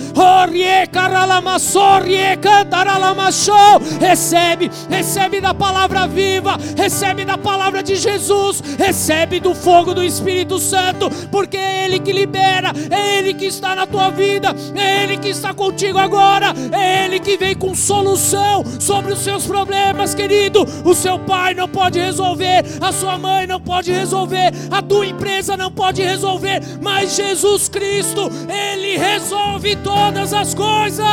Recebe, 3.99 4.71
recebe 4.89 5.41
da 5.41 5.53
palavra 5.53 6.07
viva, 6.07 6.57
recebe 6.77 7.25
da 7.25 7.37
palavra 7.37 7.83
de 7.83 7.95
Jesus, 7.95 8.61
recebe 8.77 9.41
do 9.41 9.53
fogo 9.53 9.93
do 9.93 10.03
Espírito 10.03 10.59
Santo, 10.59 11.09
porque 11.29 11.57
é 11.57 11.85
Ele 11.85 11.99
que 11.99 12.13
libera, 12.13 12.71
é 12.89 13.17
Ele 13.17 13.33
que 13.33 13.45
está 13.45 13.75
na 13.75 13.85
tua 13.85 14.09
vida, 14.11 14.55
é 14.75 15.03
Ele 15.03 15.17
que 15.17 15.29
está 15.29 15.53
contigo 15.53 15.97
agora, 15.97 16.53
é 16.71 17.05
Ele 17.05 17.19
que 17.19 17.35
vem 17.35 17.55
com 17.55 17.75
solução 17.75 18.63
sobre 18.79 19.11
os 19.11 19.19
seus 19.19 19.45
problemas, 19.45 20.15
querido. 20.15 20.65
O 20.85 20.93
seu 20.93 21.17
pai 21.17 21.53
não 21.53 21.64
não 21.65 21.69
pode 21.69 21.99
resolver, 21.99 22.63
a 22.79 22.91
sua 22.91 23.17
mãe 23.17 23.47
não 23.47 23.59
pode 23.59 23.91
resolver, 23.91 24.51
a 24.69 24.83
tua 24.83 25.07
empresa 25.07 25.57
não 25.57 25.71
pode 25.71 26.01
resolver, 26.01 26.61
mas 26.79 27.15
Jesus 27.15 27.67
Cristo, 27.67 28.29
Ele 28.47 28.97
resolve 28.97 29.75
todas 29.77 30.31
as 30.31 30.53
coisas. 30.53 31.05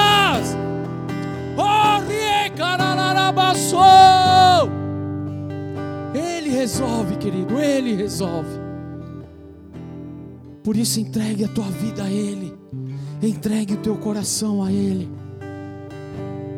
Ele 6.15 6.51
resolve, 6.51 7.17
querido, 7.17 7.59
Ele 7.59 7.95
resolve. 7.95 8.61
Por 10.63 10.77
isso, 10.77 11.01
entregue 11.01 11.45
a 11.45 11.49
tua 11.49 11.65
vida 11.65 12.05
a 12.05 12.11
Ele, 12.11 12.55
entregue 13.23 13.73
o 13.73 13.79
teu 13.79 13.97
coração 13.97 14.63
a 14.63 14.71
Ele. 14.71 15.22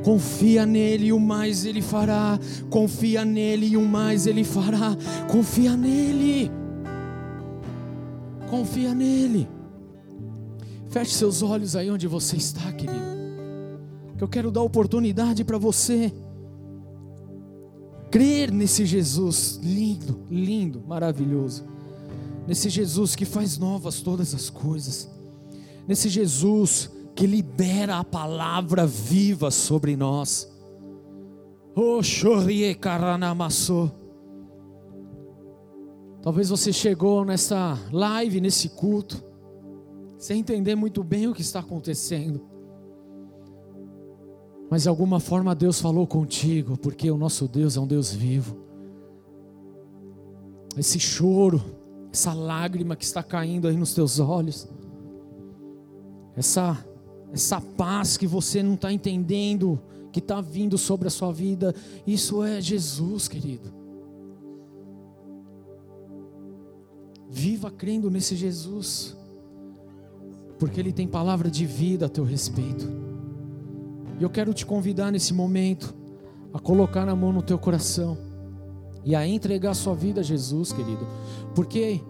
Confia 0.05 0.67
nele 0.67 1.07
e 1.07 1.13
o 1.15 1.19
mais 1.19 1.65
ele 1.65 1.81
fará. 1.81 2.39
Confia 2.69 3.25
nele 3.25 3.69
e 3.69 3.77
o 3.77 3.83
mais 3.83 4.27
ele 4.27 4.45
fará. 4.45 4.95
Confia 5.33 5.75
nele. 5.75 6.51
Confia 8.51 8.95
nele. 8.95 9.49
Feche 10.91 11.15
seus 11.15 11.43
olhos 11.43 11.75
aí 11.75 11.91
onde 11.91 12.07
você 12.07 12.37
está, 12.37 12.71
querido. 12.71 13.15
Que 14.19 14.23
eu 14.23 14.29
quero 14.29 14.51
dar 14.51 14.61
oportunidade 14.61 15.43
para 15.43 15.57
você 15.57 16.13
crer 18.11 18.53
nesse 18.53 18.85
Jesus 18.85 19.59
lindo, 19.63 20.21
lindo, 20.31 20.85
maravilhoso. 20.87 21.65
Nesse 22.47 22.69
Jesus 22.69 23.17
que 23.17 23.25
faz 23.25 23.57
novas 23.57 24.03
todas 24.03 24.35
as 24.35 24.51
coisas. 24.51 25.09
Nesse 25.89 26.11
Jesus 26.11 26.91
que 27.15 27.27
libera 27.27 27.99
a 27.99 28.05
palavra 28.05 28.87
viva 28.87 29.51
sobre 29.51 29.97
nós. 29.97 30.51
Oh, 31.77 32.01
Talvez 36.23 36.49
você 36.49 36.73
chegou 36.73 37.25
nessa 37.25 37.79
live, 37.93 38.41
nesse 38.41 38.71
culto, 38.71 39.23
sem 40.19 40.41
entender 40.41 40.75
muito 40.75 41.05
bem 41.05 41.29
o 41.29 41.35
que 41.35 41.43
está 41.43 41.61
acontecendo. 41.61 42.41
Mas 44.71 44.85
de 44.85 44.89
alguma 44.89 45.21
forma 45.21 45.55
Deus 45.55 45.81
falou 45.81 46.07
contigo, 46.07 46.79
porque 46.79 47.11
o 47.11 47.19
nosso 47.19 47.47
Deus 47.47 47.77
é 47.77 47.81
um 47.81 47.87
Deus 47.87 48.13
vivo. 48.13 48.57
Esse 50.77 50.99
choro, 50.99 51.63
essa 52.13 52.33
lágrima 52.33 52.97
que 52.97 53.05
está 53.05 53.23
caindo 53.23 53.69
aí 53.69 53.77
nos 53.77 53.95
teus 53.95 54.19
olhos, 54.19 54.67
essa 56.37 56.85
essa 57.35 57.61
paz 57.61 58.17
que 58.17 58.29
você 58.29 58.63
não 58.63 58.75
está 58.75 58.93
entendendo, 58.93 59.81
que 60.13 60.21
está 60.21 60.41
vindo 60.41 60.79
sobre 60.79 61.09
a 61.09 61.11
sua 61.11 61.33
vida, 61.33 61.75
isso 62.07 62.45
é 62.45 62.61
Jesus, 62.61 63.27
querido. 63.27 63.73
Viva 67.29 67.73
crendo 67.73 68.09
nesse 68.09 68.37
Jesus, 68.37 69.17
porque 70.61 70.79
Ele 70.79 70.93
tem 70.93 71.09
palavra 71.09 71.51
de 71.51 71.67
vida 71.67 72.07
a 72.07 72.09
teu 72.09 72.23
respeito. 72.23 72.89
E 74.21 74.23
eu 74.23 74.31
quero 74.31 74.55
te 74.55 74.65
convidar 74.65 75.11
nesse 75.11 75.35
momento 75.35 75.93
a 76.53 76.61
colocar 76.61 77.09
a 77.09 77.17
mão 77.17 77.33
no 77.33 77.43
teu 77.43 77.59
coração 77.59 78.17
e 79.05 79.17
a 79.17 79.27
entregar 79.27 79.73
a 79.73 79.75
sua 79.75 79.97
vida 79.97 80.21
a 80.21 80.25
Jesus, 80.25 80.73
querido. 80.73 81.05
Porque 81.53 82.01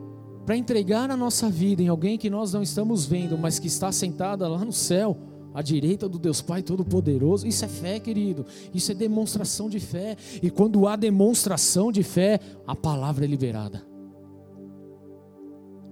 para 0.45 0.57
entregar 0.57 1.11
a 1.11 1.17
nossa 1.17 1.49
vida 1.49 1.83
em 1.83 1.89
alguém 1.89 2.19
que 2.19 2.29
nós 2.29 2.53
não 2.53 2.63
estamos 2.63 3.07
vendo, 3.07 3.39
mas 3.39 3.59
que 3.59 3.67
está 3.67 3.91
sentada 3.91 4.47
lá 4.47 4.65
no 4.65 4.73
céu, 4.73 5.17
à 5.55 5.63
direita 5.63 6.09
do 6.09 6.19
Deus 6.19 6.43
Pai 6.43 6.63
Todo-Poderoso, 6.63 7.47
isso 7.47 7.65
é 7.65 7.69
fé, 7.69 8.01
querido. 8.01 8.45
Isso 8.75 8.91
é 8.91 8.95
demonstração 8.95 9.71
de 9.71 9.79
fé. 9.79 10.17
E 10.43 10.51
quando 10.51 10.87
há 10.89 10.97
demonstração 10.97 11.93
de 11.93 12.03
fé, 12.03 12.41
a 12.67 12.75
palavra 12.75 13.25
é 13.25 13.29
liberada. 13.29 13.87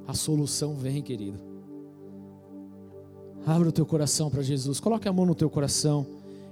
A 0.07 0.15
solução 0.15 0.75
vem, 0.75 1.01
querido. 1.01 1.39
Abra 3.47 3.69
o 3.69 3.73
teu 3.73 3.87
coração 3.87 4.31
para 4.31 4.43
Jesus. 4.43 4.81
Coloque 4.81 5.09
a 5.09 5.13
mão 5.13 5.25
no 5.25 5.35
teu 5.35 5.49
coração 5.49 6.07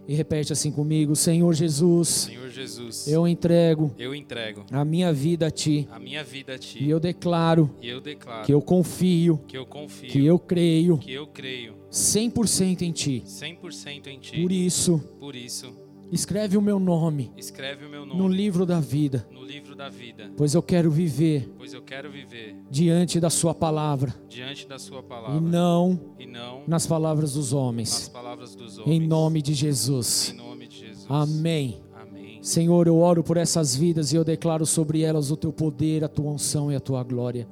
e 0.07 0.15
repete 0.15 0.53
assim 0.53 0.71
comigo: 0.71 1.15
Senhor 1.15 1.53
Jesus. 1.55 2.09
Senhor 2.09 2.49
Jesus. 2.49 3.07
Eu 3.07 3.27
entrego. 3.27 3.95
Eu 3.99 4.15
entrego. 4.15 4.65
A 4.71 4.85
minha 4.85 5.13
vida 5.13 5.47
a 5.47 5.51
ti. 5.51 5.89
A 5.91 5.99
minha 5.99 6.25
vida 6.25 6.55
a 6.55 6.59
ti. 6.59 6.83
E 6.83 6.91
eu 6.91 7.01
declaro. 7.01 7.71
E 7.81 7.89
eu 7.89 8.01
declaro. 8.01 8.45
Que 8.45 8.53
eu 8.53 8.61
confio. 8.61 9.39
Que 9.47 9.57
eu 9.57 9.67
confio. 9.67 10.11
Que 10.11 10.25
eu 10.25 10.39
creio. 10.39 10.99
Que 10.99 11.13
eu 11.13 11.27
creio. 11.27 11.75
100% 11.91 12.83
em 12.83 12.93
ti. 12.93 13.23
100% 13.27 14.07
em 14.07 14.19
ti. 14.19 14.41
Por 14.41 14.53
isso. 14.53 14.99
Por 15.19 15.37
isso. 15.37 15.90
Escreve 16.13 16.57
o 16.57 16.63
meu 16.63 16.81
nome. 16.81 17.33
Escreve 17.37 17.87
o 17.87 17.89
meu 17.89 18.05
nome. 18.05 18.21
No 18.21 18.29
livro 18.29 18.67
da 18.67 18.81
vida. 18.81 19.27
No 19.31 19.45
livro 19.45 19.77
da 19.77 19.89
vida. 19.89 20.31
Pois 20.37 20.55
eu 20.55 20.63
quero 20.63 20.91
viver. 20.91 21.49
Pois 21.57 21.73
eu 21.73 21.83
quero 21.83 22.11
viver. 22.11 22.57
Diante 22.69 23.21
da 23.21 23.31
sua 23.31 23.55
palavra. 23.55 24.15
Diante 24.29 24.67
da 24.67 24.79
sua 24.79 25.03
palavra. 25.03 25.37
E 25.37 25.41
não. 25.41 26.15
E 26.19 26.27
não. 26.27 26.65
Nas 26.67 26.87
palavras 26.87 27.35
dos 27.35 27.53
homens. 27.53 27.91
Nas 27.93 28.09
palavras 28.09 28.55
dos 28.57 28.79
homens. 28.79 29.01
Em 29.03 29.07
nome 29.07 29.41
de 29.41 29.55
Jesus. 29.55 30.33
Em 30.35 30.37
nome 30.37 30.67
de 30.67 30.79
Jesus. 30.79 31.07
Amém. 31.09 31.81
Amém. 31.95 32.43
Senhor, 32.43 32.87
eu 32.87 32.97
oro 32.99 33.23
por 33.23 33.37
essas 33.37 33.77
vidas 33.77 34.13
e 34.13 34.17
eu 34.17 34.25
declaro 34.25 34.67
sobre 34.67 35.03
elas 35.03 35.31
o 35.31 35.37
teu 35.37 35.53
poder, 35.53 36.03
a 36.03 36.09
tua 36.09 36.33
unção 36.33 36.73
e 36.73 36.75
a 36.75 36.81
tua 36.81 37.05
glória. 37.05 37.49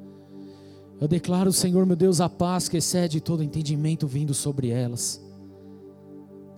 Eu 1.00 1.06
declaro, 1.06 1.52
Senhor, 1.52 1.86
meu 1.86 1.94
Deus, 1.94 2.20
a 2.20 2.28
paz 2.28 2.68
que 2.68 2.76
excede 2.76 3.20
todo 3.20 3.42
entendimento 3.42 4.06
vindo 4.06 4.34
sobre 4.34 4.70
elas. 4.70 5.24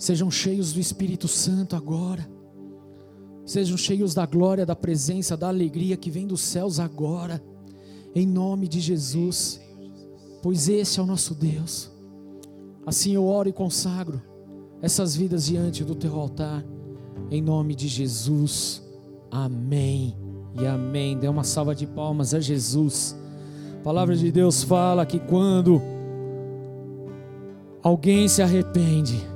Sejam 0.01 0.31
cheios 0.31 0.73
do 0.73 0.81
Espírito 0.81 1.29
Santo 1.29 1.77
agora. 1.77 2.27
Sejam 3.45 3.77
cheios 3.77 4.15
da 4.15 4.25
glória, 4.25 4.65
da 4.65 4.75
presença, 4.75 5.37
da 5.37 5.49
alegria 5.49 5.95
que 5.95 6.11
vem 6.11 6.27
dos 6.27 6.41
céus 6.41 6.81
agora. 6.81 7.39
Em 8.15 8.27
nome 8.27 8.67
de 8.67 8.81
Jesus. 8.81 9.61
Pois 10.43 10.71
esse 10.71 10.99
é 10.99 11.03
o 11.03 11.07
nosso 11.07 11.35
Deus. 11.35 11.91
Assim 12.87 13.13
eu 13.13 13.27
oro 13.27 13.51
e 13.51 13.53
consagro 13.53 14.23
essas 14.81 15.15
vidas 15.15 15.45
diante 15.45 15.85
do 15.85 15.95
teu 15.95 16.19
altar. 16.19 16.65
Em 17.31 17.43
nome 17.43 17.75
de 17.75 17.87
Jesus. 17.87 18.83
Amém. 19.31 20.17
E 20.59 20.67
amém. 20.67 21.19
Dê 21.19 21.29
uma 21.29 21.45
salva 21.45 21.75
de 21.75 21.87
palmas 21.87 22.33
a 22.33 22.41
Jesus. 22.41 23.15
A 23.81 23.83
palavra 23.83 24.17
de 24.17 24.33
Deus 24.33 24.63
fala 24.63 25.05
que 25.05 25.19
quando 25.19 25.83
alguém 27.83 28.27
se 28.29 28.41
arrepende, 28.41 29.29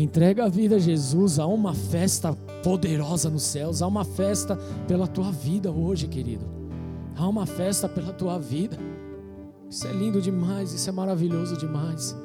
entrega 0.00 0.44
a 0.44 0.48
vida 0.48 0.76
a 0.76 0.78
Jesus, 0.78 1.38
há 1.38 1.46
uma 1.46 1.74
festa 1.74 2.32
poderosa 2.62 3.28
nos 3.28 3.42
céus, 3.42 3.82
há 3.82 3.86
uma 3.86 4.04
festa 4.04 4.56
pela 4.88 5.06
tua 5.06 5.30
vida 5.30 5.70
hoje, 5.70 6.06
querido. 6.06 6.46
Há 7.16 7.28
uma 7.28 7.44
festa 7.44 7.88
pela 7.88 8.12
tua 8.12 8.38
vida. 8.38 8.78
Isso 9.68 9.86
é 9.86 9.92
lindo 9.92 10.20
demais, 10.20 10.72
isso 10.72 10.88
é 10.88 10.92
maravilhoso 10.92 11.56
demais. 11.58 12.16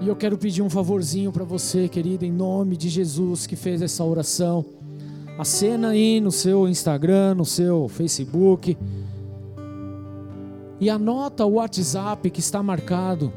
E 0.00 0.08
eu 0.08 0.14
quero 0.14 0.38
pedir 0.38 0.62
um 0.62 0.70
favorzinho 0.70 1.32
para 1.32 1.44
você, 1.44 1.88
querido, 1.88 2.24
em 2.24 2.32
nome 2.32 2.76
de 2.76 2.88
Jesus 2.88 3.46
que 3.46 3.56
fez 3.56 3.82
essa 3.82 4.04
oração. 4.04 4.64
Acena 5.38 5.88
aí 5.88 6.20
no 6.20 6.32
seu 6.32 6.68
Instagram, 6.68 7.34
no 7.34 7.44
seu 7.44 7.88
Facebook. 7.88 8.78
E 10.80 10.88
anota 10.88 11.44
o 11.44 11.54
WhatsApp 11.54 12.30
que 12.30 12.40
está 12.40 12.62
marcado 12.62 13.32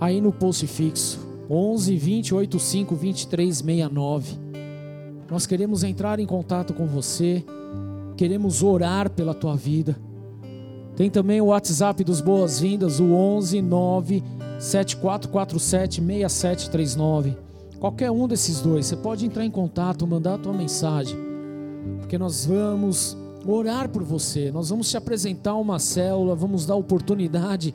aí 0.00 0.20
no 0.20 0.32
post 0.32 0.66
fixo. 0.66 1.31
11 1.50 1.96
20 1.96 2.34
85 2.34 2.94
23 2.94 3.56
69. 3.56 4.38
Nós 5.30 5.46
queremos 5.46 5.82
entrar 5.82 6.20
em 6.20 6.26
contato 6.26 6.74
com 6.74 6.86
você. 6.86 7.44
Queremos 8.16 8.62
orar 8.62 9.10
pela 9.10 9.34
tua 9.34 9.56
vida. 9.56 9.96
Tem 10.96 11.08
também 11.08 11.40
o 11.40 11.46
WhatsApp 11.46 12.04
dos 12.04 12.20
boas-vindas, 12.20 13.00
o 13.00 13.12
11 13.12 13.62
9 13.62 14.22
7447 14.58 16.00
6739. 16.00 17.36
Qualquer 17.80 18.10
um 18.10 18.28
desses 18.28 18.60
dois, 18.60 18.86
você 18.86 18.96
pode 18.96 19.26
entrar 19.26 19.44
em 19.44 19.50
contato, 19.50 20.06
mandar 20.06 20.34
a 20.34 20.38
tua 20.38 20.52
mensagem, 20.52 21.16
porque 21.98 22.16
nós 22.16 22.46
vamos 22.46 23.16
orar 23.44 23.88
por 23.88 24.04
você, 24.04 24.52
nós 24.52 24.70
vamos 24.70 24.88
te 24.88 24.96
apresentar 24.96 25.56
uma 25.56 25.80
célula, 25.80 26.36
vamos 26.36 26.64
dar 26.64 26.76
oportunidade 26.76 27.74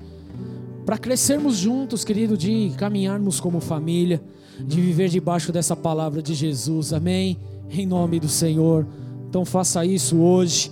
para 0.87 0.97
crescermos 0.97 1.57
juntos, 1.57 2.05
querido, 2.05 2.37
de 2.37 2.71
caminharmos 2.77 3.41
como 3.41 3.59
família, 3.59 4.21
de 4.57 4.79
viver 4.79 5.09
debaixo 5.09 5.51
dessa 5.51 5.75
palavra 5.75 6.21
de 6.21 6.33
Jesus, 6.33 6.93
amém? 6.93 7.37
Em 7.69 7.85
nome 7.85 8.21
do 8.21 8.29
Senhor. 8.29 8.87
Então 9.27 9.43
faça 9.43 9.85
isso 9.85 10.15
hoje, 10.15 10.71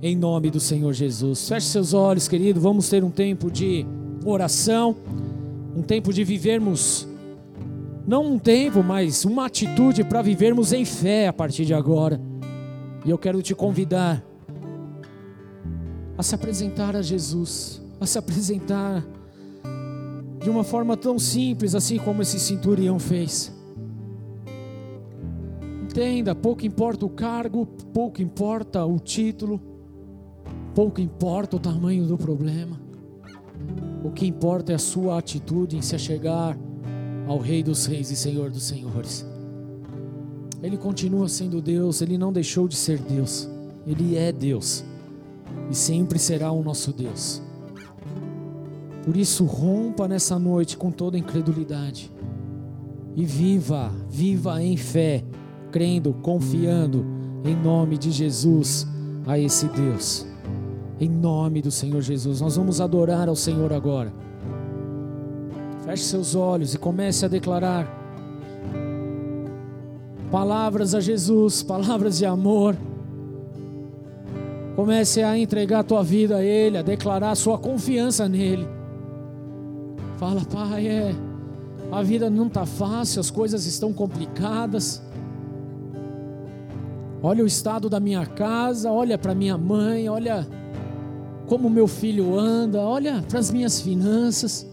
em 0.00 0.14
nome 0.14 0.48
do 0.48 0.60
Senhor 0.60 0.92
Jesus. 0.92 1.48
Feche 1.48 1.66
seus 1.66 1.92
olhos, 1.92 2.28
querido, 2.28 2.60
vamos 2.60 2.88
ter 2.88 3.02
um 3.02 3.10
tempo 3.10 3.50
de 3.50 3.84
oração, 4.24 4.94
um 5.74 5.82
tempo 5.82 6.12
de 6.12 6.22
vivermos, 6.22 7.08
não 8.06 8.34
um 8.34 8.38
tempo, 8.38 8.80
mas 8.80 9.24
uma 9.24 9.46
atitude 9.46 10.04
para 10.04 10.22
vivermos 10.22 10.72
em 10.72 10.84
fé 10.84 11.26
a 11.26 11.32
partir 11.32 11.64
de 11.64 11.74
agora. 11.74 12.20
E 13.04 13.10
eu 13.10 13.18
quero 13.18 13.42
te 13.42 13.56
convidar 13.56 14.24
a 16.16 16.22
se 16.22 16.32
apresentar 16.32 16.94
a 16.94 17.02
Jesus, 17.02 17.82
a 18.00 18.06
se 18.06 18.18
apresentar 18.18 19.15
de 20.46 20.50
uma 20.50 20.62
forma 20.62 20.96
tão 20.96 21.18
simples, 21.18 21.74
assim 21.74 21.98
como 21.98 22.22
esse 22.22 22.38
centurião 22.38 23.00
fez. 23.00 23.52
Entenda, 25.82 26.36
pouco 26.36 26.64
importa 26.64 27.04
o 27.04 27.08
cargo, 27.08 27.66
pouco 27.92 28.22
importa 28.22 28.84
o 28.84 28.96
título, 29.00 29.60
pouco 30.72 31.00
importa 31.00 31.56
o 31.56 31.58
tamanho 31.58 32.06
do 32.06 32.16
problema. 32.16 32.80
O 34.04 34.12
que 34.12 34.24
importa 34.24 34.70
é 34.70 34.76
a 34.76 34.78
sua 34.78 35.18
atitude 35.18 35.76
em 35.76 35.82
se 35.82 35.96
achegar 35.96 36.56
ao 37.26 37.38
Rei 37.38 37.60
dos 37.60 37.84
Reis 37.84 38.12
e 38.12 38.14
Senhor 38.14 38.48
dos 38.48 38.62
Senhores. 38.62 39.26
Ele 40.62 40.76
continua 40.76 41.28
sendo 41.28 41.60
Deus, 41.60 42.00
ele 42.00 42.16
não 42.16 42.32
deixou 42.32 42.68
de 42.68 42.76
ser 42.76 43.00
Deus. 43.00 43.48
Ele 43.84 44.16
é 44.16 44.30
Deus 44.30 44.84
e 45.68 45.74
sempre 45.74 46.20
será 46.20 46.52
o 46.52 46.62
nosso 46.62 46.92
Deus. 46.92 47.42
Por 49.06 49.16
isso, 49.16 49.44
rompa 49.44 50.08
nessa 50.08 50.36
noite 50.36 50.76
com 50.76 50.90
toda 50.90 51.16
incredulidade 51.16 52.12
e 53.14 53.24
viva, 53.24 53.92
viva 54.10 54.60
em 54.60 54.76
fé, 54.76 55.22
crendo, 55.70 56.12
confiando 56.12 57.06
em 57.44 57.54
nome 57.54 57.96
de 57.96 58.10
Jesus 58.10 58.84
a 59.24 59.38
esse 59.38 59.68
Deus. 59.68 60.26
Em 60.98 61.08
nome 61.08 61.62
do 61.62 61.70
Senhor 61.70 62.02
Jesus, 62.02 62.40
nós 62.40 62.56
vamos 62.56 62.80
adorar 62.80 63.28
ao 63.28 63.36
Senhor 63.36 63.72
agora. 63.72 64.12
Feche 65.84 66.02
seus 66.02 66.34
olhos 66.34 66.74
e 66.74 66.78
comece 66.78 67.24
a 67.24 67.28
declarar 67.28 67.86
palavras 70.32 70.96
a 70.96 71.00
Jesus, 71.00 71.62
palavras 71.62 72.18
de 72.18 72.26
amor. 72.26 72.76
Comece 74.74 75.22
a 75.22 75.38
entregar 75.38 75.78
a 75.78 75.84
tua 75.84 76.02
vida 76.02 76.38
a 76.38 76.42
Ele, 76.42 76.76
a 76.76 76.82
declarar 76.82 77.30
a 77.30 77.36
sua 77.36 77.56
confiança 77.56 78.28
nele. 78.28 78.66
Fala, 80.16 80.42
Pai, 80.50 80.88
é, 80.88 81.14
a 81.92 82.02
vida 82.02 82.30
não 82.30 82.46
está 82.46 82.64
fácil, 82.64 83.20
as 83.20 83.30
coisas 83.30 83.66
estão 83.66 83.92
complicadas. 83.92 85.02
Olha 87.22 87.44
o 87.44 87.46
estado 87.46 87.90
da 87.90 88.00
minha 88.00 88.24
casa, 88.24 88.90
olha 88.90 89.18
para 89.18 89.34
minha 89.34 89.58
mãe, 89.58 90.08
olha 90.08 90.46
como 91.46 91.68
meu 91.68 91.86
filho 91.86 92.38
anda, 92.38 92.80
olha 92.80 93.22
para 93.28 93.38
as 93.38 93.50
minhas 93.50 93.80
finanças. 93.80 94.66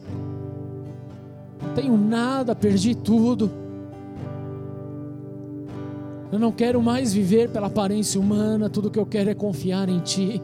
Não 1.61 1.73
tenho 1.73 1.97
nada, 1.97 2.55
perdi 2.55 2.95
tudo. 2.95 3.51
Eu 6.31 6.39
não 6.39 6.51
quero 6.51 6.81
mais 6.81 7.13
viver 7.13 7.49
pela 7.49 7.67
aparência 7.67 8.19
humana, 8.19 8.69
tudo 8.69 8.89
que 8.89 8.99
eu 8.99 9.05
quero 9.05 9.29
é 9.29 9.35
confiar 9.35 9.89
em 9.89 9.99
Ti. 9.99 10.41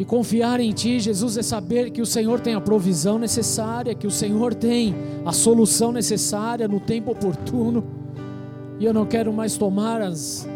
E 0.00 0.04
confiar 0.06 0.60
em 0.60 0.72
Ti, 0.72 0.98
Jesus, 0.98 1.36
é 1.36 1.42
saber 1.42 1.90
que 1.90 2.00
o 2.00 2.06
Senhor 2.06 2.40
tem 2.40 2.54
a 2.54 2.60
provisão 2.60 3.18
necessária, 3.18 3.94
que 3.94 4.06
o 4.06 4.10
Senhor 4.10 4.54
tem 4.54 4.94
a 5.26 5.30
solução 5.30 5.92
necessária 5.92 6.66
no 6.66 6.80
tempo 6.80 7.10
oportuno. 7.10 7.84
E 8.78 8.86
eu 8.86 8.94
não 8.94 9.04
quero 9.04 9.30
mais 9.30 9.58
tomar 9.58 10.00
as, 10.00 10.48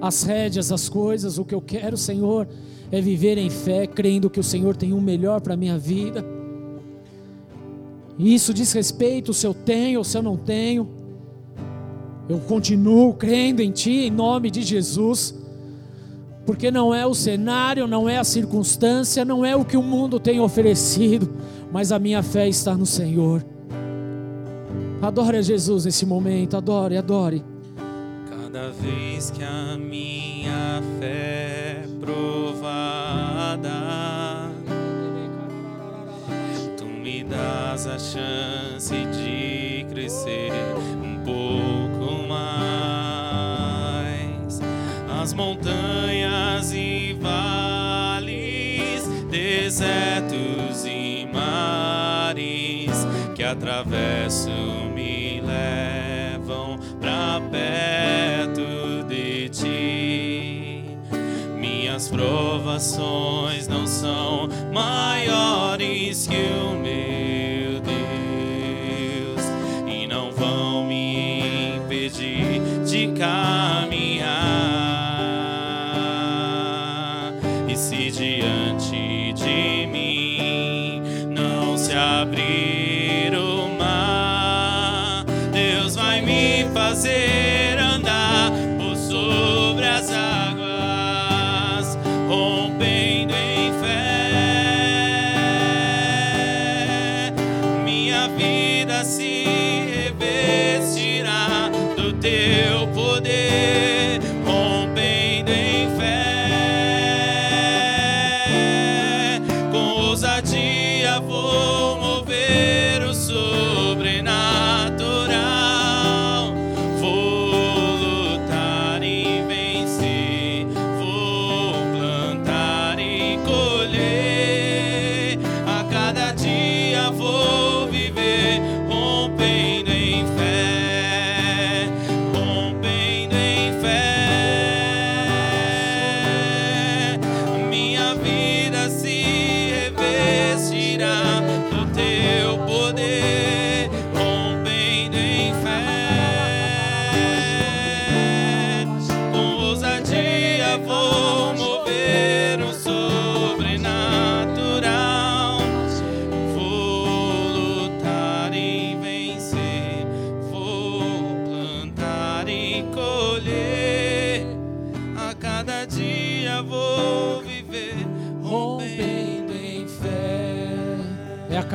as 0.00 0.22
rédeas 0.22 0.68
das 0.68 0.88
coisas, 0.88 1.38
o 1.38 1.44
que 1.44 1.56
eu 1.56 1.60
quero, 1.60 1.96
Senhor, 1.96 2.46
é 2.92 3.00
viver 3.00 3.36
em 3.36 3.50
fé, 3.50 3.84
crendo 3.84 4.30
que 4.30 4.38
o 4.38 4.44
Senhor 4.44 4.76
tem 4.76 4.92
o 4.92 4.98
um 4.98 5.00
melhor 5.00 5.40
para 5.40 5.54
a 5.54 5.56
minha 5.56 5.76
vida. 5.76 6.24
E 8.16 8.32
isso 8.32 8.54
diz 8.54 8.72
respeito 8.72 9.34
se 9.34 9.44
eu 9.44 9.52
tenho 9.52 9.98
ou 9.98 10.04
se 10.04 10.16
eu 10.16 10.22
não 10.22 10.36
tenho. 10.36 10.88
Eu 12.28 12.38
continuo 12.38 13.12
crendo 13.14 13.60
em 13.60 13.72
Ti, 13.72 14.06
em 14.06 14.10
nome 14.12 14.52
de 14.52 14.62
Jesus, 14.62 15.34
porque 16.44 16.70
não 16.70 16.94
é 16.94 17.06
o 17.06 17.14
cenário, 17.14 17.86
não 17.86 18.08
é 18.08 18.18
a 18.18 18.24
circunstância, 18.24 19.24
não 19.24 19.44
é 19.44 19.56
o 19.56 19.64
que 19.64 19.76
o 19.76 19.82
mundo 19.82 20.20
tem 20.20 20.40
oferecido, 20.40 21.30
mas 21.72 21.90
a 21.90 21.98
minha 21.98 22.22
fé 22.22 22.48
está 22.48 22.74
no 22.74 22.86
Senhor. 22.86 23.44
Adore 25.00 25.38
a 25.38 25.42
Jesus 25.42 25.84
nesse 25.84 26.06
momento, 26.06 26.56
adore, 26.56 26.96
adore. 26.96 27.44
Cada 28.28 28.70
vez 28.70 29.30
que 29.30 29.42
a 29.42 29.76
minha 29.76 30.82
fé 30.98 31.82
é 31.82 31.84
provada, 32.00 33.70
tu 36.76 36.84
me 36.84 37.24
das 37.24 37.86
a 37.86 37.98
chance 37.98 38.94
de 38.94 39.84
crescer 39.92 40.52
As 45.24 45.32
montanhas 45.32 46.70
e 46.74 47.16
vales, 47.18 49.08
desertos 49.30 50.84
e 50.84 51.26
mares 51.32 52.90
que 53.34 53.42
atravesso 53.42 54.50
me 54.94 55.40
levam 55.40 56.78
pra 57.00 57.40
perto 57.50 59.02
de 59.08 59.48
ti. 59.48 60.98
Minhas 61.58 62.06
provações 62.08 63.66
não 63.66 63.86
são 63.86 64.46
maiores 64.74 66.26
que 66.26 66.36
o 66.36 66.72
meu 66.82 67.80
Deus 67.80 69.42
e 69.88 70.06
não 70.06 70.30
vão 70.30 70.84
me 70.86 71.78
impedir 71.78 72.60
de 72.84 73.06
caminhar. 73.18 73.83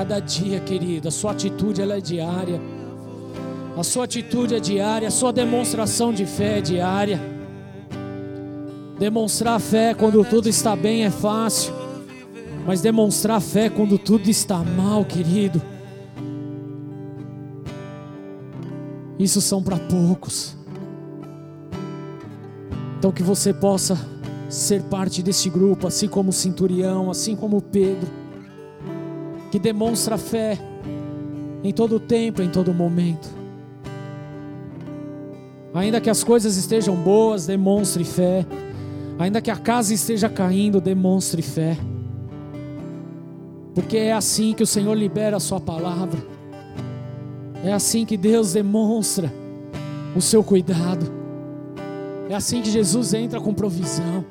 Cada 0.10 0.20
dia, 0.20 0.60
querido. 0.60 1.08
A 1.08 1.12
sua 1.12 1.34
atitude 1.34 1.80
ela 1.80 1.96
é 1.96 2.02
diária. 2.02 2.60
A 3.78 3.84
sua 3.84 4.06
atitude 4.06 4.56
é 4.56 4.60
diária, 4.60 5.08
a 5.08 5.12
sua 5.12 5.32
demonstração 5.32 6.12
de 6.12 6.26
fé 6.26 6.58
é 6.58 6.62
diária. 6.62 7.22
Demonstrar 8.98 9.60
fé 9.60 9.94
quando 9.94 10.26
tudo 10.26 10.50
está 10.50 10.76
bem 10.76 11.06
é 11.06 11.12
fácil, 11.12 11.74
mas 12.66 12.82
demonstrar 12.82 13.40
fé 13.40 13.70
quando 13.70 14.00
tudo 14.00 14.28
está 14.30 14.58
mal, 14.58 15.06
querido, 15.06 15.62
isso 19.18 19.40
são 19.40 19.62
para 19.62 19.78
poucos. 19.78 20.58
Então 22.98 23.12
que 23.12 23.24
você 23.24 23.54
possa 23.54 23.98
ser 24.50 24.82
parte 24.84 25.22
desse 25.22 25.50
grupo, 25.50 25.88
assim 25.88 26.08
como 26.08 26.32
o 26.32 26.34
centurião, 26.34 27.10
assim 27.12 27.36
como 27.36 27.62
Pedro, 27.62 28.19
que 29.52 29.60
demonstra 29.60 30.18
fé 30.18 30.58
em 31.64 31.72
todo 31.72 32.00
tempo, 32.00 32.42
em 32.42 32.50
todo 32.50 32.74
momento. 32.74 33.30
Ainda 35.74 36.02
que 36.02 36.10
as 36.10 36.24
coisas 36.24 36.58
estejam 36.58 36.96
boas, 36.96 37.46
demonstre 37.46 38.04
fé. 38.04 38.46
Ainda 39.20 39.42
que 39.42 39.52
a 39.52 39.56
casa 39.56 39.94
esteja 39.94 40.30
caindo, 40.30 40.82
demonstre 40.82 41.42
fé. 41.42 41.78
Porque 43.76 43.98
é 43.98 44.14
assim 44.14 44.54
que 44.54 44.64
o 44.64 44.68
Senhor 44.68 44.94
libera 44.94 45.38
a 45.38 45.40
sua 45.40 45.60
palavra. 45.60 46.20
É 47.64 47.72
assim 47.72 48.06
que 48.06 48.18
Deus 48.18 48.54
demonstra 48.54 49.32
o 50.16 50.22
seu 50.22 50.44
cuidado. 50.44 51.12
É 52.30 52.36
assim 52.36 52.62
que 52.62 52.70
Jesus 52.70 53.14
entra 53.14 53.40
com 53.40 53.54
provisão. 53.54 54.26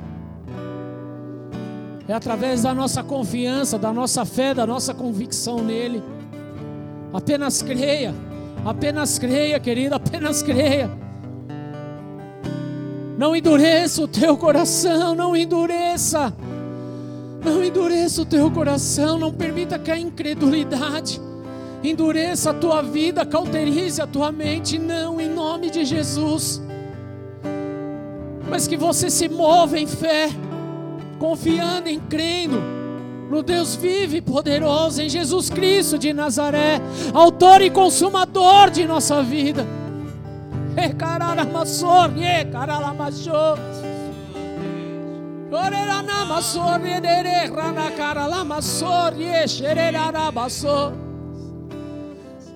É 2.09 2.15
através 2.15 2.63
da 2.63 2.73
nossa 2.73 3.03
confiança, 3.03 3.79
da 3.79 3.93
nossa 3.93 4.25
fé, 4.25 4.55
da 4.55 4.67
nossa 4.67 4.95
convicção 4.95 5.63
nele. 5.63 6.03
Apenas 7.13 7.61
creia, 7.61 8.15
apenas 8.65 9.19
creia, 9.19 9.61
querido, 9.61 9.95
apenas 9.95 10.43
creia. 10.43 10.91
Não 13.19 13.37
endureça 13.37 14.03
o 14.03 14.09
teu 14.09 14.39
coração, 14.39 15.15
não 15.15 15.37
endureça. 15.37 16.33
Não 17.45 17.63
endureça 17.63 18.23
o 18.23 18.25
teu 18.25 18.51
coração, 18.51 19.19
não 19.19 19.33
permita 19.33 19.79
que 19.79 19.91
a 19.91 19.99
incredulidade 19.99 21.21
endureça 21.85 22.51
a 22.51 22.55
tua 22.55 22.83
vida, 22.83 23.25
cauterize 23.27 24.01
a 24.01 24.07
tua 24.07 24.33
mente, 24.33 24.79
não, 24.79 25.21
em 25.21 25.29
nome 25.29 25.71
de 25.71 25.85
Jesus. 25.85 26.63
Mas 28.49 28.67
que 28.67 28.77
você 28.77 29.11
se 29.11 29.29
mova 29.29 29.79
em 29.79 29.87
fé, 29.87 30.31
confiando 31.19 31.89
em 31.89 31.99
crendo 31.99 32.79
no 33.29 33.43
Deus 33.43 33.77
vivo 33.77 34.17
e 34.17 34.23
poderoso, 34.23 35.03
em 35.03 35.09
Jesus 35.09 35.51
Cristo 35.51 35.99
de 35.99 36.13
Nazaré, 36.13 36.81
autor 37.13 37.61
e 37.61 37.71
consumador 37.71 38.71
de 38.71 38.87
nossa 38.87 39.23
vida. 39.23 39.67
E 40.77 40.95
e 40.95 42.45
e. 49.91 50.93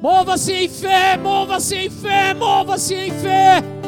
Mova-se 0.00 0.52
em 0.52 0.68
fé, 0.68 1.16
mova-se 1.16 1.76
em 1.76 1.90
fé, 1.90 2.34
mova-se 2.34 2.94
em 2.94 3.10
fé. 3.10 3.81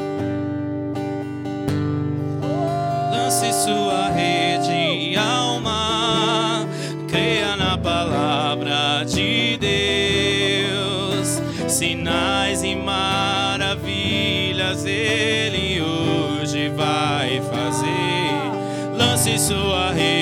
Lance 3.24 3.52
sua 3.54 4.10
rede 4.10 5.16
ao 5.16 5.58
mar, 5.58 6.66
creia 7.08 7.56
na 7.56 7.78
palavra 7.78 9.02
de 9.02 9.56
Deus. 9.56 11.40
Sinais 11.66 12.62
e 12.62 12.76
maravilhas 12.76 14.04
Ele 14.84 15.80
hoje 15.80 16.68
vai 16.68 17.40
fazer. 17.50 18.92
Lance 18.94 19.38
sua 19.38 19.90
rede 19.92 20.13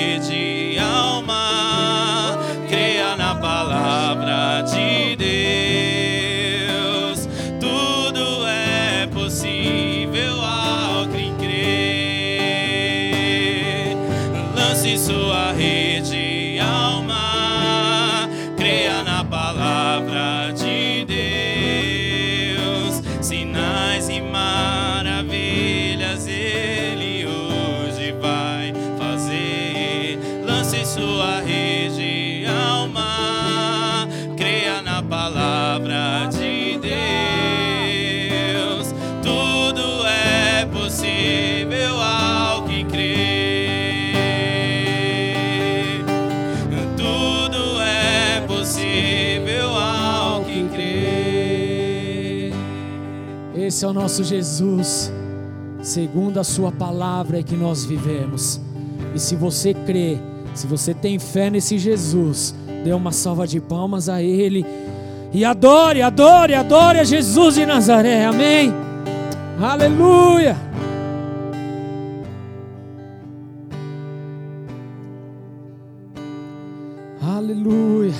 palavra 35.13 36.27
de 36.31 36.79
Deus. 36.79 36.95
Tudo 39.21 40.07
é 40.07 40.65
possível 40.65 42.01
ao 42.01 42.63
que 42.63 42.83
crê. 42.85 43.67
Tudo 46.97 47.79
é 47.79 48.41
possível 48.47 49.69
ao 49.69 50.43
que 50.45 50.67
crê. 50.69 52.51
Esse 53.55 53.85
é 53.85 53.87
o 53.87 53.93
nosso 53.93 54.23
Jesus. 54.23 55.13
Segundo 55.83 56.39
a 56.39 56.43
sua 56.43 56.71
palavra 56.71 57.39
é 57.39 57.43
que 57.43 57.55
nós 57.55 57.85
vivemos. 57.85 58.59
E 59.13 59.19
se 59.19 59.35
você 59.35 59.75
crê, 59.75 60.17
se 60.55 60.65
você 60.65 60.91
tem 60.91 61.19
fé 61.19 61.51
nesse 61.51 61.77
Jesus, 61.77 62.55
dê 62.83 62.93
uma 62.93 63.11
salva 63.11 63.45
de 63.45 63.61
palmas 63.61 64.09
a 64.09 64.19
ele. 64.19 64.65
E 65.33 65.43
adore, 65.43 66.03
adore, 66.03 66.53
adore 66.53 66.99
a 66.99 67.03
Jesus 67.03 67.55
de 67.55 67.65
Nazaré. 67.65 68.23
Amém. 68.23 68.71
Aleluia. 69.59 70.55
Aleluia. 77.19 78.13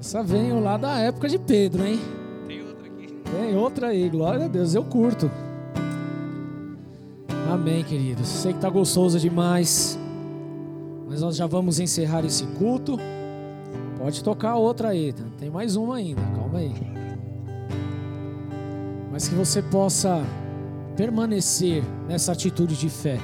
Essa 0.00 0.24
veio 0.24 0.58
lá 0.58 0.76
da 0.76 0.98
época 0.98 1.28
de 1.28 1.38
Pedro, 1.38 1.86
hein? 1.86 2.00
Tem 2.48 2.62
outra 2.62 2.86
aqui. 2.86 3.06
Tem 3.06 3.56
outra 3.56 3.86
aí, 3.88 4.08
glória 4.08 4.46
a 4.46 4.48
Deus, 4.48 4.74
eu 4.74 4.82
curto. 4.82 5.30
Amém, 7.48 7.84
queridos. 7.84 8.26
Sei 8.26 8.52
que 8.52 8.58
tá 8.58 8.68
gostoso 8.68 9.20
demais, 9.20 9.96
mas 11.12 11.20
nós 11.20 11.36
já 11.36 11.46
vamos 11.46 11.78
encerrar 11.78 12.24
esse 12.24 12.46
culto. 12.58 12.98
Pode 13.98 14.24
tocar 14.24 14.56
outra 14.56 14.88
aí, 14.88 15.12
tá? 15.12 15.22
tem 15.38 15.50
mais 15.50 15.76
uma 15.76 15.96
ainda, 15.96 16.22
calma 16.34 16.58
aí. 16.58 16.72
Mas 19.10 19.28
que 19.28 19.34
você 19.34 19.60
possa 19.60 20.24
permanecer 20.96 21.84
nessa 22.08 22.32
atitude 22.32 22.78
de 22.78 22.88
fé 22.88 23.18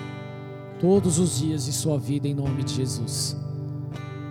todos 0.79 1.19
os 1.19 1.39
dias 1.39 1.65
de 1.65 1.73
sua 1.73 1.99
vida 1.99 2.29
em 2.29 2.35
nome 2.35 2.63
de 2.63 2.75
Jesus. 2.75 3.35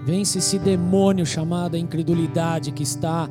Vence 0.06 0.38
esse 0.38 0.60
demônio 0.60 1.26
chamado 1.26 1.76
incredulidade 1.76 2.72
que 2.72 2.84
está 2.84 3.28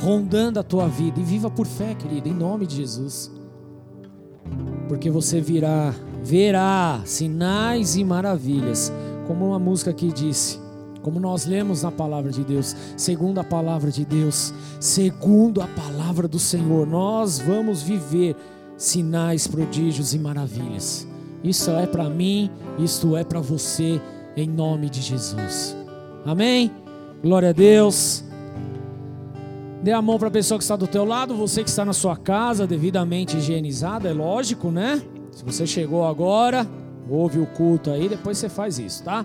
rondando 0.00 0.60
a 0.60 0.62
tua 0.62 0.86
vida 0.86 1.18
e 1.18 1.24
viva 1.24 1.50
por 1.50 1.66
fé, 1.66 1.96
querido, 1.96 2.28
em 2.28 2.32
nome 2.32 2.64
de 2.64 2.76
Jesus. 2.76 3.28
Porque 4.86 5.10
você 5.10 5.40
virá, 5.40 5.92
verá 6.22 7.02
sinais 7.04 7.96
e 7.96 8.04
maravilhas, 8.04 8.92
como 9.26 9.48
uma 9.48 9.58
música 9.58 9.92
que 9.92 10.12
disse, 10.12 10.58
como 11.02 11.20
nós 11.20 11.44
lemos 11.44 11.82
na 11.82 11.92
palavra 11.92 12.30
de 12.30 12.42
Deus, 12.42 12.74
segundo 12.96 13.38
a 13.38 13.44
palavra 13.44 13.90
de 13.90 14.04
Deus, 14.04 14.54
segundo 14.80 15.60
a 15.60 15.66
palavra 15.66 16.26
do 16.26 16.38
Senhor, 16.38 16.86
nós 16.86 17.38
vamos 17.38 17.82
viver 17.82 18.34
sinais, 18.76 19.46
prodígios 19.46 20.14
e 20.14 20.18
maravilhas. 20.18 21.06
Isso 21.42 21.70
é 21.70 21.86
para 21.86 22.08
mim, 22.08 22.50
isto 22.78 23.16
é 23.16 23.22
para 23.22 23.40
você, 23.40 24.00
em 24.34 24.48
nome 24.48 24.88
de 24.88 25.02
Jesus. 25.02 25.76
Amém? 26.24 26.72
Glória 27.22 27.50
a 27.50 27.52
Deus. 27.52 28.24
Dê 29.82 29.92
a 29.92 30.00
mão 30.00 30.18
para 30.18 30.28
a 30.28 30.30
pessoa 30.30 30.56
que 30.56 30.64
está 30.64 30.76
do 30.76 30.86
teu 30.86 31.04
lado, 31.04 31.34
você 31.34 31.62
que 31.62 31.68
está 31.68 31.84
na 31.84 31.92
sua 31.92 32.16
casa, 32.16 32.66
devidamente 32.66 33.36
higienizada, 33.36 34.08
é 34.08 34.14
lógico, 34.14 34.70
né? 34.70 35.02
Se 35.30 35.44
você 35.44 35.66
chegou 35.66 36.06
agora, 36.06 36.66
ouve 37.08 37.38
o 37.38 37.46
culto 37.46 37.90
aí, 37.90 38.08
depois 38.08 38.38
você 38.38 38.48
faz 38.48 38.78
isso, 38.78 39.02
tá? 39.04 39.24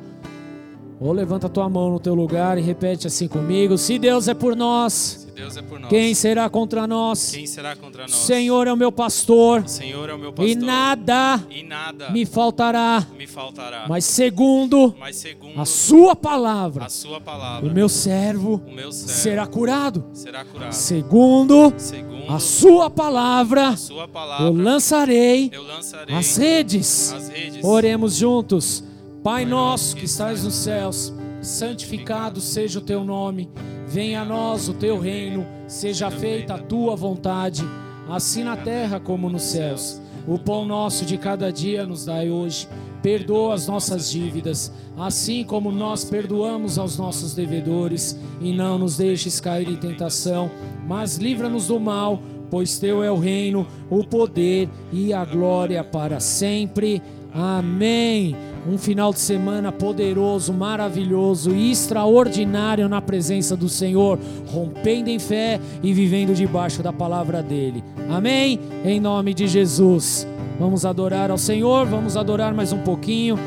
Ou 0.99 1.13
levanta 1.13 1.47
a 1.47 1.49
tua 1.49 1.69
mão 1.69 1.91
no 1.91 1.99
teu 1.99 2.13
lugar 2.13 2.57
e 2.57 2.61
repete 2.61 3.07
assim 3.07 3.27
comigo: 3.27 3.77
Se 3.77 3.97
Deus 3.97 4.27
é 4.27 4.33
por 4.33 4.55
nós, 4.55 5.28
Deus 5.39 5.57
é 5.57 5.61
por 5.61 5.79
nós, 5.79 5.89
quem 5.89 6.13
será 6.13 6.49
contra 6.49 6.85
nós? 6.87 7.31
quem 7.31 7.47
será 7.47 7.75
contra 7.75 8.03
nós? 8.03 8.11
Senhor 8.15 8.67
é 8.67 8.73
o 8.73 8.77
meu 8.77 8.91
pastor, 8.91 9.61
O 9.63 9.67
Senhor 9.67 10.09
é 10.09 10.13
o 10.13 10.19
meu 10.19 10.33
pastor. 10.33 10.49
e 10.51 10.55
nada 10.55 11.43
e 11.49 11.63
nada 11.63 12.09
me 12.11 12.25
faltará. 12.25 13.05
me 13.17 13.25
faltará. 13.25 13.85
Mas 13.87 14.05
segundo 14.05 14.95
Mas 14.99 15.15
segundo 15.15 15.59
a 15.59 15.65
sua 15.65 16.15
palavra, 16.15 16.85
a 16.85 16.89
sua 16.89 17.17
o 17.17 17.21
palavra, 17.21 17.73
meu 17.73 17.87
servo 17.89 18.61
o 18.67 18.71
meu 18.71 18.91
servo 18.91 19.13
será 19.21 19.47
curado. 19.47 20.03
será 20.13 20.43
curado. 20.45 20.73
Segundo 20.73 21.73
Segundo 21.77 22.09
a 22.31 22.39
sua 22.39 22.89
palavra, 22.89 23.69
a 23.69 23.77
sua 23.77 24.07
palavra, 24.07 24.45
eu 24.45 24.53
lançarei 24.53 25.49
eu 25.51 25.63
lançarei 25.63 26.15
as 26.15 26.37
redes. 26.37 27.11
as 27.13 27.29
redes. 27.29 27.63
Oremos 27.63 28.15
juntos. 28.15 28.83
Pai 29.23 29.45
nosso 29.45 29.95
que 29.95 30.05
estás 30.05 30.43
nos 30.43 30.53
céus, 30.55 31.11
santificado 31.41 32.41
seja 32.41 32.79
o 32.79 32.81
teu 32.81 33.03
nome. 33.03 33.49
Venha 33.87 34.21
a 34.21 34.25
nós 34.25 34.69
o 34.69 34.73
teu 34.73 34.99
reino, 34.99 35.45
seja 35.67 36.11
feita 36.11 36.55
a 36.55 36.59
tua 36.59 36.95
vontade, 36.95 37.63
assim 38.07 38.43
na 38.43 38.55
terra 38.55 38.99
como 38.99 39.29
nos 39.29 39.43
céus. 39.43 40.01
O 40.27 40.37
pão 40.37 40.65
nosso 40.65 41.05
de 41.05 41.17
cada 41.17 41.51
dia 41.51 41.85
nos 41.85 42.05
dai 42.05 42.29
hoje. 42.29 42.67
Perdoa 43.01 43.53
as 43.53 43.67
nossas 43.67 44.11
dívidas, 44.11 44.71
assim 44.97 45.43
como 45.43 45.71
nós 45.71 46.03
perdoamos 46.03 46.77
aos 46.77 46.97
nossos 46.97 47.33
devedores, 47.33 48.19
e 48.41 48.51
não 48.53 48.77
nos 48.77 48.97
deixes 48.97 49.39
cair 49.39 49.69
em 49.69 49.77
tentação, 49.77 50.51
mas 50.85 51.15
livra-nos 51.15 51.67
do 51.67 51.79
mal, 51.79 52.21
pois 52.49 52.77
teu 52.77 53.01
é 53.01 53.09
o 53.09 53.17
reino, 53.17 53.65
o 53.89 54.03
poder 54.03 54.67
e 54.91 55.13
a 55.13 55.23
glória 55.23 55.83
para 55.83 56.19
sempre. 56.19 57.01
Amém. 57.33 58.35
Um 58.67 58.77
final 58.77 59.13
de 59.13 59.19
semana 59.19 59.71
poderoso, 59.71 60.53
maravilhoso 60.53 61.51
e 61.51 61.71
extraordinário 61.71 62.89
na 62.89 63.01
presença 63.01 63.55
do 63.55 63.69
Senhor, 63.69 64.19
rompendo 64.47 65.09
em 65.09 65.19
fé 65.19 65.59
e 65.81 65.93
vivendo 65.93 66.35
debaixo 66.35 66.83
da 66.83 66.91
palavra 66.91 67.41
dele. 67.41 67.83
Amém? 68.09 68.59
Em 68.83 68.99
nome 68.99 69.33
de 69.33 69.47
Jesus. 69.47 70.27
Vamos 70.59 70.85
adorar 70.85 71.31
ao 71.31 71.37
Senhor, 71.37 71.85
vamos 71.85 72.17
adorar 72.17 72.53
mais 72.53 72.73
um 72.73 72.79
pouquinho. 72.79 73.39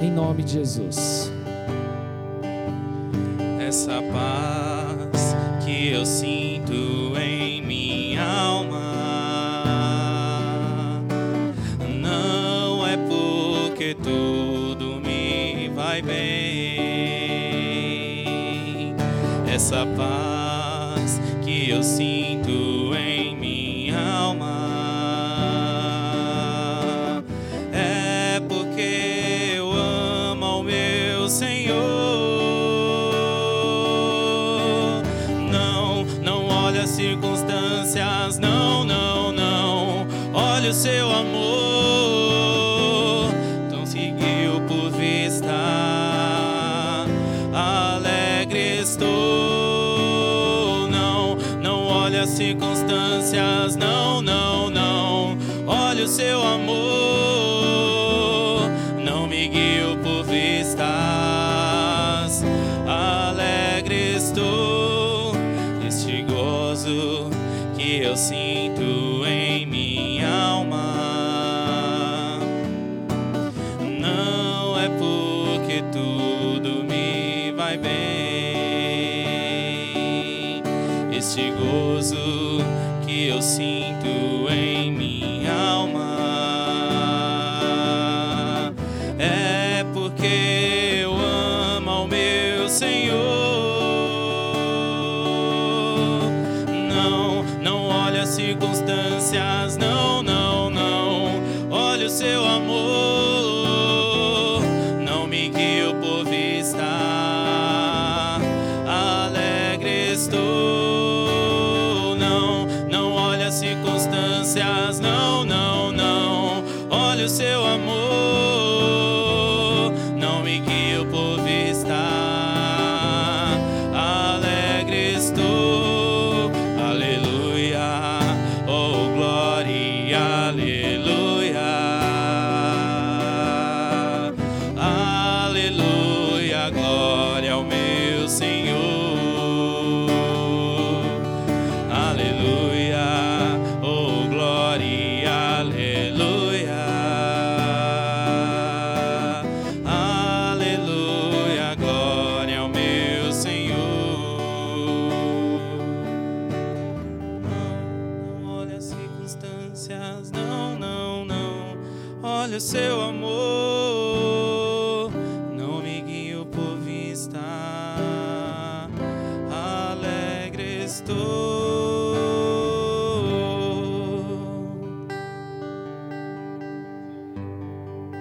Em 0.00 0.10
nome 0.10 0.42
de 0.42 0.52
Jesus. 0.52 1.30
Essa 3.60 4.00
paz 4.12 5.36
que 5.62 5.88
eu 5.88 6.06
sinto 6.06 7.12
em 7.20 7.60
minha 7.60 8.24
alma 8.24 8.78
não 12.00 12.86
é 12.86 12.96
porque 12.96 13.94
tudo 13.94 14.37
me 16.04 16.37
seu 56.08 56.42
amor, 56.42 57.07